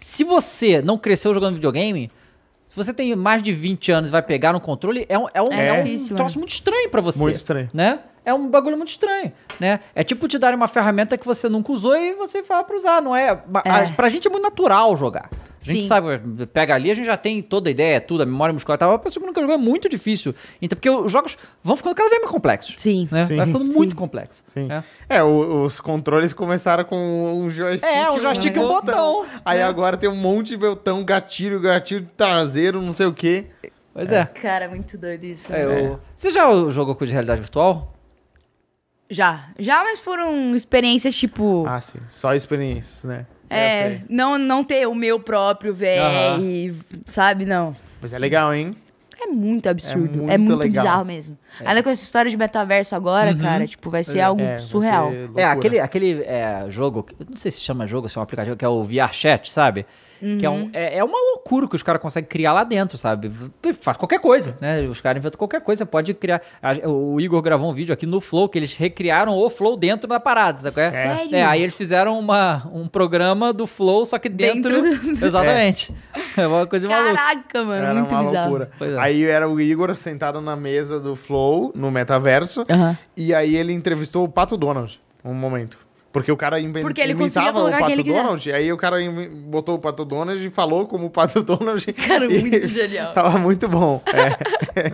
[0.00, 2.10] Se você não cresceu jogando videogame,
[2.76, 5.40] se você tem mais de 20 anos e vai pegar no controle, é um, é
[5.40, 7.18] um, É é um troço muito estranho pra você.
[7.18, 7.70] Muito estranho.
[7.72, 8.00] Né?
[8.26, 9.78] É um bagulho muito estranho, né?
[9.94, 13.00] É tipo te darem uma ferramenta que você nunca usou e você fala pra usar,
[13.00, 13.28] não é?
[13.64, 13.70] É.
[13.70, 15.30] a- Pra gente é muito natural jogar.
[15.32, 15.88] A gente Sim.
[15.88, 16.20] sabe,
[16.52, 18.92] pega ali, a gente já tem toda a ideia, tudo, a memória muscular e tal.
[18.92, 20.32] A pessoa que nunca jogou é muito difícil.
[20.62, 22.74] Então, porque os jogos vão ficando cada vez mais complexos.
[22.78, 23.08] Sim.
[23.10, 23.24] Né?
[23.26, 23.36] Sim.
[23.36, 23.78] Vai ficando Sim.
[23.78, 24.42] muito complexo.
[24.46, 24.66] Sim.
[24.66, 24.84] né?
[25.08, 26.96] É, o- os controles começaram com
[27.32, 27.88] um joystick.
[27.90, 29.24] É, um joystick e um botão.
[29.44, 29.64] Aí né?
[29.64, 33.46] agora tem um monte de botão, gatilho, gatilho traseiro, não sei o quê.
[33.92, 34.24] Pois é.
[34.26, 35.52] Cara, muito doido isso.
[35.52, 37.92] É, eu- Você já jogou com de realidade virtual?
[39.10, 39.48] Já.
[39.58, 41.64] Já, mas foram experiências tipo.
[41.66, 41.98] Ah, sim.
[42.08, 43.26] Só experiências, né?
[43.48, 46.74] É, não, não ter o meu próprio VR,
[47.06, 47.44] sabe?
[47.44, 47.76] Não.
[48.00, 48.74] Mas é legal, hein?
[49.18, 50.18] É muito absurdo.
[50.18, 50.82] muito É muito, legal.
[50.84, 51.38] bizarro mesmo.
[51.64, 55.10] Ainda com essa história de metaverso agora, cara, tipo, vai ser algo É, vai surreal.
[55.10, 58.22] ser É, aquele, aquele é, jogo, eu não sei se chama jogo, se é um
[58.22, 59.50] aplicativo, que é o VR Chat,
[60.20, 60.36] sabe?
[60.38, 63.30] Que é, um, é, é uma loucura que os caras conseguem criar lá dentro, sabe?
[63.80, 64.82] Faz qualquer coisa, né?
[64.82, 66.40] Os caras inventam qualquer coisa, pode criar.
[66.62, 70.08] A- O Igor gravou um vídeo aqui no Flow que eles recriaram o Flow dentro
[70.08, 70.86] da parada, sabe?
[70.86, 70.90] é?
[70.90, 71.34] Sério?
[71.36, 74.82] É, aí eles fizeram uma, um programa do Flow, só que dentro.
[74.82, 75.94] Dentro Exatamente.
[76.36, 77.14] É, uma coisa de maluco.
[77.14, 78.48] Caraca, mano, Era muito uma bizarro.
[78.50, 78.70] loucura.
[78.78, 78.98] Pois é.
[78.98, 82.96] Aí era o Igor sentado na mesa do Flow, no metaverso, Aham.
[83.16, 85.78] e aí ele entrevistou o Pato Donald um momento.
[86.16, 88.02] Porque o cara inven- Porque ele imitava o Pato.
[88.02, 88.96] Donald, aí o cara
[89.48, 91.92] botou o Pato Donald e falou como o Pato Donald.
[91.92, 93.12] Cara, e muito genial.
[93.12, 94.00] Tava muito bom.
[94.14, 94.90] É.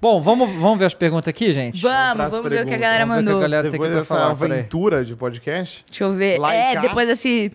[0.00, 1.80] Bom, vamos, vamos ver as perguntas aqui, gente?
[1.80, 3.40] Vamos, pras vamos ver o que a galera Vamos que a mandou.
[3.40, 5.84] galera tem Depois que dessa falar, aventura de podcast.
[5.88, 6.40] Deixa eu ver.
[6.40, 7.52] É, depois desse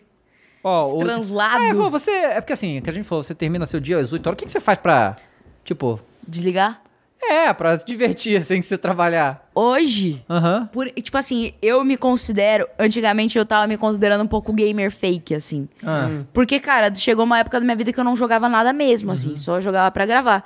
[0.63, 1.63] Ó, o- translado.
[1.63, 2.11] É, você.
[2.11, 4.35] É porque assim, que a gente falou, você termina seu dia às 8 horas.
[4.35, 5.15] O que, que você faz pra.
[5.63, 5.99] Tipo.
[6.25, 6.81] desligar.
[7.21, 9.47] É, pra se divertir sem você trabalhar.
[9.53, 10.69] Hoje, Aham.
[10.71, 12.67] por, tipo assim, eu me considero.
[12.77, 15.67] Antigamente eu tava me considerando um pouco gamer fake, assim.
[15.83, 16.09] Ah.
[16.31, 19.31] Porque, cara, chegou uma época da minha vida que eu não jogava nada mesmo, assim.
[19.31, 19.37] Uhum.
[19.37, 20.43] Só jogava pra gravar.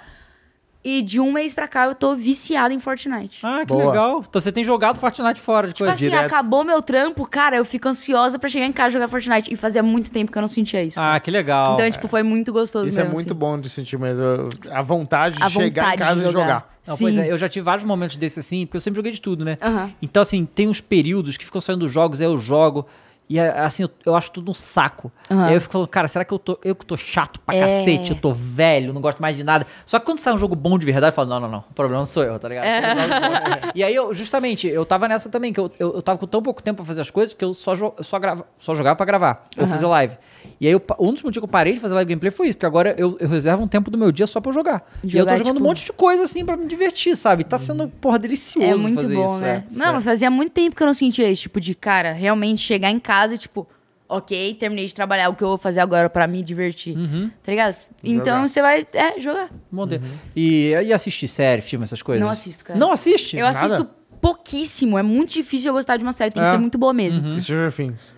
[0.84, 3.40] E de um mês pra cá eu tô viciada em Fortnite.
[3.44, 3.86] Ah, que Boa.
[3.92, 4.24] legal.
[4.28, 5.94] Então você tem jogado Fortnite fora de Tipo coisa.
[5.94, 6.26] assim, direto.
[6.26, 9.54] acabou meu trampo, cara, eu fico ansiosa pra chegar em casa e jogar Fortnite.
[9.54, 11.00] E fazia muito tempo que eu não sentia isso.
[11.00, 11.76] Ah, que legal.
[11.76, 13.14] então, tipo, foi muito gostoso Isso é mesmo.
[13.16, 13.40] muito assim.
[13.40, 14.24] bom de sentir mesmo.
[14.72, 16.72] A vontade de A chegar em casa e jogar.
[16.88, 17.04] Não, Sim.
[17.04, 19.46] pois é, eu já tive vários momentos desses assim, porque eu sempre joguei de tudo,
[19.46, 19.60] né?
[19.62, 19.92] Aham.
[20.02, 22.88] Então, assim, tem uns períodos que ficam saindo jogos, aí eu jogo.
[23.32, 25.10] E é, assim, eu, eu acho tudo um saco.
[25.30, 27.56] E aí eu fico falando, cara, será que eu tô, eu que tô chato pra
[27.56, 27.62] É.
[27.62, 28.12] cacete?
[28.12, 29.66] Eu tô velho, não gosto mais de nada.
[29.86, 31.74] Só que quando sai um jogo bom de verdade, eu falo, não, não, não, o
[31.74, 32.66] problema sou eu, tá ligado?
[33.74, 36.42] E aí, eu, justamente, eu tava nessa também, que eu, eu, eu tava com tão
[36.44, 39.06] pouco tempo pra fazer as coisas que eu só, jo- só, grava, só jogava pra
[39.06, 40.18] gravar, ou fazer live.
[40.62, 42.56] E aí, eu um dos motivos que eu parei de fazer live gameplay foi isso,
[42.56, 44.88] porque agora eu, eu reservo um tempo do meu dia só pra eu jogar.
[45.04, 47.44] e eu tô Jogar, jogando tipo- um monte de coisa, assim, pra me divertir, sabe?
[47.44, 49.66] Tá sendo, porra, delicioso É muito fazer bom, isso, né?
[49.68, 49.76] é.
[49.76, 51.42] Não, mas fazia muito tempo que eu não sentia isso.
[51.42, 53.68] Tipo, de, cara, realmente chegar em casa e, tipo,
[54.08, 56.96] ok, terminei de trabalhar, o que eu vou fazer agora pra me divertir?
[56.96, 57.32] Uhum.
[57.42, 57.76] Tá ligado?
[58.04, 58.48] Então Jogar.
[58.48, 59.50] você vai, é, jogar.
[59.72, 60.00] Bom dia.
[60.36, 62.24] E, e assistir série, filme, essas coisas?
[62.24, 62.78] Não assisto, cara.
[62.80, 63.36] Não assiste?
[63.36, 63.58] Eu Nada?
[63.58, 63.90] assisto
[64.22, 64.96] pouquíssimo.
[64.98, 66.30] É muito difícil eu gostar de uma série.
[66.30, 66.52] Tem que É.
[66.52, 67.28] ser muito boa mesmo.
[67.36, 68.14] E Stranger Things.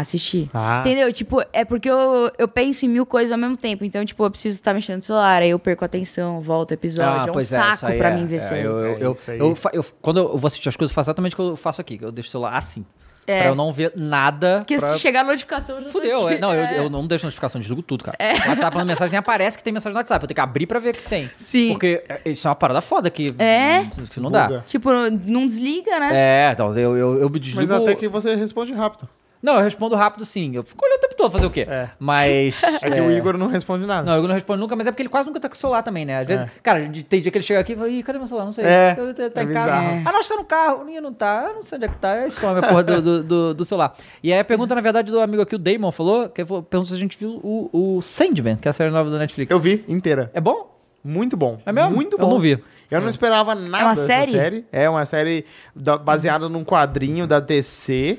[0.00, 0.48] Assistir.
[0.54, 0.80] Ah.
[0.80, 1.12] Entendeu?
[1.12, 3.84] Tipo, é porque eu, eu penso em mil coisas ao mesmo tempo.
[3.84, 5.42] Então, tipo, eu preciso estar mexendo no celular.
[5.42, 7.26] Aí eu perco a atenção, volto o episódio.
[7.28, 8.14] é um pois saco aí pra é.
[8.14, 8.62] mim ver É, série.
[8.64, 11.32] Eu, eu, É eu, eu eu- quando eu vou assistir as coisas, eu faço exatamente
[11.32, 11.98] o que eu faço aqui.
[11.98, 12.84] que Eu deixo o celular assim.
[13.26, 13.40] É.
[13.40, 14.58] Pra eu não ver nada.
[14.60, 14.88] Porque pra...
[14.88, 16.38] se chegar a notificação, eu já Fudeu, é.
[16.38, 16.78] Não, eu, É.
[16.78, 18.16] eu não deixo notificação, desligo tudo, cara.
[18.18, 20.22] O WhatsApp, quando a mensagem nem aparece que tem mensagem no WhatsApp.
[20.24, 21.28] Eu tenho que abrir pra ver que tem.
[21.36, 21.70] Sim.
[21.70, 23.84] Porque é, isso é uma parada foda que, É?
[24.10, 24.46] que não dá.
[24.46, 24.64] Buga.
[24.66, 24.90] Tipo,
[25.26, 26.10] não desliga, né?
[26.14, 27.60] É, então eu, eu, eu me desligo.
[27.60, 29.06] Mas até que você responde rápido.
[29.42, 30.54] Não, eu respondo rápido sim.
[30.54, 31.66] Eu fico olhando o tempo todo fazer o quê?
[31.68, 31.90] É.
[31.98, 32.60] Mas.
[32.82, 34.02] É que o Igor não responde nada.
[34.02, 35.82] Não, eu não respondo nunca, mas é porque ele quase nunca tá com o celular
[35.82, 36.18] também, né?
[36.20, 36.50] Às vezes, É.
[36.62, 38.44] cara, tem dia que ele chega aqui e fala, ih, cadê meu celular?
[38.44, 38.64] Não sei.
[38.64, 39.72] É, Tá, tá é em casa.
[40.08, 40.84] Ah, nós tá no carro.
[40.84, 41.46] Ninguém não tá.
[41.48, 42.12] Eu não sei onde é que tá.
[42.12, 43.94] Aí some a porra do, do, do- do celular.
[44.22, 46.88] E aí a pergunta, na verdade, do amigo aqui, o Damon, falou, que falou- perguntou
[46.90, 49.50] se a gente viu o, o Sandman, que é a série nova da Netflix.
[49.50, 50.30] Eu vi inteira.
[50.34, 50.76] É bom?
[51.04, 51.60] Muito bom.
[51.64, 51.90] É mesmo?
[51.92, 52.30] Muito Eu bom.
[52.30, 52.58] não vi.
[52.90, 54.32] Eu não esperava nada uma dessa série?
[54.32, 54.64] série.
[54.72, 55.44] É uma série
[55.76, 58.18] da- baseada num quadrinho da DC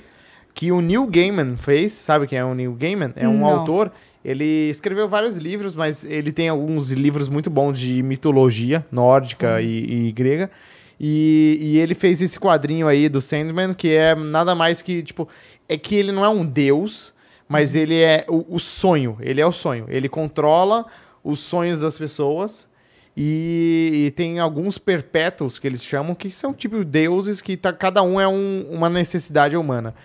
[0.60, 1.94] que o Neil Gaiman fez.
[1.94, 3.14] Sabe quem é o Neil Gaiman?
[3.16, 3.46] É um Não.
[3.48, 3.94] autor.
[4.26, 10.08] Ele escreveu vários livros, mas ele tem alguns livros muito bons de mitologia nórdica e,
[10.08, 10.52] e grega.
[11.00, 15.30] E, e ele fez esse quadrinho aí do Sandman, que é nada mais que, tipo,
[15.70, 17.14] é que ele não é um deus,
[17.48, 19.16] mas ele é o, o sonho.
[19.22, 19.86] Ele é o sonho.
[19.88, 20.86] Ele controla
[21.24, 22.68] os sonhos das pessoas.
[23.16, 28.04] E, e tem alguns perpétuos que eles chamam, que são tipo deuses que tá, cada
[28.04, 29.96] um é um- uma necessidade humana.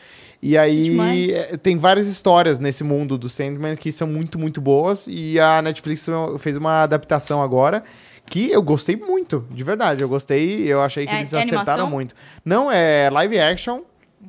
[0.47, 1.31] E aí demais.
[1.31, 5.07] é, tem várias histórias nesse mundo do Sandman que são muito, muito boas.
[5.09, 6.07] E a Netflix
[6.39, 7.83] fez uma adaptação agora
[8.27, 10.03] que eu gostei muito, de verdade.
[10.05, 11.91] Eu gostei, eu achei que É- eles é acertaram animação?
[11.91, 12.15] muito.
[12.45, 13.81] Não, é live action.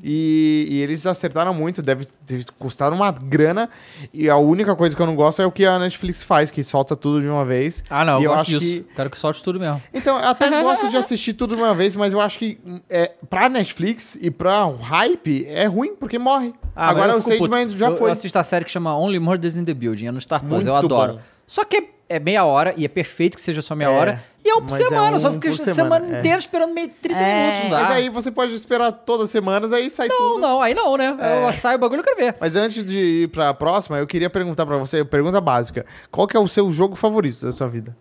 [0.04, 3.70] E, e eles acertaram muito, deve ter custado uma grana.
[4.14, 6.64] E a única coisa que eu não gosto é o que a Netflix faz, que
[6.64, 7.84] solta tudo de uma vez.
[7.90, 8.84] Ah, não, eu, eu acho disso.
[8.84, 9.82] que- Quero que solte tudo mesmo.
[9.94, 12.58] Então, eu até gosto de assistir tudo de uma vez, mas eu acho que
[12.90, 16.54] é, pra Netflix e pra hype é ruim, porque morre.
[16.76, 18.10] Ah, Agora o mas já eu, foi.
[18.10, 20.52] Eu assisto a série que chama Only Murders in the Building, é no Star Plus,
[20.52, 21.14] Muito eu adoro.
[21.14, 21.20] bom.
[21.48, 24.24] Só que é- é meia hora, e é perfeito que seja só meia É, hora.
[24.46, 26.20] E é um por mas é semana, só um fica por semana, semana, é.
[26.20, 27.40] inteira esperando meio 30 É.
[27.42, 27.80] minutos, não dá.
[27.82, 30.40] Mas aí você pode esperar todas as semanas, aí sai Não, tudo.
[30.40, 31.18] não, aí não, né?
[31.20, 31.48] É.
[31.50, 32.36] Eu saio o bagulho e quero ver.
[32.40, 35.84] Mas antes de ir pra próxima, eu queria perguntar pra você, pergunta básica.
[36.12, 37.98] Qual que é o seu jogo favorito da sua vida?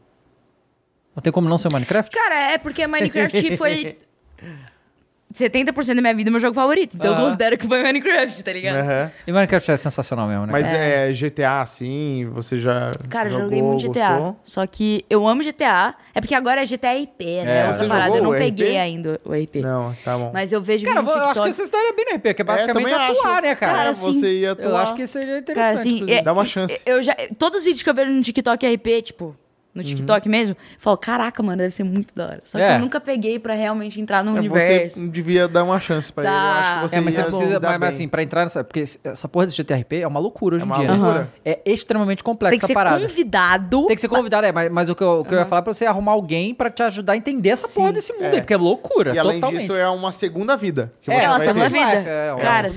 [1.17, 2.15] Não tem como não ser Minecraft?
[2.15, 3.97] Cara, é porque Minecraft foi.
[5.35, 6.95] 70% da minha vida é meu jogo favorito.
[6.97, 9.11] Então eu considero que foi Minecraft, tá ligado?
[9.27, 10.53] E Minecraft é sensacional mesmo, né?
[10.53, 11.13] Mas é.
[11.13, 12.91] GTA, assim, você já.
[13.09, 14.09] Cara, eu jogou, joguei muito GTA.
[14.11, 14.41] gostou?
[14.45, 15.95] Só que eu amo GTA.
[16.15, 17.63] É porque agora é GTA RP, né?
[17.65, 18.17] É, Outra parada.
[18.17, 18.79] Eu não peguei RP?
[18.79, 19.57] ainda o RP.
[19.61, 20.31] Não, tá bom.
[20.33, 21.53] Mas eu vejo Cara, eu, eu acho que TikTok.
[21.53, 23.43] você se daria bem no RP, que é basicamente também atuar, acho.
[23.43, 23.73] né, cara?
[23.75, 24.13] Cara, É, sim.
[24.13, 24.71] você ia atuar.
[24.71, 25.65] eu acho que seria interessante.
[25.67, 26.19] Cara, assim, inclusive.
[26.19, 26.81] é- Dá uma chance.
[26.87, 29.37] Eu já, todos os vídeos que eu vejo no TikTok RP, tipo,
[29.75, 29.87] no Uhum.
[29.89, 32.39] TikTok mesmo, eu falo, caraca, mano, deve ser muito da hora.
[32.45, 32.77] Só que É.
[32.77, 34.99] eu nunca peguei pra realmente entrar no É, universo.
[35.01, 36.33] Você devia dar uma chance pra ele.
[36.33, 36.53] Eu Tá.
[36.61, 38.63] acho que você É, mas você precisa, mas, mas assim, pra entrar nessa.
[38.63, 40.97] Porque essa porra desse GTRP é uma loucura hoje É em uma dia, né?
[40.97, 41.29] loucura.
[41.45, 43.01] É extremamente complexa Tem que essa ser parada.
[43.01, 43.87] convidado.
[43.87, 45.61] Tem que ser convidado, é, mas, mas o que, eu, o que eu ia falar
[45.61, 48.41] é pra você arrumar alguém pra te ajudar a entender essa porra desse mundo aí,
[48.41, 49.61] porque é loucura, E além totalmente.
[49.63, 50.93] disso, é uma segunda vida.
[51.03, 51.79] Que É, uma segunda ter.
[51.79, 51.93] vida.
[52.11, 52.69] É, Cara.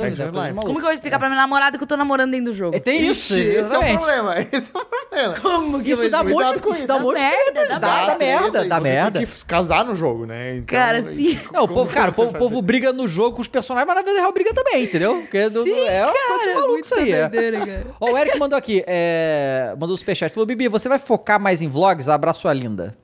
[0.56, 2.76] Como que eu vou explicar pra minha namorada que eu tô namorando dentro do jogo?
[2.76, 4.36] É, Tem isso, Ixi, esse é o problema.
[4.52, 5.34] Esse é o problema.
[5.42, 6.87] Como Isso dá Cuidado monte com de isso.
[6.87, 9.20] dá um Dá monte de merda, treta, dá dá, dá merda, dá merda.
[9.20, 10.56] Tem que casar no jogo, né?
[10.58, 11.40] Então, Cara, sim.
[11.54, 14.02] Não, o povo, cara, o povo, povo briga no jogo com os personagens, mas na
[14.02, 15.22] vida real briga também, entendeu?
[15.22, 17.12] Porque do- Sim, é uma coisa de maluco muito isso aí.
[17.12, 17.30] É.
[17.30, 17.88] doideira.
[18.00, 21.62] Ó, o Eric mandou aqui, é, mandou o superchat, falou, Bibi, você vai focar mais
[21.62, 22.10] em vlogs?
[22.10, 22.96] Abraço sua linda.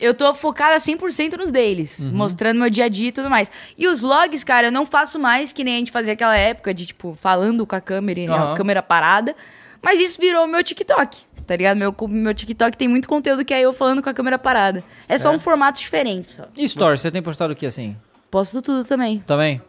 [0.00, 2.12] Eu tô focada 100% nos deles, Uhum.
[2.12, 3.50] mostrando meu dia a dia e tudo mais.
[3.76, 6.72] E os vlogs, cara, eu não faço mais que nem a gente fazia aquela época
[6.72, 8.52] de, tipo, falando com a câmera e Aham.
[8.52, 9.34] a câmera parada.
[9.82, 11.76] Mas isso virou meu TikTok, tá ligado?
[11.78, 14.84] Meu, meu TikTok tem muito conteúdo que é eu falando com a câmera parada.
[15.08, 16.44] É só um formato diferente só.
[16.56, 17.96] E stories, você tem postado o que assim?
[18.30, 19.20] Posto tudo também.
[19.26, 19.60] Também?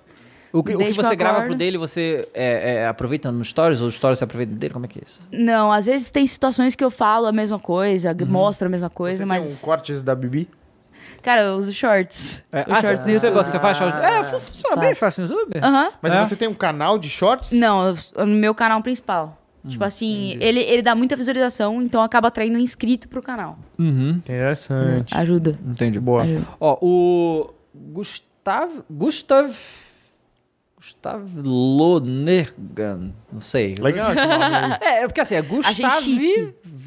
[0.52, 3.82] O que, o que você grava pro dele, você é, é, aproveita no stories?
[3.82, 4.74] Ou os stories você aproveita dele?
[4.74, 5.22] Como é que é isso?
[5.32, 8.28] Não, às vezes tem situações que eu falo a mesma coisa, Uhum.
[8.28, 9.62] mostro a mesma Você coisa, tem mas.
[9.62, 10.50] um cortes da Bibi?
[11.22, 12.44] Cara, eu uso shorts.
[12.52, 14.02] É, ah, shorts você, você faz shorts?
[14.02, 15.00] É, fu- funciona bem Faço.
[15.00, 15.60] shorts no YouTube?
[15.64, 15.92] Aham.
[16.02, 16.26] Mas É?
[16.26, 17.52] você tem um canal de shorts?
[17.52, 19.39] Não, no meu canal principal.
[19.64, 23.58] Hum, tipo assim, ele, ele dá muita visualização, então acaba atraindo um inscrito pro canal.
[23.78, 25.16] Uhum, Interessante.
[25.16, 25.60] Ajuda.
[25.66, 26.00] entendi.
[26.00, 26.24] Boa.
[26.24, 26.48] Ajuda.
[26.60, 28.72] Ó, o Gustav...
[28.90, 29.54] Gustav...
[30.78, 33.76] Gustav Lonergan, não sei.
[33.80, 34.78] Legal esse nome aí.
[34.82, 36.06] É, é porque assim, é Gustav.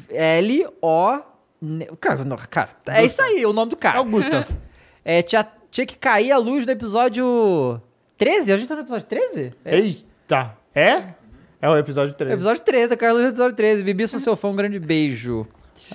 [0.09, 1.21] L-O...
[1.99, 3.97] Cara, não, cara, é isso aí, o nome do cara.
[3.97, 4.45] É o Gustav.
[5.05, 7.81] É, tinha, tinha que cair a luz do episódio
[8.17, 8.53] 13?
[8.53, 9.53] A gente tá no episódio 13?
[9.65, 10.57] É, Eita.
[10.73, 11.13] É?
[11.63, 12.33] É o episódio 3.
[12.33, 13.83] episódio 13, caiu a luz do episódio 13.
[13.85, 15.47] Bibi, sou seu fã, um grande beijo.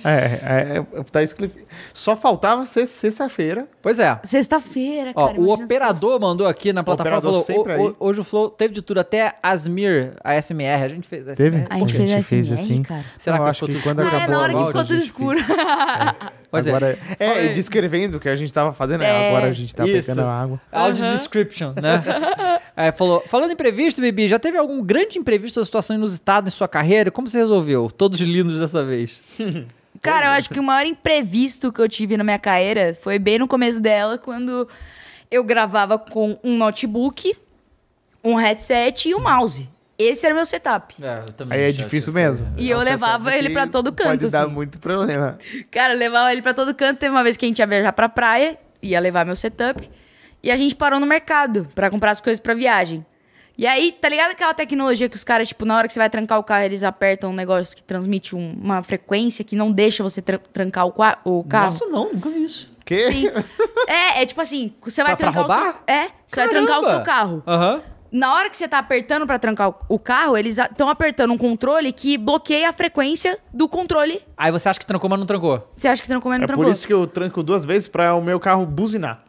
[0.03, 1.57] É, é, é, tá escrito.
[1.93, 3.67] Só faltava ser sexta-feira.
[3.81, 4.17] Pois é.
[4.23, 5.39] Sexta-feira, Ó, cara.
[5.39, 8.19] o imagina se operador mandou aqui na plataforma operador falou: sempre "O- o- aí." hoje
[8.21, 10.83] o Flow teve de tudo, até Asmir, a SMR.
[10.83, 11.27] A gente fez.
[11.27, 11.57] a Teve?
[11.57, 11.67] SMR.
[11.69, 12.83] A gente fez a gente fez SMR, assim.
[12.83, 13.05] cara.
[13.17, 13.99] Será Eu que acho ficou que tudo quando?
[13.99, 15.37] Ah, é acabou na hora que ficou tudo escuro.
[16.51, 16.69] Pois é.
[16.71, 19.07] Agora, é, Foi- descrevendo o que a gente tava fazendo, né?
[19.07, 19.27] É.
[19.29, 20.07] agora a gente tá Isso.
[20.07, 20.61] pegando a água.
[20.71, 21.15] Audio Aham.
[21.15, 22.03] description, né?
[22.75, 26.51] Aí falou: falando em imprevisto, Bibi, já teve algum grande imprevisto ou situação inusitada em
[26.51, 27.11] sua carreira?
[27.11, 27.91] Como você resolveu?
[27.91, 29.21] Todos lindos dessa vez.
[30.01, 33.37] Cara, eu acho que o maior imprevisto que eu tive na minha carreira foi bem
[33.37, 34.67] no começo dela, quando
[35.29, 37.35] eu gravava com um notebook,
[38.23, 39.67] um headset e um mouse.
[39.99, 40.95] Esse era o meu setup.
[41.03, 41.57] É, eu também.
[41.59, 42.47] Aí é difícil mesmo.
[42.57, 44.53] E eu levava ele pra todo canto, Pode dar assim.
[44.53, 45.37] muito problema.
[45.69, 46.97] Cara, eu levava ele pra todo canto.
[46.99, 49.89] Teve uma vez que a gente ia viajar pra praia, ia levar meu setup.
[50.41, 53.05] E a gente parou no mercado pra comprar as coisas pra viagem.
[53.57, 56.09] E aí, tá ligado aquela tecnologia que os caras, tipo, na hora que você vai
[56.09, 60.01] trancar o carro, eles apertam um negócio que transmite um- uma frequência que não deixa
[60.01, 60.93] você tra- trancar o,
[61.25, 61.73] o carro?
[61.73, 62.71] Nossa, não, nunca vi isso.
[62.85, 63.11] Que?
[63.11, 63.27] Sim.
[63.85, 65.73] É, é tipo assim, você vai Pra- pra trancar o roubar?
[65.73, 65.93] seu...
[65.93, 66.95] É, você vai trancar o Caramba!
[66.95, 67.43] seu carro.
[67.45, 67.81] Aham.
[68.11, 71.91] Na hora que você tá apertando pra trancar o- carro, eles estão apertando um controle
[71.93, 74.21] que bloqueia a frequência do controle.
[74.35, 75.71] Aí você acha que trancou, mas não trancou.
[75.77, 76.65] Você acha que trancou, mas não É trancou.
[76.65, 79.23] por isso que eu tranco duas vezes pra o meu carro buzinar.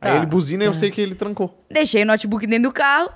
[0.00, 0.12] Tá.
[0.12, 1.62] Aí ele buzina e eu sei que ele trancou.
[1.70, 3.10] Deixei o notebook dentro do carro.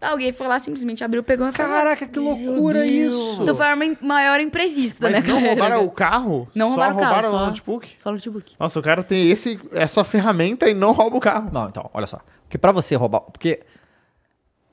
[0.00, 1.56] Alguém foi lá, simplesmente abriu, pegou e lá.
[1.56, 3.38] Caraca, que loucura isso.
[3.42, 5.62] Então foi a ma- maior imprevisto da Mas minha não carreira.
[5.62, 6.48] roubaram o carro?
[6.54, 7.92] Não só roubaram o carro, roubaram só- o notebook?
[7.96, 8.54] Só o notebook.
[8.60, 11.48] Nossa, o cara tem esse, essa ferramenta e não rouba o carro.
[11.50, 12.20] Não, então, olha só.
[12.42, 13.20] Porque pra você roubar.
[13.22, 13.60] Porque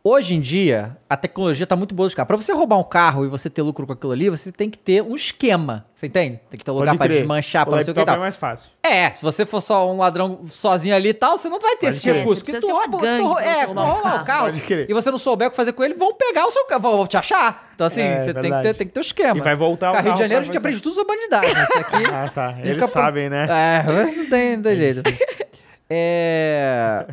[0.04, 2.28] hoje em dia, a tecnologia tá muito boa dos carros.
[2.28, 4.78] Pra você roubar um carro e você ter lucro com aquilo ali, você tem que
[4.78, 5.86] ter um esquema.
[5.96, 6.40] Você entende?
[6.50, 7.10] Tem que ter um lugar crer.
[7.20, 8.16] desmanchar, pra o não sei o que e tal.
[8.16, 8.72] é mais fácil.
[8.82, 11.88] É, se você for só um ladrão sozinho ali e tal, você não vai ter
[11.88, 12.42] Pode esse recurso.
[12.42, 13.04] É, Porque você tu rouba, tu,
[13.40, 14.52] é, tu roubar um roubar o carro.
[14.52, 16.82] carro e você não souber o que fazer com ele, vão pegar o seu carro,
[16.82, 17.72] vão te achar.
[17.76, 19.38] Então, assim, É, você tem que, ter, tem que ter um esquema.
[19.38, 21.52] E vai voltar o Rio de carro Janeiro a gente aprende tudo sobre bandidagem.
[21.52, 22.56] Isso aqui Ah, tá.
[22.64, 23.48] Eles sabem, né?
[23.50, 25.02] É, mas não tem, não tem jeito.
[25.94, 27.06] É...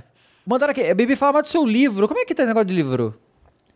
[0.49, 0.95] Mandaram aqui.
[0.95, 2.09] Bibi, fala mais do seu livro.
[2.09, 3.15] Como é que tá esse negócio de livro?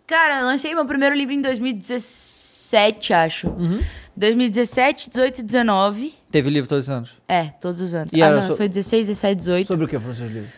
[0.07, 3.49] Cara, eu lancei meu primeiro livro em 2017, acho.
[3.49, 3.78] Uhum.
[4.16, 6.15] 2017, 18 e 19.
[6.31, 7.15] Teve livro todos os anos.
[7.28, 8.11] É, todos os anos.
[8.11, 9.66] E ah, era não, so- foi 16, 17, 18.
[9.66, 10.51] Sobre o que foram seus livros?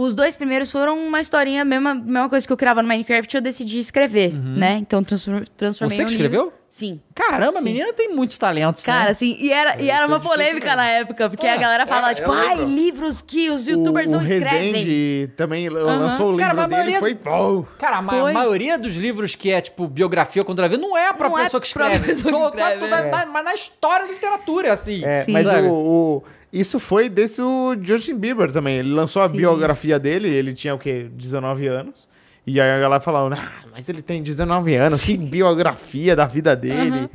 [0.00, 3.42] Os dois primeiros foram uma historinha, mesma, mesma coisa que eu criava no Minecraft, eu
[3.42, 4.78] decidi escrever, né?
[4.78, 6.08] Então transform- transformei Uhum.
[6.08, 6.26] Você que livro.
[6.36, 6.52] escreveu?
[6.70, 7.00] Sim.
[7.14, 7.64] Caramba, a Sim.
[7.64, 9.10] menina tem muitos talentos, Cara, né?
[9.10, 12.30] assim, e era, e era uma polêmica na época, porque a galera falava, é, tipo,
[12.30, 14.72] ai, livros que os youtubers o, não o escrevem.
[14.72, 17.66] Rezende também lançou o livro Cara, a dele, maioria- foi pô.
[17.76, 18.32] Cara, a Foi.
[18.32, 21.38] maioria dos livros que é, tipo, biografia contra a vida, não é a própria Não
[21.40, 22.22] é pessoa que a própria escreve.
[22.22, 23.26] pessoa que escreve, é.
[23.26, 25.04] mas na história da literatura, assim.
[25.04, 25.32] É, Sim.
[25.32, 26.22] mas o-
[26.52, 28.78] isso foi desde o Justin Bieber também.
[28.78, 29.36] Ele lançou a Sim.
[29.36, 31.08] biografia dele, ele tinha o quê?
[31.12, 32.08] 19 anos.
[32.46, 36.56] E aí a galera falou, ah, mas ele tem 19 anos, que biografia da vida
[36.56, 37.08] dele.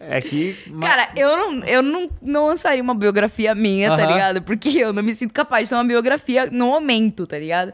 [0.00, 0.56] É que.
[0.80, 4.06] Cara, eu não, eu não, não lançaria uma biografia minha, tá Aham.
[4.06, 4.42] ligado?
[4.42, 7.72] Porque eu não me sinto capaz de ter uma biografia no momento, tá ligado?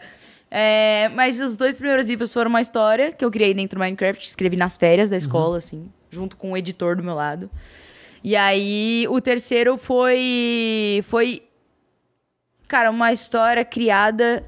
[0.51, 4.27] É, mas os dois primeiros livros foram uma história que eu criei dentro do Minecraft,
[4.27, 7.51] escrevi nas férias da escola, assim, junto com o editor do meu lado.
[8.25, 11.05] E aí, o terceiro foi.
[11.07, 11.43] Foi.
[12.67, 14.43] Cara, uma história criada.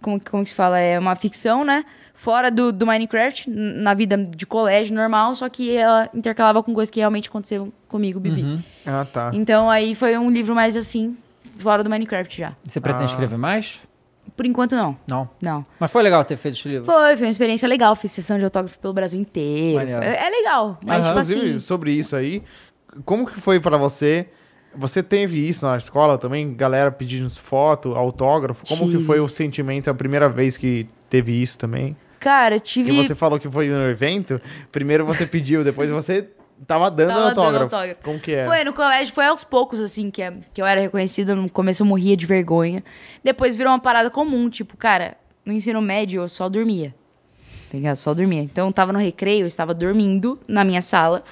[0.00, 0.78] Como, como que se fala?
[0.78, 1.84] É uma ficção, né?
[2.14, 6.90] Fora do, do Minecraft, na vida de colégio normal, só que ela intercalava com coisas
[6.90, 8.58] que realmente aconteceram comigo, Bibi.
[8.86, 9.30] Ah, tá.
[9.34, 11.16] Então aí foi um livro mais assim,
[11.58, 12.54] fora do Minecraft já.
[12.64, 13.12] Você pretende Ah.
[13.12, 13.78] escrever mais?
[14.36, 14.96] Por enquanto, não.
[15.06, 15.28] Não.
[15.40, 15.66] Não.
[15.80, 16.84] Mas foi legal ter feito esse livro.
[16.84, 17.94] Foi, foi uma experiência legal.
[17.96, 19.78] Fiz sessão de autógrafo pelo Brasil inteiro.
[19.78, 20.02] Maneiro.
[20.02, 21.08] É, é legal, mas Aham.
[21.14, 21.58] tipo Inclusive, assim...
[21.60, 22.42] sobre isso aí,
[23.04, 24.28] como que foi pra você?
[24.74, 26.54] Você teve isso na escola também?
[26.54, 28.66] Galera pedindo foto, autógrafo?
[28.66, 29.04] Como que Tive.
[29.04, 31.96] foi o sentimento a primeira vez que teve isso também?
[32.20, 32.92] Cara, Que tive...
[32.92, 34.40] você falou que foi no evento,
[34.72, 36.28] primeiro você pediu, depois você
[36.66, 37.64] tava dando Tava dando autógrafo.
[37.76, 38.02] autógrafo.
[38.02, 38.44] Como que é?
[38.44, 41.34] Foi no colégio, foi aos poucos, assim, que, é- que eu era reconhecida.
[41.34, 42.82] No começo eu morria de vergonha.
[43.22, 45.16] Depois virou uma parada comum, tipo, cara,
[45.46, 46.92] no ensino médio eu só dormia.
[47.70, 47.96] Tá ligado?
[47.96, 48.42] Só dormia.
[48.42, 51.22] Então eu tava no recreio, eu estava dormindo na minha sala,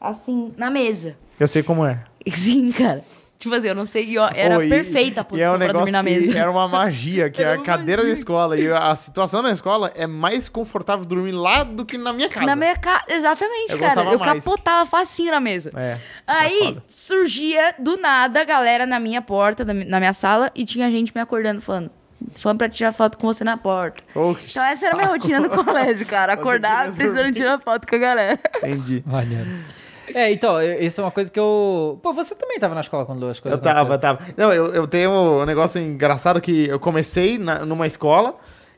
[0.00, 1.16] assim, na mesa.
[1.38, 2.00] Eu sei como é.
[2.32, 3.02] Sim, cara.
[3.38, 5.72] Tipo assim, eu não sei, era Pô, e- perfeita a e posição é um pra
[5.72, 6.36] dormir na mesa.
[6.38, 10.06] Era uma magia, que Era a cadeira da escola e a situação na escola é
[10.06, 12.44] mais confortável dormir lá do que na minha casa.
[12.44, 14.02] Na minha casa, exatamente, Eu cara.
[14.12, 14.44] Eu mais.
[14.44, 15.70] capotava facinho na mesa.
[15.74, 15.98] É.
[16.26, 16.82] Aí foda.
[16.86, 20.90] surgia do nada a galera na minha porta, na mi- na minha sala, e tinha
[20.90, 21.90] gente me acordando falando.
[22.34, 24.04] Falando pra tirar foto com você na porta.
[24.14, 25.18] Oh, Então essa era a minha saco.
[25.18, 26.34] rotina no colégio, cara.
[26.36, 28.38] Acordar precisando tirar foto com a galera.
[28.58, 29.02] Entendi.
[29.06, 29.48] Maneiro.
[30.14, 31.98] É, então, isso é uma coisa que eu.
[32.02, 34.16] Pô, você também tava na escola quando as coisas Eu tava, aconteceram.
[34.18, 34.34] tava.
[34.36, 38.34] Não, eu, eu tenho um negócio engraçado que eu comecei na- numa escola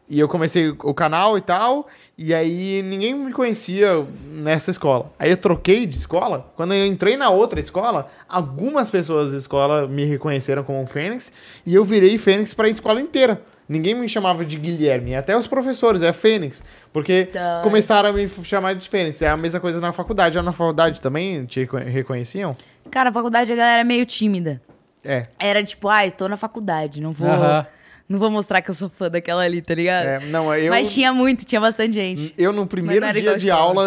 [0.08, 1.86] e eu comecei o canal e tal,
[2.18, 5.10] e aí ninguém me conhecia nessa escola.
[5.18, 6.52] Aí eu troquei de escola.
[6.56, 11.32] Quando eu entrei na outra escola, algumas pessoas da escola me reconheceram como um Fênix
[11.64, 13.40] e eu virei Fênix pra escola inteira.
[13.68, 16.62] Ninguém me chamava de Guilherme, até os professores, é Fênix.
[16.92, 17.62] Porque hora.
[17.62, 19.22] começaram a me chamar de Fênix.
[19.22, 20.34] É a mesma coisa na faculdade.
[20.34, 22.56] Já na faculdade também te reco- reconheciam?
[22.90, 24.60] Cara, na faculdade a galera é meio tímida.
[25.04, 25.26] É.
[25.38, 27.28] Era tipo, ah, estou na faculdade, não vou.
[27.28, 27.66] Aham.
[28.08, 30.06] Não vou mostrar que eu sou fã daquela ali, tá ligado?
[30.06, 32.34] É, não, eu, Mas tinha muito, tinha bastante gente.
[32.36, 33.84] eu no primeiro dia de aula,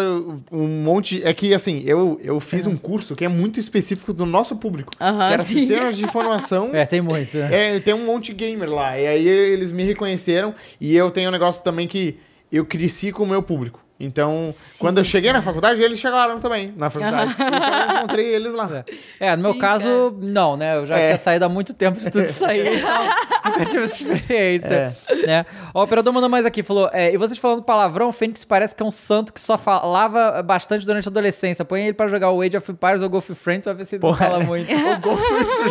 [0.50, 1.22] um monte.
[1.24, 4.92] É que assim, eu, eu fiz um curso que é muito específico do nosso público.
[5.00, 5.58] Aham, que era sim.
[5.60, 6.70] sistemas de informação.
[6.76, 7.36] É, tem muito.
[7.38, 7.76] né?
[7.76, 8.98] É, tem um monte de gamer lá.
[8.98, 10.54] E aí eles me reconheceram.
[10.80, 12.18] E eu tenho um negócio também que
[12.52, 13.85] eu cresci com o meu público.
[13.98, 14.78] Então, Sim.
[14.78, 17.32] quando eu cheguei na faculdade, eles chegaram também na faculdade.
[17.32, 18.84] então eu encontrei eles lá.
[19.18, 20.76] É, no meu Sim, caso, não, né?
[20.76, 21.06] Eu já É.
[21.06, 23.04] tinha saído há muito tempo de tudo isso aí, então
[23.46, 24.96] nunca tive essa experiência.
[25.26, 25.46] Né?
[25.72, 28.74] Ó, o operador mandou mais aqui, falou: é, e vocês falando palavrão, o Fênix parece
[28.74, 31.64] que é um santo que só falava bastante durante a adolescência.
[31.64, 34.02] Põe ele pra jogar o Age of Empires ou Golf Friends pra ver se ele
[34.02, 34.46] não Porra, fala é.
[34.46, 34.68] muito.
[34.76, 35.20] O Golf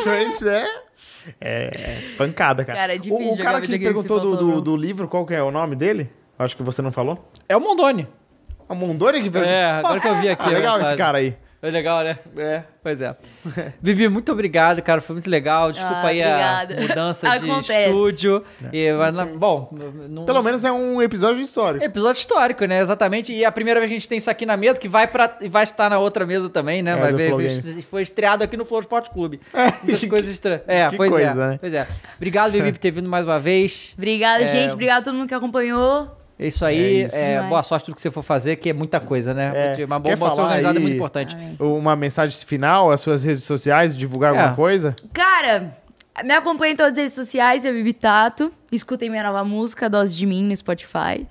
[0.03, 0.65] Friends é.
[1.39, 2.79] É pancada, cara.
[2.79, 5.33] Cara, é difícil o, o jogar cara que perguntou do, do, do livro, qual que
[5.33, 6.09] é o nome dele?
[6.37, 7.29] Acho que você não falou.
[7.47, 8.07] É o Mondoni.
[8.67, 9.55] A Mondoni que perguntou.
[9.55, 10.43] É, agora que eu vi aqui.
[10.43, 11.35] Ah, a legal esse cara aí.
[11.61, 12.19] É legal, né?
[12.37, 12.61] É.
[12.83, 13.15] Pois é.
[13.81, 15.01] Bibi, muito obrigado, cara.
[15.01, 15.71] Foi muito legal.
[15.71, 16.27] Desculpa Ah, aí a
[16.67, 16.81] obrigada.
[16.81, 18.43] mudança de estúdio.
[18.71, 19.69] E, mas, na- bom,
[20.07, 20.25] não...
[20.25, 21.83] Pelo menos é um episódio histórico.
[21.83, 22.81] Episódio histórico, né?
[22.81, 23.33] Exatamente.
[23.33, 25.07] E é a primeira vez que a gente tem isso aqui na mesa, que vai,
[25.07, 26.91] pra, e vai estar na outra mesa também, né?
[26.91, 29.41] É, vai ver, foi, foi estreado aqui no Flow Sport Clube.
[29.81, 30.61] Muitas coisas estranhas.
[30.67, 31.33] É, que pois coisa, é.
[31.33, 31.57] né?
[31.59, 31.87] Pois é.
[32.17, 33.95] Obrigado, Bibi, por ter vindo mais uma vez.
[33.97, 34.47] Obrigada, É.
[34.47, 34.73] gente.
[34.73, 36.15] Obrigada a todo mundo que acompanhou.
[36.37, 36.77] É isso aí.
[37.03, 37.15] É isso.
[37.15, 39.75] É, boa sorte tudo que você for fazer, que é muita coisa, né?
[39.79, 39.85] É.
[39.85, 41.35] Uma Quer boa falar organizada é muito importante.
[41.35, 41.55] Amém.
[41.59, 44.37] Uma mensagem final, as suas redes sociais, divulgar É.
[44.39, 44.95] alguma coisa?
[45.13, 45.77] Cara,
[46.23, 48.51] me acompanhem em todas as redes sociais, eu Bibi Tato.
[48.71, 51.25] Escutem minha nova música, Dose de Mim, no Spotify.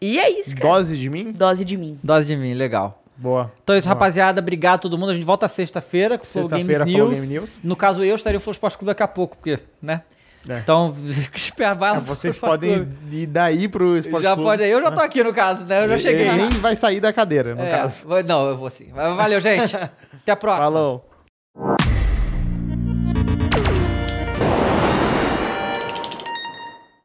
[0.00, 0.68] E é isso, cara.
[0.74, 1.32] Dose de mim?
[1.32, 1.98] Dose de Mim.
[2.02, 3.02] Dose de mim, legal.
[3.16, 3.50] Boa.
[3.64, 3.94] Então é isso, Boa.
[3.94, 4.40] rapaziada.
[4.42, 5.10] Obrigado a todo mundo.
[5.10, 7.14] A gente volta sexta-feira com o Flow Games News.
[7.18, 7.56] Game News.
[7.64, 10.02] No caso, eu estaria no Flow Sport Clube daqui a pouco, porque, né?
[10.48, 10.58] É.
[10.58, 10.94] Então,
[11.34, 14.48] espera, vai lá Ah, no vocês podem ir daí pro Esporte já Clube.
[14.48, 15.84] pode, eu já tô aqui no caso, né?
[15.84, 16.28] Eu já cheguei.
[16.28, 18.02] Ele nem vai sair da cadeira, no É, caso.
[18.26, 18.90] Não, eu vou sim.
[18.92, 19.74] Valeu, gente.
[20.22, 20.64] Até a próxima.
[20.64, 21.95] Falou.